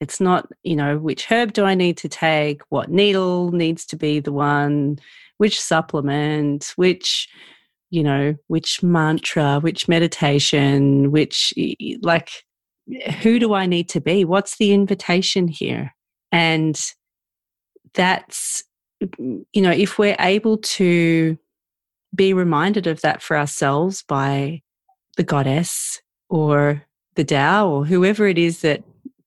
It's 0.00 0.20
not, 0.20 0.48
you 0.62 0.76
know, 0.76 0.98
which 0.98 1.26
herb 1.26 1.52
do 1.52 1.64
I 1.64 1.74
need 1.74 1.96
to 1.98 2.08
take? 2.08 2.62
What 2.68 2.90
needle 2.90 3.50
needs 3.50 3.84
to 3.86 3.96
be 3.96 4.20
the 4.20 4.32
one? 4.32 5.00
Which 5.38 5.60
supplement? 5.60 6.74
Which, 6.76 7.28
you 7.90 8.04
know, 8.04 8.36
which 8.46 8.84
mantra? 8.84 9.58
Which 9.58 9.88
meditation? 9.88 11.10
Which, 11.10 11.52
like, 12.02 12.30
who 13.20 13.40
do 13.40 13.52
I 13.52 13.66
need 13.66 13.88
to 13.88 14.00
be? 14.00 14.24
What's 14.24 14.58
the 14.58 14.72
invitation 14.72 15.48
here? 15.48 15.92
And 16.30 16.80
that's, 17.94 18.62
you 19.00 19.62
know, 19.62 19.70
if 19.70 19.98
we're 19.98 20.16
able 20.18 20.58
to 20.58 21.38
be 22.14 22.32
reminded 22.32 22.86
of 22.86 23.00
that 23.00 23.22
for 23.22 23.36
ourselves 23.36 24.02
by 24.02 24.62
the 25.16 25.24
goddess 25.24 26.00
or 26.28 26.82
the 27.16 27.24
Tao 27.24 27.68
or 27.68 27.84
whoever 27.84 28.26
it 28.26 28.38
is 28.38 28.60
that 28.60 28.82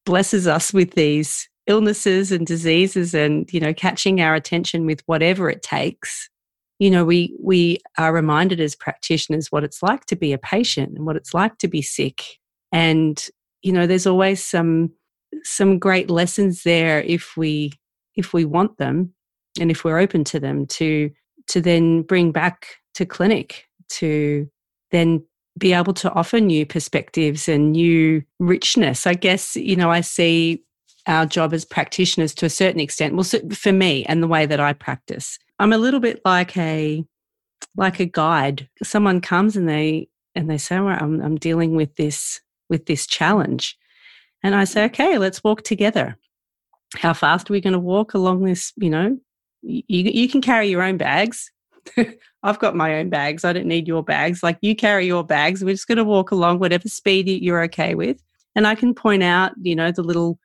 blesses 0.05 0.47
us 0.47 0.73
with 0.73 0.91
these 0.91 1.49
illnesses 1.67 2.31
and 2.31 2.47
diseases 2.47 3.13
and 3.13 3.51
you 3.51 3.59
know 3.59 3.73
catching 3.73 4.21
our 4.21 4.35
attention 4.35 4.85
with 4.85 5.01
whatever 5.05 5.49
it 5.49 5.61
takes 5.61 6.29
you 6.79 6.89
know 6.89 7.03
we 7.03 7.35
we 7.41 7.79
are 7.97 8.13
reminded 8.13 8.59
as 8.59 8.75
practitioners 8.75 9.51
what 9.51 9.63
it's 9.63 9.81
like 9.81 10.05
to 10.05 10.15
be 10.15 10.33
a 10.33 10.37
patient 10.37 10.95
and 10.95 11.05
what 11.05 11.15
it's 11.15 11.33
like 11.33 11.57
to 11.57 11.67
be 11.67 11.81
sick. 11.81 12.23
And 12.71 13.23
you 13.61 13.71
know 13.71 13.87
there's 13.87 14.07
always 14.07 14.43
some 14.43 14.91
some 15.43 15.79
great 15.79 16.09
lessons 16.09 16.63
there 16.63 17.01
if 17.01 17.35
we 17.35 17.71
if 18.17 18.33
we 18.33 18.43
want 18.43 18.77
them 18.77 19.13
and 19.59 19.71
if 19.71 19.83
we're 19.83 19.99
open 19.99 20.23
to 20.25 20.39
them 20.39 20.65
to 20.67 21.09
to 21.47 21.61
then 21.61 22.01
bring 22.01 22.31
back 22.31 22.67
to 22.93 23.05
clinic 23.05 23.65
to 23.89 24.49
then 24.91 25.23
be 25.57 25.73
able 25.73 25.93
to 25.93 26.11
offer 26.11 26.39
new 26.39 26.65
perspectives 26.65 27.47
and 27.49 27.71
new 27.71 28.23
richness. 28.39 29.07
I 29.07 29.13
guess, 29.13 29.55
you 29.55 29.75
know, 29.75 29.89
I 29.89 30.01
see 30.01 30.63
our 31.07 31.25
job 31.25 31.53
as 31.53 31.65
practitioners 31.65 32.35
to 32.35 32.45
a 32.45 32.49
certain 32.49 32.79
extent. 32.79 33.15
Well, 33.15 33.23
for 33.53 33.71
me 33.71 34.05
and 34.05 34.21
the 34.21 34.27
way 34.27 34.45
that 34.45 34.59
I 34.59 34.73
practice, 34.73 35.39
I'm 35.59 35.73
a 35.73 35.77
little 35.77 35.99
bit 35.99 36.21
like 36.25 36.55
a 36.57 37.03
like 37.75 37.99
a 37.99 38.05
guide. 38.05 38.67
Someone 38.83 39.21
comes 39.21 39.55
and 39.55 39.67
they 39.67 40.09
and 40.35 40.49
they 40.49 40.57
say, 40.57 40.79
well, 40.79 40.97
I'm, 40.99 41.21
I'm 41.21 41.37
dealing 41.37 41.75
with 41.75 41.95
this 41.95 42.41
with 42.69 42.85
this 42.85 43.07
challenge," 43.07 43.77
and 44.43 44.53
I 44.53 44.65
say, 44.65 44.81
mm. 44.81 44.85
"Okay, 44.87 45.17
let's 45.17 45.43
walk 45.43 45.63
together. 45.63 46.17
How 46.95 47.13
fast 47.13 47.49
are 47.49 47.53
we 47.53 47.61
going 47.61 47.73
to 47.73 47.79
walk 47.79 48.13
along 48.13 48.43
this? 48.43 48.71
You 48.77 48.89
know, 48.89 49.17
you, 49.61 49.83
you 49.87 50.29
can 50.29 50.41
carry 50.41 50.69
your 50.69 50.81
own 50.81 50.97
bags. 50.97 51.51
I've 52.43 52.59
got 52.59 52.75
my 52.75 52.95
own 52.95 53.09
bags. 53.09 53.43
I 53.43 53.53
don't 53.53 53.65
need 53.65 53.87
your 53.87 54.03
bags. 54.03 54.43
Like 54.43 54.57
you 54.61 54.75
carry 54.75 55.05
your 55.05 55.23
bags. 55.23 55.63
We're 55.63 55.73
just 55.73 55.87
going 55.87 55.97
to 55.97 56.03
walk 56.03 56.31
along 56.31 56.59
whatever 56.59 56.87
speed 56.87 57.27
you're 57.27 57.63
okay 57.63 57.95
with. 57.95 58.21
And 58.55 58.65
I 58.65 58.75
can 58.75 58.93
point 58.93 59.23
out, 59.23 59.51
you 59.61 59.75
know, 59.75 59.91
the 59.91 60.03
little 60.03 60.39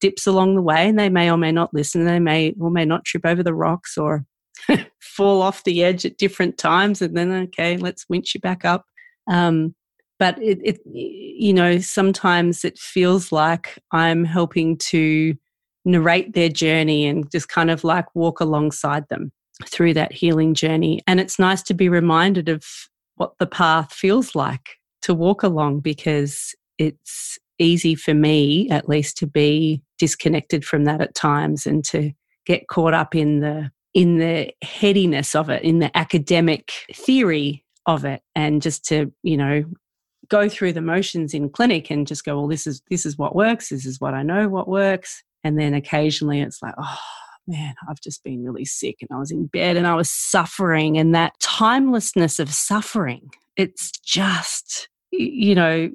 dips 0.00 0.26
along 0.26 0.54
the 0.54 0.62
way, 0.62 0.88
and 0.88 0.98
they 0.98 1.08
may 1.08 1.30
or 1.30 1.36
may 1.36 1.52
not 1.52 1.72
listen. 1.72 2.04
They 2.04 2.20
may 2.20 2.54
or 2.60 2.70
may 2.70 2.84
not 2.84 3.04
trip 3.04 3.24
over 3.24 3.42
the 3.42 3.54
rocks 3.54 3.96
or 3.96 4.24
fall 5.00 5.42
off 5.42 5.64
the 5.64 5.82
edge 5.82 6.04
at 6.04 6.18
different 6.18 6.58
times. 6.58 7.02
And 7.02 7.16
then, 7.16 7.32
okay, 7.32 7.76
let's 7.76 8.08
winch 8.08 8.34
you 8.34 8.40
back 8.40 8.64
up. 8.64 8.84
Um, 9.28 9.74
but 10.18 10.40
it, 10.42 10.60
it, 10.64 10.80
you 10.86 11.52
know, 11.52 11.78
sometimes 11.78 12.64
it 12.64 12.78
feels 12.78 13.32
like 13.32 13.78
I'm 13.92 14.24
helping 14.24 14.78
to 14.78 15.34
narrate 15.86 16.34
their 16.34 16.50
journey 16.50 17.06
and 17.06 17.30
just 17.30 17.48
kind 17.48 17.70
of 17.70 17.84
like 17.84 18.14
walk 18.14 18.40
alongside 18.40 19.08
them 19.08 19.32
through 19.64 19.94
that 19.94 20.12
healing 20.12 20.52
journey. 20.52 21.00
And 21.06 21.20
it's 21.20 21.38
nice 21.38 21.62
to 21.62 21.74
be 21.74 21.88
reminded 21.88 22.48
of 22.48 22.64
what 23.14 23.32
the 23.38 23.46
path 23.46 23.92
feels 23.92 24.34
like 24.34 24.76
to 25.02 25.14
walk 25.14 25.42
along 25.42 25.80
because 25.80 26.54
it's 26.78 27.38
easy 27.58 27.94
for 27.94 28.12
me, 28.12 28.68
at 28.68 28.88
least, 28.88 29.16
to 29.18 29.26
be 29.26 29.80
disconnected 29.98 30.64
from 30.64 30.84
that 30.84 31.00
at 31.00 31.14
times 31.14 31.66
and 31.66 31.84
to 31.86 32.12
get 32.44 32.68
caught 32.68 32.92
up 32.92 33.14
in 33.14 33.40
the 33.40 33.70
in 33.94 34.18
the 34.18 34.52
headiness 34.62 35.34
of 35.34 35.48
it, 35.48 35.62
in 35.62 35.78
the 35.78 35.96
academic 35.96 36.70
theory 36.92 37.64
of 37.86 38.04
it, 38.04 38.20
and 38.34 38.60
just 38.60 38.84
to, 38.84 39.10
you 39.22 39.38
know, 39.38 39.64
go 40.28 40.50
through 40.50 40.74
the 40.74 40.82
motions 40.82 41.32
in 41.32 41.48
clinic 41.48 41.88
and 41.90 42.06
just 42.06 42.24
go, 42.24 42.36
well, 42.36 42.48
this 42.48 42.66
is 42.66 42.82
this 42.90 43.06
is 43.06 43.16
what 43.16 43.34
works, 43.34 43.70
this 43.70 43.86
is 43.86 44.00
what 44.00 44.12
I 44.12 44.22
know 44.22 44.48
what 44.48 44.68
works. 44.68 45.22
And 45.46 45.58
then 45.58 45.74
occasionally 45.74 46.40
it's 46.40 46.60
like, 46.60 46.74
oh 46.76 46.98
man, 47.46 47.74
I've 47.88 48.00
just 48.00 48.24
been 48.24 48.44
really 48.44 48.64
sick 48.64 48.96
and 49.00 49.08
I 49.12 49.18
was 49.18 49.30
in 49.30 49.46
bed 49.46 49.76
and 49.76 49.86
I 49.86 49.94
was 49.94 50.10
suffering. 50.10 50.98
And 50.98 51.14
that 51.14 51.38
timelessness 51.38 52.38
of 52.38 52.52
suffering, 52.52 53.30
it's 53.56 53.92
just, 53.92 54.88
you 55.12 55.54
know, 55.54 55.90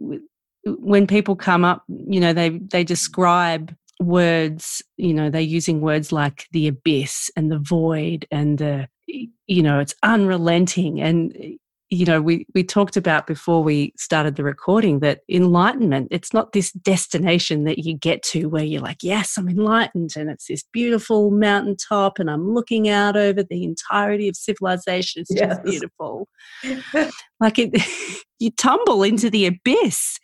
when 0.65 1.07
people 1.07 1.35
come 1.35 1.65
up, 1.65 1.83
you 1.87 2.19
know, 2.19 2.33
they, 2.33 2.49
they 2.49 2.83
describe 2.83 3.75
words, 3.99 4.81
you 4.97 5.13
know, 5.13 5.29
they're 5.29 5.41
using 5.41 5.81
words 5.81 6.11
like 6.11 6.47
the 6.53 6.67
abyss 6.67 7.29
and 7.35 7.51
the 7.51 7.59
void 7.59 8.25
and 8.31 8.57
the, 8.57 8.87
you 9.07 9.61
know, 9.61 9.79
it's 9.79 9.95
unrelenting. 10.03 11.01
And, 11.01 11.57
you 11.91 12.05
know 12.05 12.21
we 12.21 12.47
we 12.55 12.63
talked 12.63 12.97
about 12.97 13.27
before 13.27 13.61
we 13.61 13.93
started 13.97 14.35
the 14.35 14.43
recording 14.43 14.99
that 14.99 15.19
enlightenment 15.29 16.07
it's 16.09 16.33
not 16.33 16.53
this 16.53 16.71
destination 16.71 17.65
that 17.65 17.79
you 17.79 17.93
get 17.93 18.23
to 18.23 18.47
where 18.47 18.63
you're 18.63 18.81
like 18.81 19.03
yes 19.03 19.37
i'm 19.37 19.47
enlightened 19.47 20.11
and 20.15 20.29
it's 20.29 20.47
this 20.47 20.63
beautiful 20.71 21.29
mountaintop 21.29 22.17
and 22.17 22.31
i'm 22.31 22.53
looking 22.53 22.89
out 22.89 23.15
over 23.15 23.43
the 23.43 23.63
entirety 23.63 24.27
of 24.27 24.35
civilization 24.35 25.21
it's 25.21 25.35
yes. 25.35 25.49
just 25.49 25.63
beautiful 25.63 26.27
like 27.39 27.59
it 27.59 27.71
you 28.39 28.49
tumble 28.51 29.03
into 29.03 29.29
the 29.29 29.45
abyss 29.45 30.17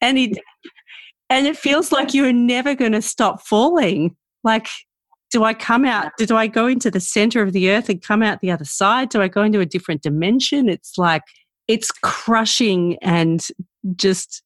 and 0.00 0.18
it 0.18 0.38
and 1.30 1.46
it 1.46 1.56
feels 1.56 1.90
like 1.90 2.14
you're 2.14 2.32
never 2.32 2.74
going 2.74 2.92
to 2.92 3.02
stop 3.02 3.42
falling. 3.42 4.16
Like, 4.42 4.68
do 5.34 5.42
I 5.42 5.52
come 5.52 5.84
out? 5.84 6.12
Do 6.16 6.36
I 6.36 6.46
go 6.46 6.68
into 6.68 6.92
the 6.92 7.00
center 7.00 7.42
of 7.42 7.52
the 7.52 7.68
earth 7.68 7.88
and 7.88 8.00
come 8.00 8.22
out 8.22 8.40
the 8.40 8.52
other 8.52 8.64
side? 8.64 9.08
Do 9.08 9.20
I 9.20 9.26
go 9.26 9.42
into 9.42 9.58
a 9.58 9.66
different 9.66 10.00
dimension? 10.00 10.68
It's 10.68 10.96
like, 10.96 11.22
it's 11.66 11.90
crushing 11.90 12.98
and 13.02 13.44
just 13.96 14.44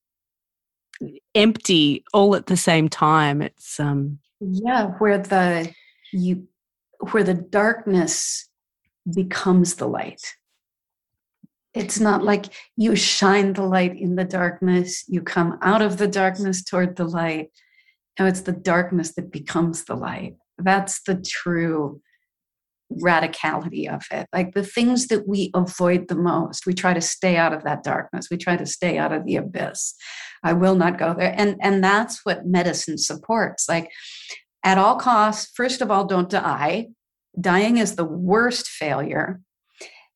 empty 1.34 2.04
all 2.14 2.34
at 2.34 2.46
the 2.46 2.56
same 2.56 2.88
time. 2.88 3.42
It's, 3.42 3.78
um, 3.78 4.18
yeah, 4.40 4.86
where 4.92 5.18
the, 5.18 5.70
you, 6.10 6.48
where 7.10 7.22
the 7.22 7.34
darkness 7.34 8.48
becomes 9.14 9.74
the 9.74 9.88
light. 9.88 10.22
It's 11.74 12.00
not 12.00 12.24
like 12.24 12.46
you 12.78 12.96
shine 12.96 13.52
the 13.52 13.64
light 13.64 13.94
in 13.94 14.16
the 14.16 14.24
darkness, 14.24 15.04
you 15.06 15.20
come 15.20 15.58
out 15.60 15.82
of 15.82 15.98
the 15.98 16.08
darkness 16.08 16.64
toward 16.64 16.96
the 16.96 17.04
light. 17.04 17.50
No, 18.18 18.24
it's 18.24 18.40
the 18.40 18.52
darkness 18.52 19.12
that 19.16 19.30
becomes 19.30 19.84
the 19.84 19.94
light. 19.94 20.36
That's 20.58 21.02
the 21.02 21.22
true 21.26 22.00
radicality 22.92 23.92
of 23.92 24.02
it. 24.10 24.26
Like 24.32 24.54
the 24.54 24.64
things 24.64 25.08
that 25.08 25.28
we 25.28 25.50
avoid 25.54 26.08
the 26.08 26.14
most, 26.14 26.66
we 26.66 26.74
try 26.74 26.94
to 26.94 27.00
stay 27.00 27.36
out 27.36 27.52
of 27.52 27.64
that 27.64 27.82
darkness. 27.82 28.28
We 28.30 28.38
try 28.38 28.56
to 28.56 28.66
stay 28.66 28.98
out 28.98 29.12
of 29.12 29.24
the 29.24 29.36
abyss. 29.36 29.94
I 30.42 30.52
will 30.54 30.74
not 30.74 30.98
go 30.98 31.14
there. 31.14 31.34
And 31.36 31.56
and 31.60 31.82
that's 31.82 32.24
what 32.24 32.46
medicine 32.46 32.98
supports. 32.98 33.68
Like 33.68 33.90
at 34.64 34.78
all 34.78 34.96
costs, 34.96 35.52
first 35.54 35.80
of 35.80 35.90
all, 35.90 36.04
don't 36.04 36.30
die. 36.30 36.88
Dying 37.40 37.76
is 37.76 37.96
the 37.96 38.04
worst 38.04 38.68
failure. 38.68 39.40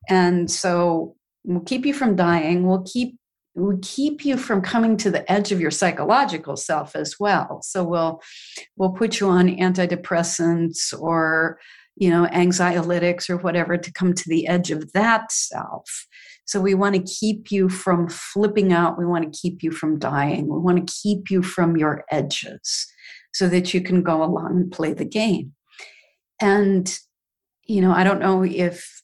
And 0.08 0.50
so 0.50 1.16
we'll 1.44 1.60
keep 1.60 1.86
you 1.86 1.94
from 1.94 2.16
dying. 2.16 2.66
We'll 2.66 2.84
keep 2.90 3.16
we 3.54 3.76
keep 3.78 4.24
you 4.24 4.36
from 4.36 4.62
coming 4.62 4.96
to 4.98 5.10
the 5.10 5.30
edge 5.30 5.52
of 5.52 5.60
your 5.60 5.70
psychological 5.70 6.56
self 6.56 6.96
as 6.96 7.16
well. 7.20 7.60
So 7.62 7.84
we'll 7.84 8.22
we'll 8.76 8.92
put 8.92 9.20
you 9.20 9.28
on 9.28 9.48
antidepressants 9.48 10.98
or 10.98 11.58
you 11.96 12.08
know 12.10 12.26
anxiolytics 12.26 13.28
or 13.28 13.36
whatever 13.36 13.76
to 13.76 13.92
come 13.92 14.14
to 14.14 14.28
the 14.28 14.48
edge 14.48 14.70
of 14.70 14.92
that 14.92 15.30
self. 15.30 16.06
So 16.44 16.60
we 16.60 16.74
want 16.74 16.94
to 16.94 17.14
keep 17.14 17.50
you 17.50 17.68
from 17.68 18.08
flipping 18.08 18.72
out. 18.72 18.98
We 18.98 19.06
want 19.06 19.32
to 19.32 19.38
keep 19.38 19.62
you 19.62 19.70
from 19.70 19.98
dying. 19.98 20.48
We 20.48 20.58
want 20.58 20.86
to 20.86 20.94
keep 21.02 21.30
you 21.30 21.42
from 21.42 21.76
your 21.76 22.04
edges 22.10 22.86
so 23.32 23.48
that 23.48 23.72
you 23.72 23.80
can 23.80 24.02
go 24.02 24.22
along 24.22 24.50
and 24.50 24.72
play 24.72 24.92
the 24.92 25.04
game. 25.04 25.52
And 26.40 26.92
you 27.66 27.80
know, 27.80 27.92
I 27.92 28.02
don't 28.02 28.20
know 28.20 28.42
if 28.42 29.02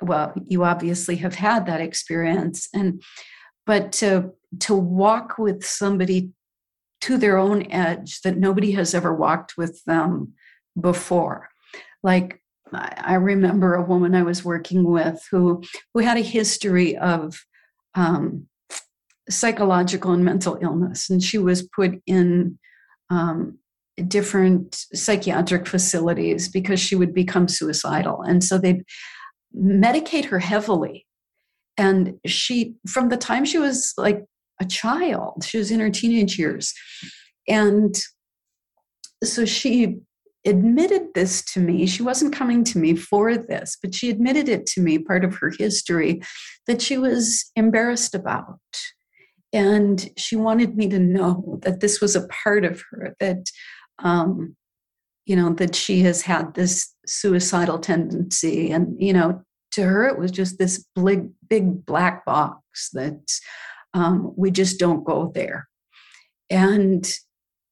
well, 0.00 0.32
you 0.46 0.64
obviously 0.64 1.16
have 1.16 1.34
had 1.34 1.66
that 1.66 1.80
experience 1.80 2.68
and 2.74 3.02
but 3.66 3.92
to 3.92 4.32
to 4.60 4.74
walk 4.74 5.38
with 5.38 5.64
somebody 5.64 6.30
to 7.00 7.18
their 7.18 7.36
own 7.36 7.70
edge 7.70 8.20
that 8.22 8.38
nobody 8.38 8.72
has 8.72 8.94
ever 8.94 9.14
walked 9.14 9.56
with 9.56 9.82
them 9.84 10.34
before. 10.80 11.48
Like 12.02 12.40
i 12.72 13.14
remember 13.14 13.74
a 13.74 13.84
woman 13.84 14.16
i 14.16 14.22
was 14.22 14.44
working 14.44 14.82
with 14.82 15.22
who 15.30 15.62
who 15.92 16.00
had 16.00 16.16
a 16.16 16.22
history 16.22 16.96
of 16.96 17.44
um, 17.94 18.48
psychological 19.30 20.10
and 20.10 20.24
mental 20.24 20.58
illness 20.60 21.08
and 21.08 21.22
she 21.22 21.38
was 21.38 21.68
put 21.76 21.92
in 22.06 22.58
um, 23.10 23.58
different 24.02 24.74
psychiatric 24.92 25.66
facilities 25.66 26.48
because 26.48 26.80
she 26.80 26.96
would 26.96 27.14
become 27.14 27.48
suicidal. 27.48 28.22
And 28.22 28.42
so 28.42 28.58
they'd 28.58 28.82
medicate 29.56 30.26
her 30.26 30.40
heavily 30.40 31.06
and 31.76 32.14
she 32.26 32.74
from 32.88 33.08
the 33.08 33.16
time 33.16 33.44
she 33.44 33.58
was 33.58 33.92
like 33.96 34.24
a 34.60 34.64
child 34.64 35.44
she 35.44 35.58
was 35.58 35.70
in 35.70 35.80
her 35.80 35.90
teenage 35.90 36.38
years. 36.38 36.72
And 37.48 37.94
so 39.22 39.44
she 39.44 39.98
admitted 40.46 41.08
this 41.14 41.42
to 41.42 41.60
me. 41.60 41.86
She 41.86 42.02
wasn't 42.02 42.34
coming 42.34 42.64
to 42.64 42.78
me 42.78 42.94
for 42.94 43.36
this 43.36 43.76
but 43.80 43.94
she 43.94 44.10
admitted 44.10 44.48
it 44.48 44.66
to 44.66 44.80
me 44.80 44.98
part 44.98 45.24
of 45.24 45.36
her 45.36 45.50
history 45.50 46.22
that 46.66 46.80
she 46.80 46.98
was 46.98 47.50
embarrassed 47.56 48.14
about. 48.14 48.58
And 49.52 50.10
she 50.16 50.36
wanted 50.36 50.76
me 50.76 50.88
to 50.88 50.98
know 50.98 51.60
that 51.62 51.80
this 51.80 52.00
was 52.00 52.16
a 52.16 52.26
part 52.28 52.64
of 52.64 52.82
her 52.90 53.14
that 53.20 53.46
um, 54.00 54.56
you 55.26 55.36
know 55.36 55.52
that 55.54 55.74
she 55.74 56.00
has 56.00 56.22
had 56.22 56.54
this 56.54 56.94
suicidal 57.06 57.78
tendency 57.78 58.70
and 58.70 59.00
you 59.00 59.12
know 59.12 59.42
to 59.74 59.82
her 59.82 60.06
it 60.06 60.18
was 60.18 60.30
just 60.30 60.58
this 60.58 60.86
big 60.94 61.30
big 61.48 61.84
black 61.84 62.24
box 62.24 62.90
that 62.92 63.20
um, 63.92 64.32
we 64.36 64.50
just 64.50 64.80
don't 64.80 65.04
go 65.04 65.30
there. 65.32 65.68
And 66.50 67.08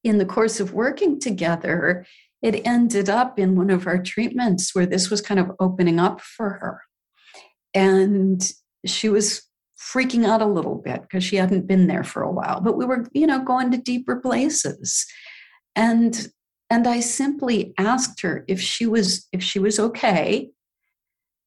in 0.05 0.19
the 0.19 0.25
course 0.25 0.61
of 0.61 0.73
working 0.73 1.19
together 1.19 2.07
it 2.41 2.67
ended 2.67 3.09
up 3.09 3.39
in 3.39 3.55
one 3.55 3.71
of 3.71 3.87
our 3.87 4.03
treatments 4.03 4.75
where 4.75 4.87
this 4.87 5.11
was 5.11 5.21
kind 5.21 5.39
of 5.39 5.53
opening 5.61 6.01
up 6.01 6.21
for 6.21 6.51
her. 6.55 6.81
And 7.73 8.43
she 8.85 9.09
was 9.09 9.43
freaking 9.79 10.27
out 10.27 10.43
a 10.43 10.47
little 10.47 10.75
bit 10.75 11.03
because 11.03 11.23
she 11.23 11.37
hadn't 11.37 11.69
been 11.69 11.87
there 11.87 12.05
for 12.05 12.23
a 12.23 12.31
while 12.31 12.61
but 12.61 12.77
we 12.77 12.85
were 12.85 13.05
you 13.13 13.27
know 13.27 13.43
going 13.43 13.71
to 13.71 13.79
deeper 13.79 14.17
places. 14.17 15.07
And 15.77 16.29
and 16.73 16.87
i 16.87 17.01
simply 17.01 17.75
asked 17.79 18.23
her 18.23 18.45
if 18.49 18.61
she 18.61 18.87
was 18.87 19.29
if 19.33 19.43
she 19.43 19.59
was 19.59 19.79
okay 19.79 20.51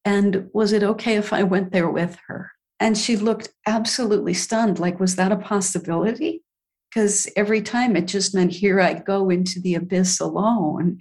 and 0.05 0.49
was 0.53 0.71
it 0.71 0.83
okay 0.83 1.15
if 1.15 1.33
I 1.33 1.43
went 1.43 1.71
there 1.71 1.89
with 1.89 2.17
her? 2.27 2.51
And 2.79 2.97
she 2.97 3.17
looked 3.17 3.49
absolutely 3.65 4.35
stunned 4.35 4.79
like, 4.79 4.99
was 4.99 5.15
that 5.15 5.31
a 5.31 5.37
possibility? 5.37 6.43
Because 6.89 7.27
every 7.35 7.61
time 7.61 7.95
it 7.95 8.07
just 8.07 8.35
meant, 8.35 8.51
here 8.51 8.79
I 8.79 8.93
go 8.93 9.29
into 9.29 9.59
the 9.59 9.75
abyss 9.75 10.19
alone. 10.19 10.99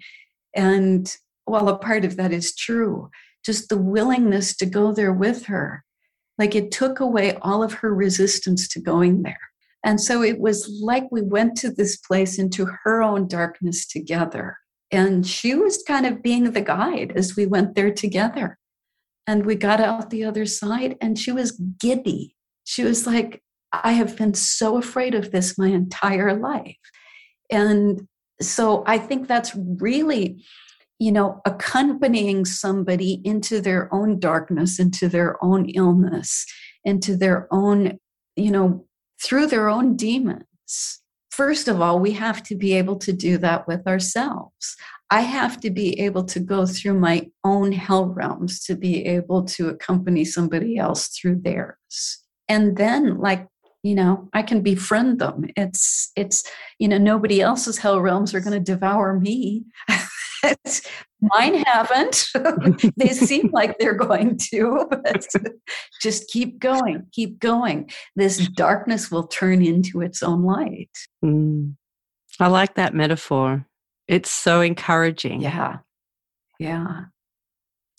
And 0.56 1.14
while 1.44 1.68
a 1.68 1.78
part 1.78 2.04
of 2.04 2.16
that 2.16 2.32
is 2.32 2.54
true, 2.54 3.10
just 3.44 3.68
the 3.68 3.76
willingness 3.76 4.56
to 4.56 4.66
go 4.66 4.92
there 4.92 5.12
with 5.12 5.44
her, 5.46 5.84
like 6.38 6.54
it 6.54 6.72
took 6.72 6.98
away 6.98 7.34
all 7.42 7.62
of 7.62 7.74
her 7.74 7.94
resistance 7.94 8.66
to 8.68 8.80
going 8.80 9.22
there. 9.22 9.38
And 9.84 10.00
so 10.00 10.22
it 10.22 10.40
was 10.40 10.68
like 10.82 11.04
we 11.10 11.20
went 11.20 11.56
to 11.58 11.70
this 11.70 11.98
place 11.98 12.38
into 12.38 12.66
her 12.84 13.02
own 13.02 13.28
darkness 13.28 13.86
together. 13.86 14.56
And 14.90 15.26
she 15.26 15.54
was 15.54 15.82
kind 15.86 16.06
of 16.06 16.22
being 16.22 16.52
the 16.52 16.62
guide 16.62 17.12
as 17.14 17.36
we 17.36 17.44
went 17.44 17.74
there 17.74 17.92
together. 17.92 18.58
And 19.26 19.46
we 19.46 19.54
got 19.54 19.80
out 19.80 20.10
the 20.10 20.24
other 20.24 20.46
side, 20.46 20.96
and 21.00 21.18
she 21.18 21.32
was 21.32 21.52
giddy. 21.52 22.36
She 22.64 22.84
was 22.84 23.06
like, 23.06 23.42
I 23.72 23.92
have 23.92 24.16
been 24.16 24.34
so 24.34 24.76
afraid 24.76 25.14
of 25.14 25.30
this 25.30 25.58
my 25.58 25.68
entire 25.68 26.34
life. 26.34 26.76
And 27.50 28.06
so 28.40 28.84
I 28.86 28.98
think 28.98 29.26
that's 29.26 29.56
really, 29.56 30.44
you 30.98 31.12
know, 31.12 31.40
accompanying 31.44 32.44
somebody 32.44 33.20
into 33.24 33.60
their 33.60 33.92
own 33.92 34.20
darkness, 34.20 34.78
into 34.78 35.08
their 35.08 35.42
own 35.42 35.68
illness, 35.70 36.46
into 36.84 37.16
their 37.16 37.48
own, 37.50 37.98
you 38.36 38.50
know, 38.50 38.86
through 39.22 39.46
their 39.46 39.68
own 39.68 39.96
demons. 39.96 41.00
First 41.30 41.66
of 41.66 41.80
all, 41.80 41.98
we 41.98 42.12
have 42.12 42.42
to 42.44 42.54
be 42.54 42.74
able 42.74 42.96
to 42.96 43.12
do 43.12 43.38
that 43.38 43.66
with 43.66 43.86
ourselves. 43.86 44.76
I 45.10 45.20
have 45.20 45.60
to 45.60 45.70
be 45.70 46.00
able 46.00 46.24
to 46.24 46.40
go 46.40 46.66
through 46.66 46.98
my 46.98 47.30
own 47.44 47.72
hell 47.72 48.06
realms 48.06 48.64
to 48.64 48.74
be 48.74 49.04
able 49.06 49.44
to 49.44 49.68
accompany 49.68 50.24
somebody 50.24 50.78
else 50.78 51.08
through 51.08 51.40
theirs. 51.42 52.20
And 52.48 52.76
then, 52.76 53.18
like, 53.18 53.46
you 53.82 53.94
know, 53.94 54.28
I 54.32 54.42
can 54.42 54.62
befriend 54.62 55.18
them. 55.18 55.44
It's, 55.56 56.10
it's, 56.16 56.42
you 56.78 56.88
know, 56.88 56.98
nobody 56.98 57.40
else's 57.40 57.78
hell 57.78 58.00
realms 58.00 58.34
are 58.34 58.40
going 58.40 58.54
to 58.54 58.72
devour 58.72 59.18
me. 59.18 59.64
Mine 61.20 61.62
haven't. 61.66 62.28
they 62.96 63.08
seem 63.08 63.50
like 63.52 63.78
they're 63.78 63.94
going 63.94 64.38
to, 64.52 64.86
but 64.90 65.26
just 66.02 66.28
keep 66.28 66.58
going, 66.58 67.06
keep 67.12 67.38
going. 67.38 67.90
This 68.16 68.48
darkness 68.48 69.10
will 69.10 69.26
turn 69.26 69.62
into 69.62 70.00
its 70.00 70.22
own 70.22 70.42
light. 70.44 70.90
Mm. 71.24 71.76
I 72.40 72.48
like 72.48 72.74
that 72.74 72.94
metaphor. 72.94 73.66
It's 74.08 74.30
so 74.30 74.60
encouraging. 74.60 75.40
Yeah. 75.40 75.78
Yeah. 76.58 77.04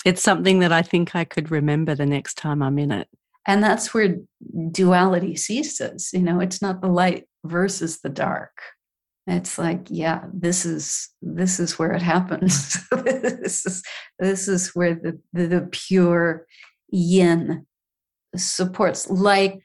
It's 0.06 0.22
something 0.22 0.60
that 0.60 0.72
I 0.72 0.82
think 0.82 1.16
I 1.16 1.24
could 1.24 1.50
remember 1.50 1.96
the 1.96 2.06
next 2.06 2.36
time 2.36 2.62
I'm 2.62 2.78
in 2.78 2.92
it. 2.92 3.08
And 3.48 3.64
that's 3.64 3.94
where 3.94 4.18
duality 4.72 5.36
ceases. 5.36 6.10
You 6.14 6.22
know, 6.22 6.40
it's 6.40 6.62
not 6.62 6.82
the 6.82 6.88
light 6.88 7.26
versus 7.44 8.02
the 8.02 8.10
dark. 8.10 8.52
It's 9.28 9.58
like, 9.58 9.88
yeah, 9.90 10.26
this 10.32 10.66
is 10.66 11.10
this 11.22 11.60
is 11.60 11.80
where 11.80 11.92
it 11.94 12.02
happens. 12.04 12.78
this 12.92 13.66
is 13.66 13.84
this 14.20 14.48
is 14.48 14.70
where 14.76 14.94
the, 14.94 15.20
the, 15.34 15.48
the 15.48 15.70
pure 15.72 16.46
yin 16.92 17.66
supports, 18.36 19.10
like 19.10 19.60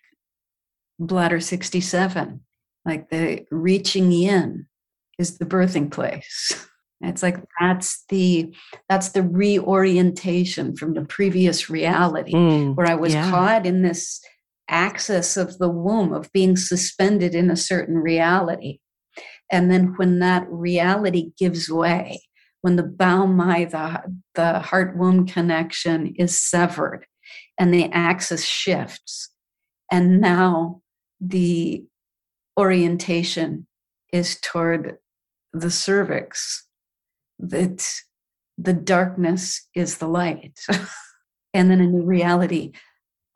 bladder 0.99 1.41
67, 1.41 2.41
like 2.87 3.11
the 3.11 3.45
reaching 3.51 4.13
yin 4.13 4.67
is 5.21 5.39
the 5.39 5.47
birthing 5.47 5.91
place. 5.91 6.67
It's 7.03 7.23
like 7.23 7.37
that's 7.59 8.05
the 8.11 8.55
that's 8.89 9.11
the 9.11 9.23
reorientation 9.23 10.77
from 10.77 10.95
the 10.95 11.05
previous 11.05 11.71
reality 11.71 12.33
mm, 12.33 12.75
where 12.77 12.87
I 12.87 12.95
was 12.95 13.15
yeah. 13.15 13.31
caught 13.31 13.65
in 13.65 13.83
this 13.83 14.21
axis 14.69 15.37
of 15.37 15.59
the 15.59 15.69
womb 15.69 16.13
of 16.13 16.31
being 16.33 16.57
suspended 16.57 17.35
in 17.35 17.51
a 17.51 17.57
certain 17.57 17.97
reality. 17.97 18.81
And 19.51 19.71
then 19.71 19.95
when 19.97 20.21
that 20.21 20.47
reality 20.49 21.33
gives 21.39 21.71
way, 21.71 22.21
when 22.61 22.77
the 22.77 22.85
Baomai, 22.85 23.71
the, 23.71 24.03
the 24.35 24.61
heart 24.61 24.97
womb 24.97 25.27
connection 25.27 26.15
is 26.17 26.39
severed 26.39 27.07
and 27.59 27.73
the 27.75 27.91
axis 27.93 28.45
shifts, 28.45 29.31
and 29.91 30.21
now 30.21 30.83
the 31.21 31.85
orientation 32.59 33.67
is 34.13 34.39
toward 34.41 34.99
the 35.53 35.71
cervix, 35.71 36.67
that 37.39 37.89
the 38.59 38.73
darkness 38.73 39.67
is 39.75 39.99
the 39.99 40.09
light. 40.09 40.61
and 41.55 41.71
then 41.71 41.81
a 41.81 41.87
new 41.87 42.03
reality 42.03 42.73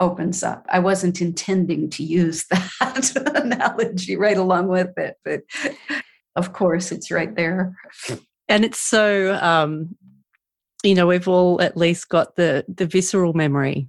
opens 0.00 0.42
up. 0.42 0.66
I 0.68 0.80
wasn't 0.80 1.20
intending 1.20 1.88
to 1.90 2.02
use 2.02 2.46
that 2.80 3.32
analogy 3.34 4.16
right 4.16 4.36
along 4.36 4.68
with 4.68 4.96
it, 4.98 5.16
but 5.24 5.42
of 6.36 6.52
course 6.52 6.92
it's 6.92 7.10
right 7.10 7.34
there. 7.34 7.76
And 8.48 8.64
it's 8.64 8.80
so 8.80 9.34
um, 9.40 9.96
you 10.84 10.94
know, 10.94 11.06
we've 11.06 11.26
all 11.26 11.60
at 11.60 11.76
least 11.76 12.08
got 12.08 12.36
the 12.36 12.64
the 12.68 12.86
visceral 12.86 13.32
memory 13.32 13.88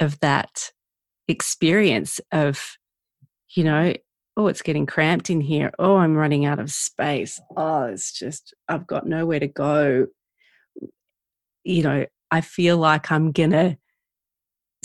of 0.00 0.18
that 0.20 0.70
experience 1.28 2.20
of, 2.30 2.78
you 3.50 3.64
know, 3.64 3.94
oh, 4.36 4.48
it's 4.48 4.62
getting 4.62 4.86
cramped 4.86 5.30
in 5.30 5.40
here. 5.40 5.72
Oh, 5.78 5.96
I'm 5.96 6.14
running 6.14 6.44
out 6.44 6.58
of 6.58 6.70
space. 6.70 7.40
Oh, 7.56 7.84
it's 7.84 8.12
just 8.12 8.54
I've 8.68 8.86
got 8.86 9.06
nowhere 9.06 9.40
to 9.40 9.48
go. 9.48 10.06
You 11.64 11.82
know, 11.82 12.06
I 12.30 12.40
feel 12.42 12.76
like 12.76 13.10
I'm 13.10 13.32
gonna 13.32 13.78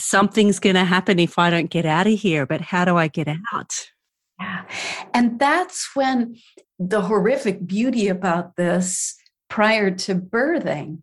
something's 0.02 0.60
going 0.60 0.76
to 0.76 0.84
happen 0.84 1.20
if 1.20 1.38
I 1.38 1.50
don't 1.50 1.70
get 1.70 1.86
out 1.86 2.08
of 2.08 2.20
here, 2.20 2.46
but 2.46 2.62
how 2.62 2.86
do 2.86 2.98
I 2.98 3.08
get 3.08 3.28
out? 3.28 3.92
Yeah. 4.40 4.66
And 5.14 5.40
that's 5.40 5.90
when 5.94 6.36
the 6.80 7.02
horrific 7.02 7.68
beauty 7.68 8.08
about 8.08 8.56
this 8.56 9.16
prior 9.50 9.92
to 9.92 10.16
birthing 10.16 11.00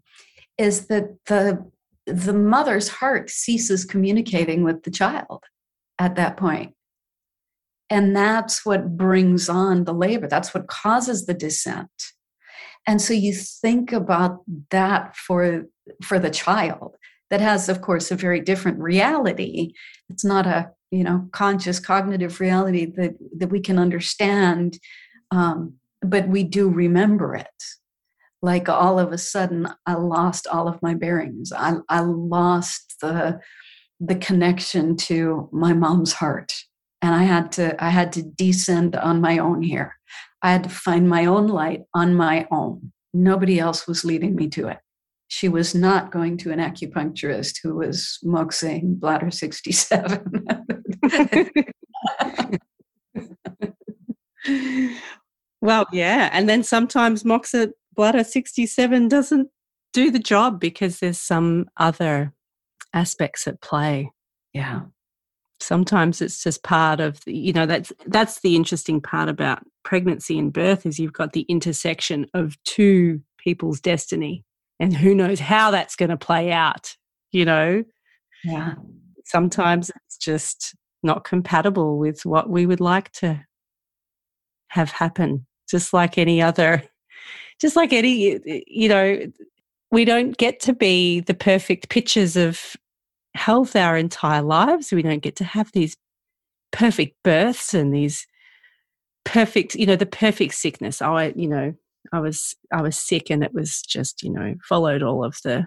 is 0.56 0.86
that 0.86 1.16
the 1.26 1.70
the 2.06 2.32
mother's 2.32 2.88
heart 2.88 3.28
ceases 3.28 3.84
communicating 3.84 4.64
with 4.64 4.82
the 4.82 4.90
child 4.90 5.44
at 5.98 6.16
that 6.16 6.38
point. 6.38 6.72
And 7.90 8.14
that's 8.14 8.66
what 8.66 8.96
brings 8.96 9.48
on 9.48 9.84
the 9.84 9.94
labor. 9.94 10.28
That's 10.28 10.52
what 10.52 10.68
causes 10.68 11.26
the 11.26 11.34
descent. 11.34 11.90
And 12.86 13.00
so 13.00 13.12
you 13.12 13.34
think 13.34 13.92
about 13.92 14.40
that 14.70 15.16
for 15.16 15.64
for 16.02 16.18
the 16.18 16.30
child 16.30 16.96
that 17.30 17.40
has, 17.40 17.68
of 17.68 17.82
course, 17.82 18.10
a 18.10 18.16
very 18.16 18.40
different 18.40 18.78
reality. 18.78 19.72
It's 20.08 20.24
not 20.24 20.46
a 20.46 20.70
you 20.90 21.04
know 21.04 21.28
conscious 21.32 21.80
cognitive 21.80 22.40
reality 22.40 22.86
that 22.96 23.14
that 23.36 23.48
we 23.48 23.60
can 23.60 23.78
understand, 23.78 24.78
um, 25.30 25.74
but 26.00 26.28
we 26.28 26.44
do 26.44 26.68
remember 26.68 27.34
it. 27.34 27.46
Like 28.40 28.68
all 28.68 28.98
of 28.98 29.12
a 29.12 29.18
sudden, 29.18 29.68
I 29.84 29.94
lost 29.94 30.46
all 30.46 30.68
of 30.68 30.80
my 30.80 30.94
bearings. 30.94 31.52
I, 31.52 31.78
I 31.88 32.00
lost 32.00 32.96
the 33.00 33.40
the 34.00 34.14
connection 34.14 34.96
to 34.96 35.48
my 35.52 35.72
mom's 35.72 36.12
heart, 36.12 36.52
and 37.02 37.14
I 37.14 37.24
had 37.24 37.52
to 37.52 37.82
I 37.82 37.90
had 37.90 38.12
to 38.14 38.22
descend 38.22 38.96
on 38.96 39.20
my 39.20 39.38
own 39.38 39.62
here. 39.62 39.94
I 40.42 40.52
had 40.52 40.64
to 40.64 40.70
find 40.70 41.08
my 41.08 41.26
own 41.26 41.48
light 41.48 41.82
on 41.94 42.14
my 42.14 42.46
own. 42.50 42.92
Nobody 43.12 43.58
else 43.58 43.86
was 43.86 44.04
leading 44.04 44.36
me 44.36 44.48
to 44.50 44.68
it 44.68 44.78
she 45.28 45.48
was 45.48 45.74
not 45.74 46.10
going 46.10 46.36
to 46.38 46.50
an 46.50 46.58
acupuncturist 46.58 47.58
who 47.62 47.76
was 47.76 48.18
moxing 48.24 48.98
bladder 48.98 49.30
67. 49.30 50.24
well, 55.60 55.86
yeah. 55.92 56.30
And 56.32 56.48
then 56.48 56.62
sometimes 56.62 57.24
moxa 57.24 57.68
bladder 57.94 58.24
67 58.24 59.08
doesn't 59.08 59.48
do 59.92 60.10
the 60.10 60.18
job 60.18 60.58
because 60.58 60.98
there's 60.98 61.20
some 61.20 61.66
other 61.76 62.32
aspects 62.94 63.46
at 63.46 63.60
play. 63.60 64.10
Yeah. 64.54 64.80
Sometimes 65.60 66.22
it's 66.22 66.42
just 66.42 66.62
part 66.62 67.00
of 67.00 67.22
the, 67.24 67.36
you 67.36 67.52
know, 67.52 67.66
that's 67.66 67.92
that's 68.06 68.40
the 68.40 68.56
interesting 68.56 69.00
part 69.00 69.28
about 69.28 69.62
pregnancy 69.84 70.38
and 70.38 70.52
birth 70.52 70.86
is 70.86 70.98
you've 70.98 71.12
got 71.12 71.32
the 71.32 71.42
intersection 71.42 72.26
of 72.34 72.56
two 72.64 73.20
people's 73.38 73.80
destiny 73.80 74.44
and 74.78 74.96
who 74.96 75.14
knows 75.14 75.40
how 75.40 75.70
that's 75.70 75.96
going 75.96 76.10
to 76.10 76.16
play 76.16 76.52
out 76.52 76.94
you 77.32 77.44
know? 77.44 77.84
Yeah. 78.44 78.74
Sometimes 79.24 79.90
it's 79.90 80.16
just 80.16 80.74
not 81.02 81.24
compatible 81.24 81.98
with 81.98 82.24
what 82.24 82.50
we 82.50 82.66
would 82.66 82.80
like 82.80 83.10
to 83.12 83.40
have 84.68 84.90
happen 84.90 85.46
just 85.70 85.92
like 85.92 86.18
any 86.18 86.42
other 86.42 86.82
just 87.60 87.76
like 87.76 87.92
any 87.92 88.38
you 88.66 88.88
know 88.88 89.18
we 89.90 90.04
don't 90.04 90.36
get 90.36 90.60
to 90.60 90.74
be 90.74 91.20
the 91.20 91.32
perfect 91.32 91.88
pictures 91.88 92.36
of 92.36 92.76
health 93.34 93.76
our 93.76 93.96
entire 93.96 94.42
lives. 94.42 94.92
We 94.92 95.02
don't 95.02 95.22
get 95.22 95.36
to 95.36 95.44
have 95.44 95.70
these 95.72 95.96
perfect 96.72 97.16
births 97.22 97.74
and 97.74 97.94
these 97.94 98.26
perfect 99.24 99.74
you 99.74 99.86
know 99.86 99.96
the 99.96 100.06
perfect 100.06 100.54
sickness. 100.54 101.02
Oh 101.02 101.14
I, 101.14 101.32
you 101.36 101.48
know 101.48 101.74
I 102.12 102.20
was 102.20 102.54
I 102.72 102.82
was 102.82 102.96
sick 102.96 103.30
and 103.30 103.42
it 103.42 103.52
was 103.52 103.82
just 103.82 104.22
you 104.22 104.30
know 104.30 104.54
followed 104.68 105.02
all 105.02 105.24
of 105.24 105.36
the 105.44 105.66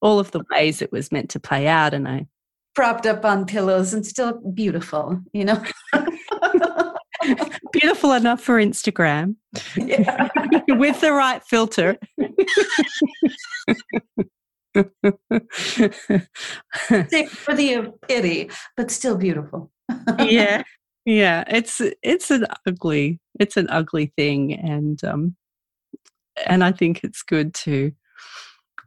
all 0.00 0.18
of 0.18 0.30
the 0.32 0.42
ways 0.50 0.82
it 0.82 0.92
was 0.92 1.12
meant 1.12 1.30
to 1.30 1.40
play 1.40 1.66
out 1.66 1.94
and 1.94 2.08
I 2.08 2.26
propped 2.74 3.06
up 3.06 3.24
on 3.24 3.46
pillows 3.46 3.94
and 3.94 4.06
still 4.06 4.40
beautiful 4.54 5.20
you 5.32 5.44
know? 5.44 5.62
Beautiful 7.72 8.12
enough 8.12 8.40
for 8.40 8.60
Instagram. 8.60 9.36
Yeah. 9.76 10.28
with 10.68 11.00
the 11.00 11.12
right 11.12 11.42
filter 11.42 11.96
worthy 17.48 17.74
of 17.74 18.00
pity 18.02 18.50
but 18.76 18.90
still 18.90 19.16
beautiful 19.16 19.70
yeah 20.18 20.62
yeah 21.04 21.44
it's 21.48 21.80
it's 22.02 22.30
an 22.30 22.46
ugly 22.66 23.20
it's 23.38 23.56
an 23.56 23.68
ugly 23.70 24.12
thing 24.16 24.52
and 24.52 25.04
um 25.04 25.36
and 26.44 26.62
I 26.62 26.72
think 26.72 27.02
it's 27.02 27.22
good 27.22 27.54
to 27.54 27.92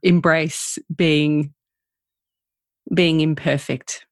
embrace 0.03 0.77
being 0.95 1.53
being 2.93 3.21
imperfect. 3.21 4.05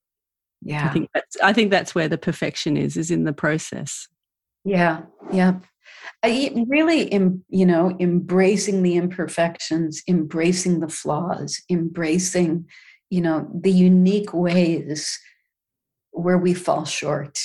Yeah. 0.62 0.86
I 0.86 0.90
think 0.90 1.10
that's 1.14 1.38
I 1.42 1.54
think 1.54 1.72
that's 1.72 1.94
where 1.94 2.08
the 2.08 2.18
perfection 2.18 2.78
is, 2.78 2.98
is 2.98 3.12
in 3.12 3.26
the 3.26 3.34
process. 3.34 4.08
Yeah. 4.64 5.02
Yeah. 5.32 5.60
I 6.24 6.66
really, 6.68 7.14
you 7.50 7.66
know, 7.66 7.96
embracing 8.00 8.84
the 8.84 8.96
imperfections, 8.96 10.02
embracing 10.08 10.80
the 10.80 10.90
flaws, 10.90 11.62
embracing, 11.70 12.66
you 13.10 13.22
know, 13.22 13.50
the 13.54 13.72
unique 13.72 14.34
ways 14.34 15.20
where 16.12 16.38
we 16.38 16.54
fall 16.54 16.86
short, 16.86 17.40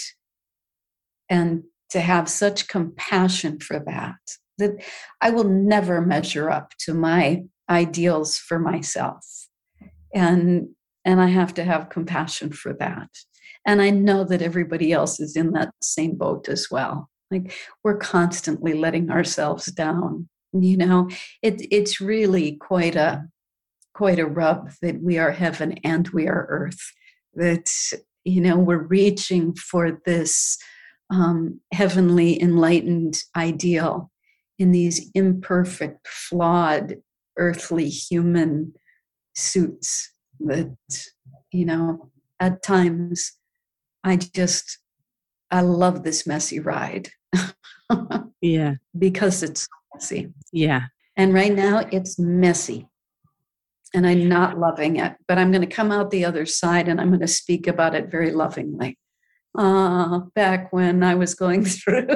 and 1.29 1.65
to 1.91 2.01
have 2.01 2.29
such 2.29 2.69
compassion 2.69 3.61
for 3.61 3.79
that 3.79 4.17
that 4.59 4.83
I 5.21 5.31
will 5.31 5.45
never 5.45 6.01
measure 6.01 6.51
up 6.51 6.73
to 6.81 6.95
my 6.95 7.45
ideals 7.69 8.39
for 8.39 8.59
myself. 8.59 9.27
And 10.15 10.69
and 11.05 11.21
I 11.21 11.27
have 11.27 11.53
to 11.55 11.65
have 11.65 11.89
compassion 11.89 12.53
for 12.53 12.73
that. 12.75 13.09
And 13.67 13.83
I 13.83 13.91
know 13.91 14.23
that 14.25 14.43
everybody 14.43 14.93
else 14.93 15.19
is 15.19 15.37
in 15.37 15.51
that 15.53 15.71
same 15.83 16.17
boat 16.17 16.49
as 16.49 16.69
well. 16.71 17.11
Like 17.33 17.55
we're 17.83 17.97
constantly 17.97 18.75
letting 18.75 19.11
ourselves 19.11 19.67
down. 19.67 20.29
You 20.53 20.77
know, 20.77 21.09
it, 21.41 21.67
it's 21.71 22.01
really 22.01 22.53
quite 22.53 22.95
a 22.95 23.25
quite 23.95 24.19
a 24.19 24.27
rub 24.27 24.71
that 24.83 25.03
we 25.03 25.19
are 25.19 25.33
heaven 25.33 25.79
and 25.85 26.09
we 26.11 26.29
are 26.29 26.47
earth. 26.49 26.93
That 27.35 27.71
you 28.25 28.41
know 28.41 28.59
we're 28.59 28.87
reaching 28.87 29.55
for 29.55 30.01
this 30.05 30.59
um, 31.11 31.61
heavenly 31.73 32.41
enlightened 32.41 33.19
ideal, 33.37 34.11
in 34.59 34.73
these 34.73 35.11
imperfect, 35.15 36.07
flawed, 36.07 36.97
earthly 37.37 37.89
human 37.89 38.73
suits 39.35 40.13
that, 40.41 40.77
you 41.51 41.65
know, 41.65 42.11
at 42.41 42.63
times 42.63 43.33
I 44.05 44.17
just, 44.17 44.79
I 45.51 45.63
love 45.63 46.03
this 46.03 46.27
messy 46.27 46.61
ride. 46.61 47.11
yeah. 48.41 48.75
Because 48.99 49.43
it's 49.43 49.69
messy. 49.95 50.33
Yeah. 50.53 50.83
And 51.17 51.35
right 51.35 51.55
now 51.55 51.87
it's 51.91 52.19
messy. 52.19 52.89
And 53.95 54.07
I'm 54.07 54.29
not 54.29 54.59
loving 54.59 54.97
it, 54.97 55.17
but 55.29 55.37
I'm 55.39 55.51
going 55.51 55.69
to 55.69 55.75
come 55.75 55.93
out 55.93 56.11
the 56.11 56.25
other 56.25 56.47
side 56.47 56.89
and 56.89 56.99
I'm 57.01 57.09
going 57.09 57.21
to 57.21 57.29
speak 57.29 57.67
about 57.67 57.95
it 57.95 58.11
very 58.11 58.31
lovingly. 58.31 58.99
Ah, 59.55 60.15
uh, 60.15 60.19
back 60.35 60.73
when 60.73 61.03
I 61.03 61.15
was 61.15 61.35
going 61.35 61.65
through 61.67 62.07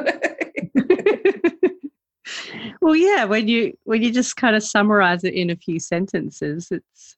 well 2.86 2.94
yeah 2.94 3.24
when 3.24 3.48
you 3.48 3.76
when 3.82 4.00
you 4.00 4.12
just 4.12 4.36
kind 4.36 4.54
of 4.54 4.62
summarize 4.62 5.24
it 5.24 5.34
in 5.34 5.50
a 5.50 5.56
few 5.56 5.80
sentences 5.80 6.68
it's 6.70 7.16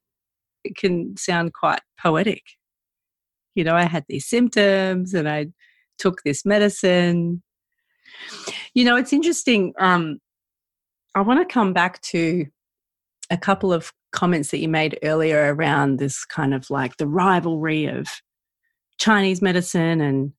it 0.65 0.75
can 0.75 1.15
sound 1.17 1.53
quite 1.53 1.83
poetic 2.01 2.43
you 3.55 3.63
know 3.63 3.77
i 3.77 3.85
had 3.85 4.05
these 4.09 4.27
symptoms 4.27 5.13
and 5.13 5.29
i 5.29 5.47
took 5.99 6.23
this 6.23 6.47
medicine 6.47 7.43
You 8.75 8.85
know, 8.85 8.97
it's 8.97 9.13
interesting. 9.13 9.73
Um, 9.79 10.19
I 11.15 11.21
want 11.21 11.47
to 11.47 11.53
come 11.53 11.73
back 11.73 12.01
to 12.03 12.47
a 13.31 13.37
couple 13.37 13.73
of 13.73 13.93
comments 14.13 14.51
that 14.51 14.59
you 14.59 14.69
made 14.69 14.99
earlier 15.03 15.55
around 15.55 15.99
this 15.99 16.25
kind 16.25 16.55
of 16.55 16.71
like 16.71 16.97
the 16.97 17.07
rivalry 17.07 17.87
of 17.87 18.09
Chinese 18.99 19.43
medicine 19.43 20.01
and 20.01 20.33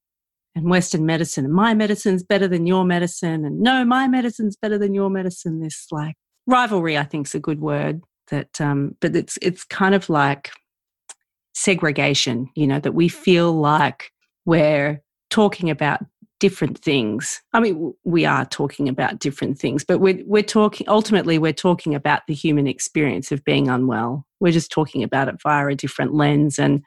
and 0.56 0.70
Western 0.70 1.06
medicine, 1.06 1.46
and 1.46 1.54
my 1.54 1.74
medicine's 1.74 2.24
better 2.24 2.48
than 2.48 2.66
your 2.66 2.84
medicine, 2.84 3.46
and 3.46 3.60
no, 3.60 3.86
my 3.86 4.08
medicine's 4.08 4.56
better 4.56 4.78
than 4.78 4.94
your 4.94 5.10
medicine. 5.10 5.62
This 5.62 5.88
like 5.92 6.16
rivalry, 6.48 6.98
I 6.98 7.04
think, 7.04 7.28
is 7.28 7.36
a 7.36 7.40
good 7.40 7.62
word. 7.62 8.02
That, 8.32 8.60
um, 8.60 8.96
but 9.00 9.16
it's 9.16 9.38
it's 9.42 9.64
kind 9.64 9.94
of 9.94 10.10
like 10.10 10.52
segregation. 11.54 12.50
You 12.56 12.68
know, 12.68 12.80
that 12.80 12.94
we 12.94 13.10
feel 13.10 13.54
like 13.54 14.12
we're 14.46 15.02
talking 15.30 15.70
about 15.70 16.02
different 16.40 16.80
things. 16.80 17.42
I 17.54 17.60
mean, 17.60 17.94
we 18.04 18.26
are 18.26 18.46
talking 18.46 18.88
about 18.88 19.20
different 19.20 19.60
things, 19.60 19.84
but 19.84 20.00
we're 20.00 20.24
we're 20.26 20.44
talking 20.44 20.88
ultimately 20.90 21.38
we're 21.38 21.54
talking 21.54 21.94
about 21.96 22.28
the 22.28 22.34
human 22.34 22.68
experience 22.68 23.32
of 23.32 23.44
being 23.44 23.70
unwell. 23.70 24.26
We're 24.40 24.54
just 24.54 24.72
talking 24.72 25.04
about 25.04 25.28
it 25.28 25.42
via 25.42 25.68
a 25.68 25.76
different 25.76 26.14
lens 26.14 26.58
and 26.58 26.84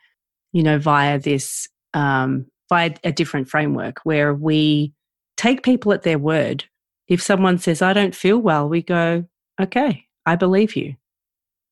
you 0.53 0.63
know 0.63 0.79
via 0.79 1.19
this 1.19 1.69
um, 1.95 2.47
by 2.69 2.95
a 3.05 3.13
different 3.13 3.49
framework 3.49 4.01
where 4.05 4.35
we 4.35 4.95
take 5.37 5.63
people 5.63 5.93
at 5.93 6.03
their 6.03 6.19
word. 6.19 6.65
If 7.09 7.21
someone 7.21 7.59
says, 7.59 7.83
I 7.83 7.93
don't 7.93 8.15
feel 8.15 8.39
well, 8.39 8.69
we 8.69 8.81
go, 8.81 9.25
okay, 9.61 10.07
I 10.25 10.37
believe 10.37 10.77
you. 10.77 10.95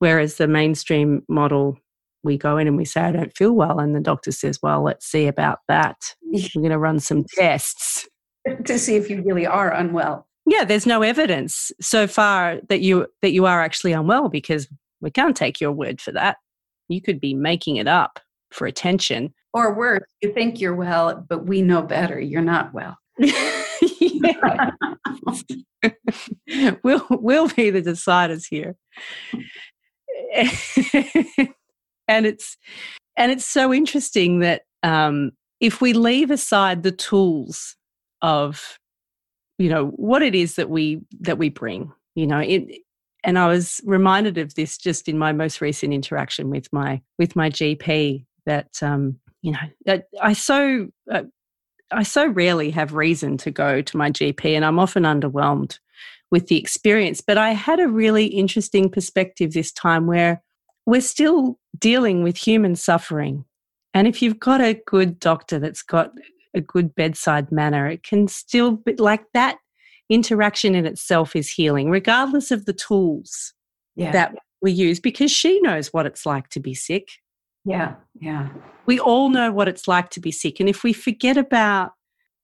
Whereas 0.01 0.37
the 0.37 0.49
mainstream 0.49 1.22
model, 1.28 1.78
we 2.23 2.37
go 2.37 2.59
in 2.59 2.66
and 2.66 2.77
we 2.77 2.85
say, 2.85 3.01
I 3.01 3.12
don't 3.12 3.37
feel 3.37 3.53
well. 3.53 3.79
And 3.79 3.95
the 3.95 4.01
doctor 4.01 4.33
says, 4.33 4.61
well, 4.62 4.83
let's 4.83 5.07
see 5.07 5.27
about 5.27 5.61
that. 5.68 5.97
We're 6.23 6.49
going 6.55 6.71
to 6.71 6.79
run 6.79 7.01
some 7.01 7.25
tests 7.35 8.09
to 8.64 8.79
see 8.79 8.97
if 8.97 9.11
you 9.11 9.23
really 9.23 9.47
are 9.47 9.73
unwell. 9.73 10.27
Yeah, 10.47 10.64
there's 10.64 10.87
no 10.87 11.03
evidence 11.03 11.71
so 11.81 12.07
far 12.07 12.59
that 12.68 12.81
you 12.81 13.07
that 13.23 13.33
you 13.33 13.47
are 13.47 13.62
actually 13.62 13.93
unwell 13.93 14.29
because 14.29 14.68
we 15.01 15.11
can't 15.11 15.37
take 15.37 15.61
your 15.61 15.73
word 15.73 16.01
for 16.01 16.12
that. 16.12 16.39
You 16.89 17.01
could 17.01 17.21
be 17.21 17.35
making 17.35 17.77
it 17.77 17.87
up 17.87 18.18
for 18.51 18.66
attention. 18.66 19.33
Or 19.53 19.75
worse, 19.75 20.03
you 20.23 20.33
think 20.33 20.61
you're 20.61 20.75
well, 20.75 21.25
but 21.29 21.47
we 21.47 21.62
know 21.62 21.83
better. 21.83 22.18
You're 22.18 22.43
not 22.43 22.73
well. 22.73 22.97
we'll 26.83 27.07
we'll 27.11 27.49
be 27.49 27.71
the 27.71 27.83
deciders 27.83 28.45
here. 28.49 28.77
And 32.11 32.27
it's 32.27 32.57
and 33.17 33.33
it's 33.33 33.47
so 33.47 33.73
interesting 33.73 34.41
that 34.41 34.63
um, 34.83 35.31
if 35.61 35.81
we 35.81 35.93
leave 35.93 36.31
aside 36.31 36.83
the 36.83 36.93
tools 36.93 37.77
of 38.23 38.79
you 39.59 39.69
know 39.69 39.87
what 39.97 40.23
it 40.23 40.35
is 40.35 40.57
that 40.57 40.69
we 40.69 41.01
that 41.21 41.39
we 41.39 41.49
bring 41.49 41.93
you 42.15 42.27
know 42.27 42.39
it 42.39 42.83
and 43.25 43.39
i 43.39 43.47
was 43.47 43.81
reminded 43.85 44.37
of 44.39 44.55
this 44.55 44.77
just 44.77 45.09
in 45.09 45.19
my 45.19 45.33
most 45.33 45.61
recent 45.61 45.93
interaction 45.93 46.51
with 46.51 46.71
my 46.73 47.01
with 47.19 47.37
my 47.37 47.49
gp 47.49 48.25
that 48.47 48.83
um, 48.83 49.19
you 49.43 49.53
know 49.53 49.59
that 49.87 50.09
I 50.21 50.33
so 50.33 50.89
uh, 51.11 51.23
I 51.91 52.03
so 52.03 52.27
rarely 52.27 52.71
have 52.71 52.95
reason 52.95 53.37
to 53.39 53.51
go 53.51 53.83
to 53.83 53.97
my 53.97 54.11
GP, 54.11 54.45
and 54.45 54.65
I'm 54.65 54.79
often 54.79 55.05
underwhelmed 55.05 55.79
with 56.31 56.49
the 56.49 56.59
experience. 56.59 57.21
But 57.21 57.39
I 57.39 57.51
had 57.51 57.81
a 57.81 57.89
really 57.89 58.27
interesting 58.27 58.89
perspective 58.89 59.53
this 59.53 59.73
time 59.73 60.07
where 60.07 60.43
we're 60.91 61.01
still 61.01 61.57
dealing 61.78 62.24
with 62.24 62.36
human 62.36 62.74
suffering. 62.74 63.45
And 63.95 64.09
if 64.09 64.20
you've 64.20 64.41
got 64.41 64.61
a 64.61 64.80
good 64.86 65.20
doctor 65.20 65.61
that's 65.61 65.82
got 65.82 66.11
a 66.53 66.61
good 66.61 66.97
bedside 66.97 67.53
manner, 67.53 67.86
it 67.86 68.03
can 68.03 68.26
still 68.26 68.72
be 68.72 68.97
like 68.97 69.22
that 69.32 69.59
interaction 70.09 70.74
in 70.74 70.86
itself 70.86 71.36
is 71.36 71.49
healing, 71.49 71.91
regardless 71.91 72.51
of 72.51 72.64
the 72.64 72.72
tools 72.72 73.55
yeah. 73.95 74.11
that 74.11 74.34
we 74.62 74.72
use, 74.72 74.99
because 74.99 75.30
she 75.30 75.61
knows 75.61 75.93
what 75.93 76.07
it's 76.07 76.26
like 76.26 76.49
to 76.49 76.59
be 76.59 76.74
sick. 76.74 77.07
Yeah, 77.64 77.95
yeah. 78.20 78.49
We 78.86 78.99
all 78.99 79.28
know 79.28 79.53
what 79.53 79.68
it's 79.68 79.86
like 79.86 80.11
to 80.11 80.20
be 80.20 80.32
sick. 80.32 80.59
And 80.59 80.68
if 80.68 80.82
we 80.82 80.93
forget 80.93 81.36
about, 81.36 81.93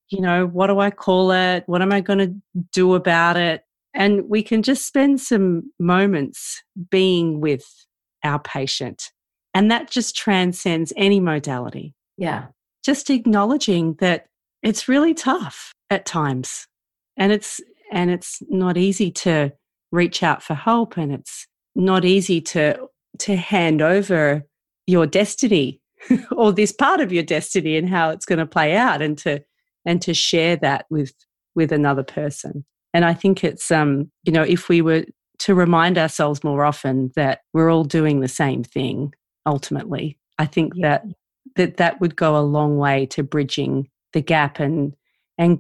you 0.09 0.21
know, 0.21 0.47
what 0.47 0.69
do 0.69 0.79
I 0.79 0.93
call 0.93 1.33
it? 1.33 1.65
What 1.67 1.83
am 1.83 1.91
I 1.91 2.01
going 2.01 2.21
to 2.21 2.63
do 2.73 2.95
about 2.95 3.37
it? 3.37 3.63
And 3.93 4.29
we 4.29 4.45
can 4.45 4.63
just 4.63 4.87
spend 4.87 5.21
some 5.21 5.73
moments 5.81 6.63
being 6.91 7.41
with 7.41 7.65
our 8.25 8.39
patient. 8.39 9.11
And 9.55 9.71
that 9.71 9.91
just 9.91 10.17
transcends 10.17 10.93
any 10.97 11.21
modality. 11.21 11.95
Yeah. 12.17 12.47
Just 12.85 13.11
acknowledging 13.11 13.95
that 14.01 14.27
it's 14.63 14.89
really 14.89 15.15
tough 15.15 15.73
at 15.91 16.07
times. 16.07 16.67
And 17.17 17.33
it's 17.33 17.61
and 17.91 18.11
it's 18.11 18.43
not 18.49 18.77
easy 18.77 19.11
to 19.11 19.53
reach 19.93 20.23
out 20.23 20.43
for 20.43 20.55
help 20.55 20.97
and 20.97 21.13
it's 21.13 21.47
not 21.75 22.05
easy 22.05 22.41
to 22.41 22.77
to 23.19 23.37
hand 23.37 23.81
over 23.81 24.43
your 24.87 25.07
destiny 25.07 25.81
or 26.33 26.53
this 26.53 26.73
part 26.73 27.01
of 27.01 27.13
your 27.13 27.23
destiny 27.23 27.77
and 27.77 27.89
how 27.89 28.11
it's 28.11 28.27
going 28.27 28.39
to 28.39 28.47
play 28.47 28.77
out 28.77 29.01
and 29.01 29.17
to 29.19 29.43
and 29.85 30.03
to 30.03 30.13
share 30.13 30.57
that 30.57 30.87
with 30.91 31.15
with 31.55 31.73
another 31.73 32.03
person 32.03 32.65
and 32.93 33.05
i 33.05 33.15
think 33.15 33.45
it's 33.45 33.71
um 33.71 34.11
you 34.25 34.33
know 34.33 34.43
if 34.43 34.69
we 34.69 34.83
were 34.83 35.05
to 35.39 35.55
remind 35.55 35.99
ourselves 35.99 36.43
more 36.45 36.65
often 36.65 37.11
that 37.17 37.41
we're 37.53 37.71
all 37.71 37.85
doing 37.85 38.21
the 38.21 38.29
same 38.29 38.63
thing 38.63 39.13
ultimately 39.47 40.19
i 40.39 40.47
think 40.47 40.73
yeah. 40.75 40.89
that 40.89 41.07
that 41.57 41.77
that 41.77 42.01
would 42.01 42.17
go 42.17 42.37
a 42.37 42.41
long 42.41 42.77
way 42.77 43.07
to 43.07 43.23
bridging 43.23 43.89
the 44.13 44.21
gap 44.21 44.59
and 44.59 44.95
and 45.39 45.59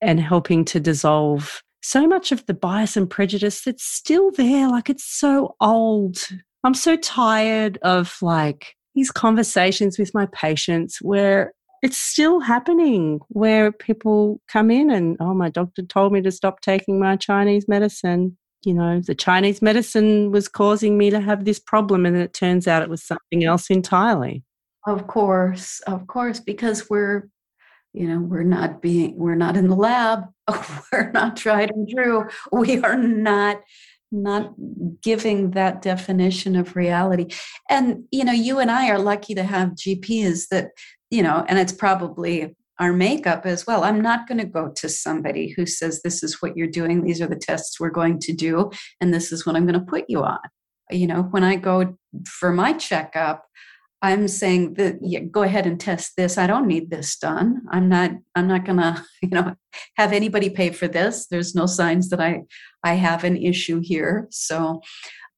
and 0.00 0.20
helping 0.20 0.64
to 0.64 0.80
dissolve 0.80 1.62
so 1.80 2.06
much 2.06 2.32
of 2.32 2.44
the 2.46 2.54
bias 2.54 2.96
and 2.96 3.08
prejudice 3.08 3.62
that's 3.62 3.84
still 3.84 4.30
there 4.32 4.68
like 4.68 4.90
it's 4.90 5.04
so 5.04 5.54
old 5.60 6.28
I'm 6.64 6.74
so 6.74 6.96
tired 6.96 7.78
of 7.82 8.16
like 8.20 8.74
these 8.94 9.10
conversations 9.10 9.98
with 9.98 10.12
my 10.14 10.26
patients 10.32 10.98
where 11.00 11.52
it's 11.82 11.98
still 11.98 12.40
happening, 12.40 13.20
where 13.28 13.70
people 13.70 14.40
come 14.48 14.70
in 14.70 14.90
and, 14.90 15.16
oh, 15.20 15.34
my 15.34 15.48
doctor 15.48 15.82
told 15.82 16.12
me 16.12 16.20
to 16.22 16.32
stop 16.32 16.60
taking 16.60 16.98
my 16.98 17.14
Chinese 17.16 17.68
medicine. 17.68 18.36
You 18.64 18.74
know, 18.74 19.00
the 19.00 19.14
Chinese 19.14 19.62
medicine 19.62 20.32
was 20.32 20.48
causing 20.48 20.98
me 20.98 21.10
to 21.10 21.20
have 21.20 21.44
this 21.44 21.58
problem, 21.58 22.04
and 22.04 22.16
it 22.16 22.32
turns 22.32 22.66
out 22.66 22.82
it 22.82 22.90
was 22.90 23.04
something 23.04 23.44
else 23.44 23.70
entirely. 23.70 24.42
Of 24.86 25.06
course, 25.06 25.80
of 25.86 26.06
course, 26.06 26.40
because 26.40 26.90
we're 26.90 27.28
you 27.92 28.06
know 28.06 28.20
we're 28.20 28.42
not 28.42 28.82
being 28.82 29.16
we're 29.16 29.34
not 29.34 29.56
in 29.56 29.68
the 29.68 29.74
lab 29.74 30.24
we're 30.92 31.10
not 31.12 31.36
tried 31.36 31.70
and 31.70 31.88
true 31.88 32.26
we 32.52 32.80
are 32.82 32.96
not 32.96 33.62
not 34.12 34.54
giving 35.02 35.50
that 35.52 35.82
definition 35.82 36.56
of 36.56 36.76
reality 36.76 37.26
and 37.68 38.04
you 38.10 38.24
know 38.24 38.32
you 38.32 38.58
and 38.58 38.70
i 38.70 38.88
are 38.88 38.98
lucky 38.98 39.34
to 39.34 39.42
have 39.42 39.70
gps 39.70 40.48
that 40.48 40.70
you 41.10 41.22
know 41.22 41.44
and 41.48 41.58
it's 41.58 41.72
probably 41.72 42.54
our 42.78 42.92
makeup 42.92 43.44
as 43.46 43.66
well 43.66 43.84
i'm 43.84 44.00
not 44.00 44.26
going 44.26 44.38
to 44.38 44.44
go 44.44 44.70
to 44.74 44.88
somebody 44.88 45.54
who 45.56 45.66
says 45.66 46.02
this 46.02 46.22
is 46.22 46.40
what 46.40 46.56
you're 46.56 46.66
doing 46.66 47.02
these 47.02 47.20
are 47.20 47.26
the 47.26 47.36
tests 47.36 47.78
we're 47.78 47.90
going 47.90 48.18
to 48.18 48.32
do 48.32 48.70
and 49.00 49.12
this 49.12 49.32
is 49.32 49.44
what 49.44 49.56
i'm 49.56 49.66
going 49.66 49.78
to 49.78 49.86
put 49.86 50.04
you 50.08 50.22
on 50.22 50.38
you 50.90 51.06
know 51.06 51.22
when 51.30 51.44
i 51.44 51.56
go 51.56 51.96
for 52.26 52.52
my 52.52 52.72
checkup 52.72 53.44
I'm 54.00 54.28
saying 54.28 54.74
that 54.74 54.98
yeah, 55.02 55.20
go 55.20 55.42
ahead 55.42 55.66
and 55.66 55.78
test 55.78 56.14
this. 56.16 56.38
I 56.38 56.46
don't 56.46 56.68
need 56.68 56.90
this 56.90 57.16
done. 57.16 57.62
I'm 57.70 57.88
not. 57.88 58.12
I'm 58.34 58.46
not 58.46 58.64
gonna, 58.64 59.04
you 59.22 59.30
know, 59.30 59.54
have 59.96 60.12
anybody 60.12 60.50
pay 60.50 60.70
for 60.70 60.86
this. 60.86 61.26
There's 61.26 61.54
no 61.54 61.66
signs 61.66 62.10
that 62.10 62.20
I, 62.20 62.42
I 62.84 62.94
have 62.94 63.24
an 63.24 63.36
issue 63.36 63.80
here. 63.82 64.28
So, 64.30 64.82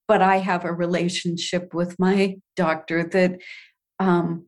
but 0.07 0.21
I 0.21 0.39
have 0.39 0.65
a 0.65 0.73
relationship 0.73 1.73
with 1.73 1.99
my 1.99 2.37
doctor 2.57 3.05
that, 3.05 3.41
um, 3.99 4.47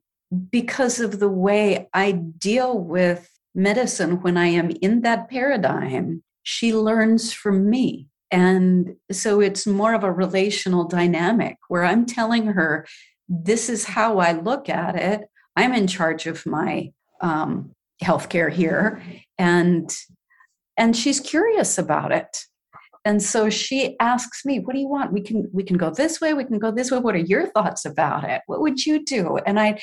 because 0.51 1.01
of 1.01 1.20
the 1.20 1.28
way 1.28 1.89
I 1.93 2.12
deal 2.12 2.78
with 2.78 3.28
medicine 3.55 4.22
when 4.22 4.37
I 4.37 4.47
am 4.47 4.70
in 4.80 5.03
that 5.03 5.28
paradigm, 5.28 6.22
she 6.43 6.74
learns 6.74 7.33
from 7.33 7.68
me. 7.68 8.09
And 8.30 8.97
so 9.11 9.41
it's 9.41 9.66
more 9.66 9.93
of 9.95 10.05
a 10.05 10.12
relational 10.12 10.89
dynamic 10.89 11.59
where 11.68 11.85
I'm 11.85 12.07
telling 12.07 12.47
her 12.47 12.87
this 13.28 13.68
is 13.68 13.85
how 13.85 14.18
I 14.18 14.33
look 14.33 14.68
at 14.68 14.97
it. 14.97 15.28
I'm 15.55 15.74
in 15.74 15.87
charge 15.87 16.26
of 16.26 16.47
my 16.47 16.93
um, 17.20 17.72
healthcare 18.03 18.51
here, 18.51 19.03
and 19.39 19.91
and 20.78 20.97
she's 20.97 21.20
curious 21.20 21.76
about 21.76 22.11
it. 22.11 22.45
And 23.05 23.22
so 23.22 23.51
she 23.51 23.97
asks 24.01 24.45
me, 24.47 24.61
"What 24.61 24.74
do 24.74 24.80
you 24.80 24.89
want? 24.89 25.12
We 25.12 25.20
can 25.20 25.49
we 25.53 25.62
can 25.62 25.76
go 25.76 25.91
this 25.91 26.20
way. 26.20 26.33
We 26.33 26.45
can 26.45 26.59
go 26.59 26.70
this 26.70 26.91
way. 26.91 26.99
What 26.99 27.14
are 27.14 27.18
your 27.18 27.47
thoughts 27.49 27.85
about 27.85 28.24
it? 28.24 28.41
What 28.47 28.61
would 28.61 28.87
you 28.87 29.05
do?" 29.05 29.37
And 29.47 29.61
I 29.61 29.78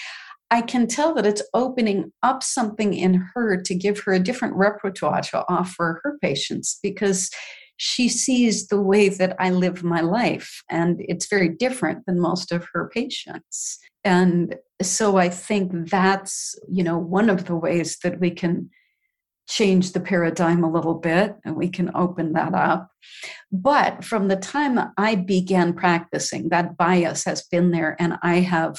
I 0.52 0.62
can 0.62 0.88
tell 0.88 1.14
that 1.14 1.26
it's 1.26 1.44
opening 1.54 2.12
up 2.24 2.42
something 2.42 2.94
in 2.94 3.30
her 3.34 3.62
to 3.62 3.76
give 3.76 4.00
her 4.02 4.14
a 4.14 4.20
different 4.20 4.56
repertoire 4.56 5.22
to 5.22 5.46
offer 5.48 6.02
her 6.04 6.18
patients 6.22 6.80
because 6.82 7.30
she 7.78 8.10
sees 8.10 8.68
the 8.68 8.82
way 8.82 9.08
that 9.08 9.36
I 9.40 9.52
live 9.52 9.84
my 9.84 10.02
life, 10.02 10.64
and 10.70 10.98
it's 11.00 11.30
very 11.30 11.48
different 11.48 12.06
than 12.06 12.20
most 12.20 12.52
of 12.52 12.68
her 12.74 12.90
patients. 12.94 13.80
And 14.04 14.56
so 14.82 15.18
I 15.18 15.30
think 15.30 15.90
that's, 15.90 16.56
you 16.68 16.84
know, 16.84 16.98
one 16.98 17.30
of 17.30 17.46
the 17.46 17.56
ways 17.56 17.98
that 18.04 18.20
we 18.20 18.32
can 18.32 18.70
change 19.48 19.94
the 19.94 20.00
paradigm 20.00 20.64
a 20.64 20.72
little 20.72 20.94
bit 20.94 21.36
and 21.44 21.56
we 21.56 21.70
can 21.70 21.90
open 21.96 22.34
that 22.34 22.54
up. 22.54 22.92
But 23.52 24.04
from 24.04 24.28
the 24.28 24.36
time 24.36 24.80
I 24.98 25.16
began 25.16 25.74
practicing, 25.74 26.50
that 26.50 26.78
bias 26.78 27.24
has 27.26 27.44
been 27.44 27.72
there 27.72 27.96
and 28.00 28.18
I 28.22 28.36
have 28.42 28.78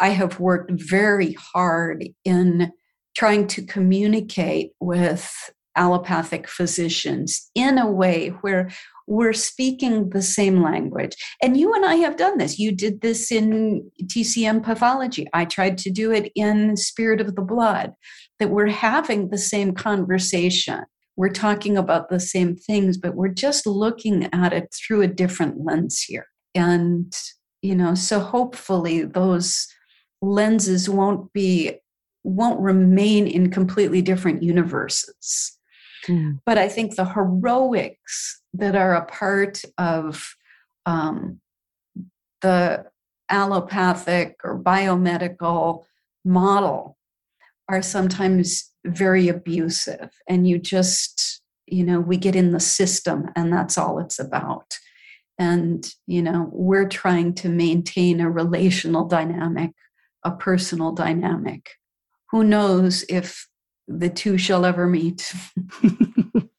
I 0.00 0.10
have 0.10 0.40
worked 0.40 0.72
very 0.72 1.34
hard 1.34 2.04
in 2.24 2.72
trying 3.16 3.46
to 3.48 3.62
communicate 3.62 4.72
with 4.80 5.32
allopathic 5.76 6.48
physicians 6.48 7.50
in 7.54 7.78
a 7.78 7.90
way 7.90 8.28
where 8.40 8.70
we're 9.06 9.32
speaking 9.32 10.10
the 10.10 10.22
same 10.22 10.62
language. 10.62 11.16
And 11.42 11.56
you 11.56 11.74
and 11.74 11.84
I 11.84 11.96
have 11.96 12.16
done 12.16 12.38
this. 12.38 12.58
You 12.58 12.72
did 12.72 13.00
this 13.00 13.32
in 13.32 13.90
TCM 14.04 14.62
pathology. 14.62 15.26
I 15.32 15.44
tried 15.44 15.78
to 15.78 15.90
do 15.90 16.12
it 16.12 16.30
in 16.34 16.76
Spirit 16.76 17.20
of 17.20 17.34
the 17.34 17.42
Blood, 17.42 17.92
that 18.38 18.50
we're 18.50 18.68
having 18.68 19.28
the 19.28 19.38
same 19.38 19.74
conversation. 19.74 20.84
We're 21.16 21.28
talking 21.28 21.76
about 21.76 22.08
the 22.08 22.20
same 22.20 22.56
things, 22.56 22.96
but 22.96 23.16
we're 23.16 23.28
just 23.28 23.66
looking 23.66 24.28
at 24.32 24.52
it 24.52 24.72
through 24.72 25.02
a 25.02 25.08
different 25.08 25.64
lens 25.64 26.00
here. 26.00 26.26
And, 26.54 27.12
you 27.62 27.74
know, 27.74 27.94
so 27.94 28.20
hopefully 28.20 29.02
those 29.02 29.66
lenses 30.22 30.88
won't 30.88 31.32
be 31.32 31.72
won't 32.22 32.60
remain 32.60 33.26
in 33.26 33.50
completely 33.50 34.02
different 34.02 34.42
universes. 34.42 35.58
Mm. 36.06 36.40
But 36.44 36.58
I 36.58 36.68
think 36.68 36.94
the 36.94 37.06
heroics 37.06 38.42
that 38.54 38.76
are 38.76 38.94
a 38.94 39.06
part 39.06 39.62
of 39.78 40.34
um, 40.84 41.40
the 42.42 42.84
allopathic 43.30 44.36
or 44.44 44.58
biomedical 44.58 45.84
model 46.24 46.98
are 47.68 47.82
sometimes 47.82 48.70
very 48.84 49.28
abusive. 49.28 50.10
And 50.28 50.46
you 50.46 50.58
just, 50.58 51.40
you 51.66 51.84
know, 51.84 52.00
we 52.00 52.16
get 52.16 52.34
in 52.34 52.52
the 52.52 52.60
system 52.60 53.26
and 53.36 53.52
that's 53.52 53.78
all 53.78 53.98
it's 54.00 54.18
about. 54.18 54.78
And, 55.38 55.90
you 56.06 56.20
know, 56.20 56.50
we're 56.52 56.88
trying 56.88 57.34
to 57.36 57.48
maintain 57.48 58.20
a 58.20 58.30
relational 58.30 59.06
dynamic, 59.06 59.70
a 60.24 60.30
personal 60.30 60.92
dynamic. 60.92 61.70
Who 62.30 62.44
knows 62.44 63.04
if 63.08 63.48
the 63.88 64.08
two 64.08 64.38
shall 64.38 64.64
ever 64.64 64.86
meet. 64.86 65.32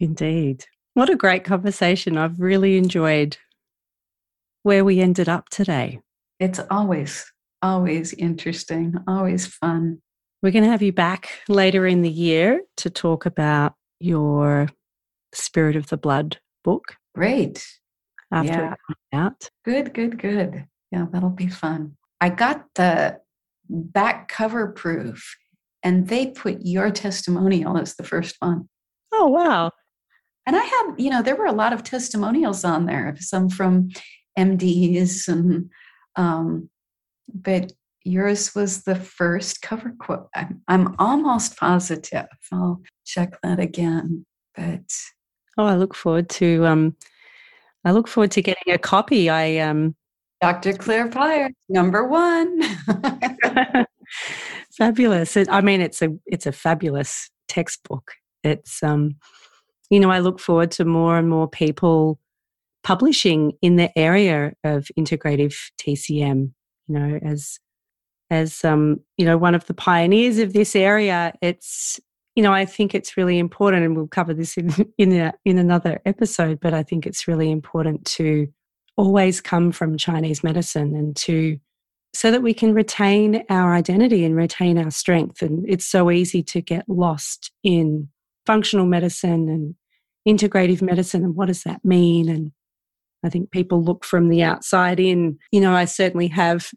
Indeed. 0.00 0.64
What 0.94 1.10
a 1.10 1.16
great 1.16 1.44
conversation. 1.44 2.16
I've 2.16 2.40
really 2.40 2.76
enjoyed 2.76 3.36
where 4.62 4.84
we 4.84 5.00
ended 5.00 5.28
up 5.28 5.48
today. 5.48 6.00
It's 6.38 6.60
always, 6.70 7.30
always 7.62 8.12
interesting, 8.14 8.94
always 9.06 9.46
fun. 9.46 10.00
We're 10.42 10.52
going 10.52 10.64
to 10.64 10.70
have 10.70 10.82
you 10.82 10.92
back 10.92 11.30
later 11.48 11.86
in 11.86 12.02
the 12.02 12.10
year 12.10 12.62
to 12.78 12.90
talk 12.90 13.26
about 13.26 13.74
your 13.98 14.68
Spirit 15.34 15.76
of 15.76 15.88
the 15.88 15.98
Blood 15.98 16.38
book. 16.64 16.96
Great. 17.14 17.66
After 18.32 18.52
yeah. 18.52 18.72
it 18.72 18.78
comes 18.86 18.98
out. 19.12 19.50
Good, 19.64 19.92
good, 19.92 20.18
good. 20.18 20.64
Yeah, 20.90 21.06
that'll 21.10 21.30
be 21.30 21.48
fun. 21.48 21.96
I 22.20 22.28
got 22.30 22.66
the 22.74 23.20
back 23.68 24.28
cover 24.28 24.68
proof 24.68 25.36
and 25.82 26.08
they 26.08 26.26
put 26.28 26.58
your 26.62 26.90
testimonial 26.90 27.78
as 27.78 27.94
the 27.94 28.04
first 28.04 28.36
one. 28.40 28.68
Oh, 29.12 29.28
wow. 29.28 29.70
And 30.46 30.56
I 30.56 30.62
had, 30.62 30.94
you 30.98 31.10
know, 31.10 31.22
there 31.22 31.36
were 31.36 31.46
a 31.46 31.52
lot 31.52 31.72
of 31.72 31.84
testimonials 31.84 32.64
on 32.64 32.86
there, 32.86 33.14
some 33.20 33.48
from 33.48 33.90
MDs 34.38 35.28
and, 35.28 35.70
um, 36.16 36.68
but 37.32 37.72
yours 38.04 38.54
was 38.54 38.82
the 38.82 38.96
first 38.96 39.62
cover 39.62 39.94
quote. 39.98 40.28
I'm, 40.34 40.62
I'm 40.68 40.96
almost 40.98 41.56
positive. 41.56 42.26
I'll 42.52 42.82
check 43.04 43.38
that 43.42 43.60
again. 43.60 44.26
But 44.56 44.90
oh, 45.58 45.66
I 45.66 45.76
look 45.76 45.94
forward 45.94 46.28
to 46.30 46.66
um, 46.66 46.96
I 47.84 47.92
look 47.92 48.08
forward 48.08 48.32
to 48.32 48.42
getting 48.42 48.72
a 48.72 48.78
copy. 48.78 49.30
I 49.30 49.58
um, 49.58 49.94
Dr. 50.40 50.72
Claire 50.72 51.08
Pyers, 51.08 51.52
number 51.68 52.06
one. 52.06 52.62
fabulous. 54.72 55.36
I 55.36 55.60
mean, 55.60 55.80
it's 55.80 56.00
a 56.00 56.08
it's 56.26 56.46
a 56.46 56.52
fabulous 56.52 57.30
textbook. 57.48 58.12
It's 58.42 58.82
um, 58.82 59.16
you 59.90 60.00
know, 60.00 60.10
I 60.10 60.20
look 60.20 60.40
forward 60.40 60.70
to 60.72 60.84
more 60.84 61.18
and 61.18 61.28
more 61.28 61.48
people 61.48 62.18
publishing 62.82 63.52
in 63.60 63.76
the 63.76 63.96
area 63.98 64.52
of 64.64 64.88
integrative 64.98 65.54
TCM. 65.80 66.52
You 66.88 66.94
know, 66.94 67.18
as 67.22 67.58
as 68.30 68.64
um, 68.64 69.00
you 69.18 69.26
know, 69.26 69.36
one 69.36 69.54
of 69.54 69.66
the 69.66 69.74
pioneers 69.74 70.38
of 70.38 70.52
this 70.52 70.74
area, 70.74 71.34
it's 71.42 72.00
you 72.36 72.42
know, 72.42 72.52
I 72.52 72.64
think 72.64 72.94
it's 72.94 73.16
really 73.16 73.38
important, 73.38 73.84
and 73.84 73.96
we'll 73.96 74.06
cover 74.06 74.32
this 74.32 74.56
in 74.56 74.72
in 74.98 75.12
a, 75.12 75.34
in 75.44 75.58
another 75.58 76.00
episode. 76.06 76.60
But 76.60 76.72
I 76.72 76.82
think 76.82 77.06
it's 77.06 77.28
really 77.28 77.50
important 77.50 78.04
to 78.16 78.48
always 79.00 79.40
come 79.40 79.72
from 79.72 79.96
Chinese 79.96 80.44
medicine 80.44 80.94
and 80.94 81.16
to 81.16 81.58
so 82.12 82.30
that 82.30 82.42
we 82.42 82.52
can 82.52 82.74
retain 82.74 83.42
our 83.48 83.72
identity 83.72 84.24
and 84.24 84.36
retain 84.36 84.76
our 84.76 84.90
strength. 84.90 85.40
And 85.40 85.64
it's 85.66 85.86
so 85.86 86.10
easy 86.10 86.42
to 86.42 86.60
get 86.60 86.84
lost 86.86 87.50
in 87.64 88.08
functional 88.44 88.84
medicine 88.84 89.48
and 89.48 89.74
integrative 90.28 90.82
medicine 90.82 91.24
and 91.24 91.34
what 91.34 91.46
does 91.46 91.62
that 91.62 91.82
mean? 91.82 92.28
And 92.28 92.52
I 93.24 93.30
think 93.30 93.50
people 93.50 93.82
look 93.82 94.04
from 94.04 94.28
the 94.28 94.42
outside 94.42 95.00
in. 95.00 95.38
You 95.50 95.62
know, 95.62 95.72
I 95.72 95.86
certainly 95.86 96.28
have 96.28 96.70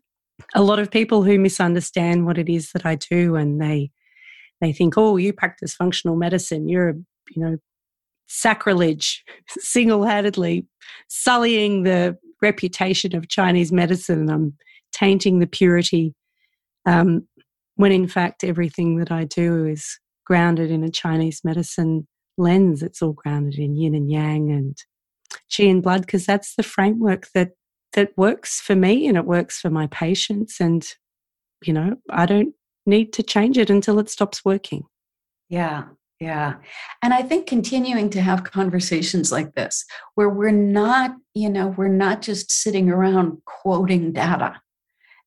a 0.55 0.61
lot 0.61 0.79
of 0.79 0.91
people 0.91 1.23
who 1.23 1.37
misunderstand 1.37 2.25
what 2.25 2.37
it 2.37 2.47
is 2.47 2.71
that 2.71 2.85
I 2.85 2.95
do 2.95 3.35
and 3.35 3.61
they 3.61 3.91
they 4.61 4.71
think, 4.71 4.93
oh, 4.95 5.17
you 5.17 5.33
practice 5.33 5.73
functional 5.73 6.15
medicine, 6.15 6.69
you're 6.69 6.89
a 6.89 6.93
you 7.35 7.43
know 7.43 7.57
sacrilege, 8.27 9.23
single 9.49 10.03
handedly 10.03 10.65
sullying 11.07 11.83
the 11.83 12.17
reputation 12.41 13.15
of 13.15 13.29
Chinese 13.29 13.71
medicine. 13.71 14.29
I'm 14.29 14.53
tainting 14.91 15.39
the 15.39 15.47
purity, 15.47 16.13
um, 16.85 17.27
when 17.75 17.91
in 17.91 18.07
fact, 18.07 18.43
everything 18.43 18.97
that 18.97 19.11
I 19.11 19.23
do 19.23 19.65
is 19.65 19.99
grounded 20.25 20.71
in 20.71 20.83
a 20.83 20.91
Chinese 20.91 21.41
medicine 21.43 22.07
lens. 22.37 22.83
It's 22.83 23.01
all 23.01 23.13
grounded 23.13 23.59
in 23.59 23.75
yin 23.75 23.95
and 23.95 24.11
yang 24.11 24.51
and 24.51 24.77
qi 25.51 25.69
and 25.69 25.81
blood, 25.81 26.01
because 26.01 26.25
that's 26.25 26.55
the 26.55 26.63
framework 26.63 27.27
that 27.33 27.51
that 27.93 28.11
works 28.17 28.59
for 28.59 28.75
me 28.75 29.07
and 29.07 29.17
it 29.17 29.25
works 29.25 29.59
for 29.59 29.69
my 29.69 29.87
patients. 29.87 30.59
And, 30.59 30.83
you 31.63 31.73
know, 31.73 31.95
I 32.09 32.25
don't 32.25 32.55
need 32.85 33.13
to 33.13 33.23
change 33.23 33.57
it 33.57 33.69
until 33.69 33.99
it 33.99 34.09
stops 34.09 34.43
working. 34.43 34.83
Yeah, 35.47 35.83
yeah. 36.23 36.53
And 37.01 37.13
I 37.13 37.21
think 37.21 37.47
continuing 37.47 38.09
to 38.11 38.21
have 38.21 38.45
conversations 38.45 39.29
like 39.29 39.55
this, 39.55 39.83
where 40.15 40.29
we're 40.29 40.51
not, 40.51 41.11
you 41.33 41.49
know, 41.49 41.67
we're 41.67 41.89
not 41.89 42.21
just 42.21 42.49
sitting 42.49 42.89
around 42.89 43.41
quoting 43.43 44.13
data 44.13 44.61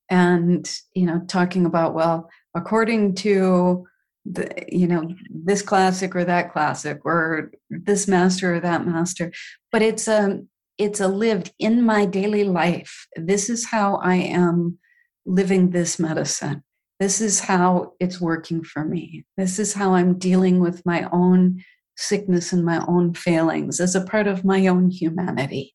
and, 0.09 0.67
you 0.95 1.05
know, 1.05 1.21
talking 1.29 1.67
about, 1.67 1.93
well, 1.93 2.31
according 2.55 3.15
to 3.17 3.87
the, 4.25 4.51
you 4.69 4.87
know, 4.87 5.15
this 5.31 5.61
classic 5.61 6.17
or 6.17 6.25
that 6.25 6.51
classic 6.51 7.05
or 7.05 7.53
this 7.69 8.09
master 8.09 8.55
or 8.55 8.61
that 8.61 8.87
master, 8.87 9.31
but 9.71 9.83
it's 9.83 10.09
a, 10.09 10.41
it's 10.79 11.01
a 11.01 11.09
lived 11.09 11.53
in 11.59 11.83
my 11.83 12.07
daily 12.07 12.45
life. 12.45 13.07
This 13.17 13.51
is 13.51 13.67
how 13.67 13.97
I 13.97 14.15
am 14.15 14.79
living 15.27 15.71
this 15.71 15.99
medicine 15.99 16.63
this 16.99 17.21
is 17.21 17.41
how 17.41 17.93
it's 18.01 18.21
working 18.21 18.65
for 18.65 18.85
me. 18.85 19.25
This 19.37 19.59
is 19.59 19.75
how 19.75 19.95
I'm 19.95 20.19
dealing 20.19 20.61
with 20.61 20.85
my 20.87 21.09
own 21.13 21.63
sickness 21.97 22.53
and 22.53 22.65
my 22.65 22.85
own 22.87 23.15
failings 23.15 23.81
as 23.81 23.95
a 23.95 24.05
part 24.05 24.27
of 24.27 24.45
my 24.45 24.67
own 24.67 24.91
humanity 24.91 25.75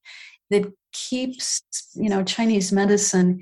that 0.50 0.72
keeps, 0.92 1.62
you 1.96 2.10
know, 2.10 2.24
Chinese 2.24 2.72
medicine, 2.72 3.42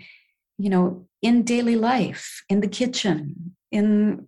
you 0.57 0.69
know, 0.69 1.07
in 1.21 1.43
daily 1.43 1.75
life, 1.75 2.43
in 2.49 2.61
the 2.61 2.67
kitchen, 2.67 3.55
in 3.71 4.27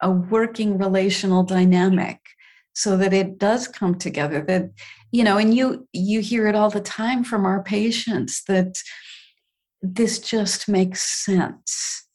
a 0.00 0.10
working 0.10 0.78
relational 0.78 1.44
dynamic 1.44 2.18
so 2.74 2.96
that 2.96 3.12
it 3.12 3.38
does 3.38 3.68
come 3.68 3.94
together 3.94 4.42
that 4.42 4.70
you 5.12 5.22
know 5.22 5.36
and 5.38 5.54
you 5.54 5.86
you 5.92 6.20
hear 6.20 6.48
it 6.48 6.54
all 6.54 6.70
the 6.70 6.80
time 6.80 7.22
from 7.22 7.44
our 7.44 7.62
patients 7.62 8.42
that 8.48 8.74
this 9.82 10.20
just 10.20 10.68
makes 10.68 11.02
sense. 11.02 12.06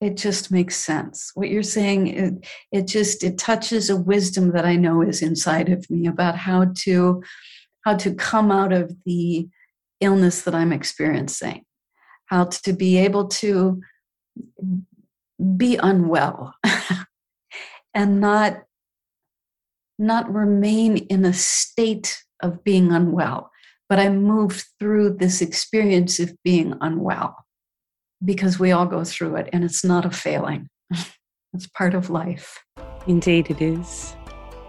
It 0.00 0.16
just 0.16 0.50
makes 0.50 0.76
sense. 0.76 1.32
What 1.34 1.48
you're 1.48 1.62
saying 1.62 2.06
it, 2.08 2.46
it 2.72 2.86
just 2.86 3.24
it 3.24 3.38
touches 3.38 3.90
a 3.90 3.96
wisdom 3.96 4.52
that 4.52 4.64
i 4.64 4.76
know 4.76 5.02
is 5.02 5.22
inside 5.22 5.68
of 5.68 5.88
me 5.90 6.06
about 6.06 6.36
how 6.36 6.72
to 6.84 7.22
how 7.84 7.96
to 7.96 8.14
come 8.14 8.50
out 8.50 8.72
of 8.72 8.94
the 9.06 9.48
illness 10.00 10.42
that 10.42 10.54
i'm 10.54 10.72
experiencing 10.72 11.64
how 12.26 12.44
to 12.44 12.72
be 12.72 12.98
able 12.98 13.28
to 13.28 13.80
be 15.56 15.76
unwell 15.76 16.54
and 17.94 18.20
not 18.20 18.64
not 19.98 20.32
remain 20.32 20.96
in 20.96 21.24
a 21.24 21.32
state 21.32 22.22
of 22.42 22.64
being 22.64 22.92
unwell 22.92 23.50
but 23.88 23.98
I 23.98 24.08
moved 24.08 24.64
through 24.80 25.16
this 25.18 25.40
experience 25.40 26.18
of 26.20 26.34
being 26.42 26.74
unwell 26.80 27.44
because 28.24 28.58
we 28.58 28.72
all 28.72 28.86
go 28.86 29.04
through 29.04 29.36
it 29.36 29.50
and 29.52 29.64
it's 29.64 29.84
not 29.84 30.04
a 30.04 30.10
failing. 30.10 30.68
It's 31.54 31.68
part 31.68 31.94
of 31.94 32.10
life. 32.10 32.58
Indeed, 33.06 33.48
it 33.48 33.62
is. 33.62 34.16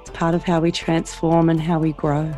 It's 0.02 0.12
part 0.12 0.36
of 0.36 0.44
how 0.44 0.60
we 0.60 0.72
transform 0.72 1.50
and 1.50 1.60
how 1.60 1.80
we 1.80 1.94
grow. 1.94 2.32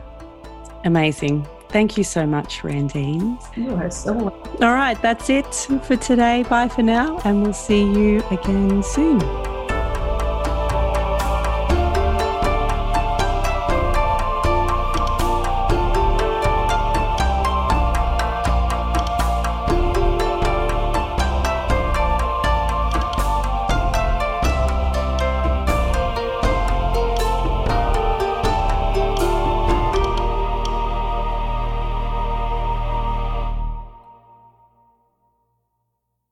Amazing. 0.86 1.46
Thank 1.70 1.98
you 1.98 2.06
so 2.06 2.26
much, 2.26 2.60
Randine. 2.60 3.38
You 3.58 3.72
are 3.76 3.92
so 3.92 4.14
welcome. 4.14 4.64
All 4.64 4.74
right, 4.74 5.00
that's 5.02 5.30
it 5.30 5.54
for 5.84 5.98
today. 5.98 6.44
Bye 6.44 6.70
for 6.70 6.82
now, 6.82 7.20
and 7.26 7.44
we'll 7.44 7.52
see 7.52 7.84
you 7.84 8.24
again 8.32 8.82
soon. 8.84 9.20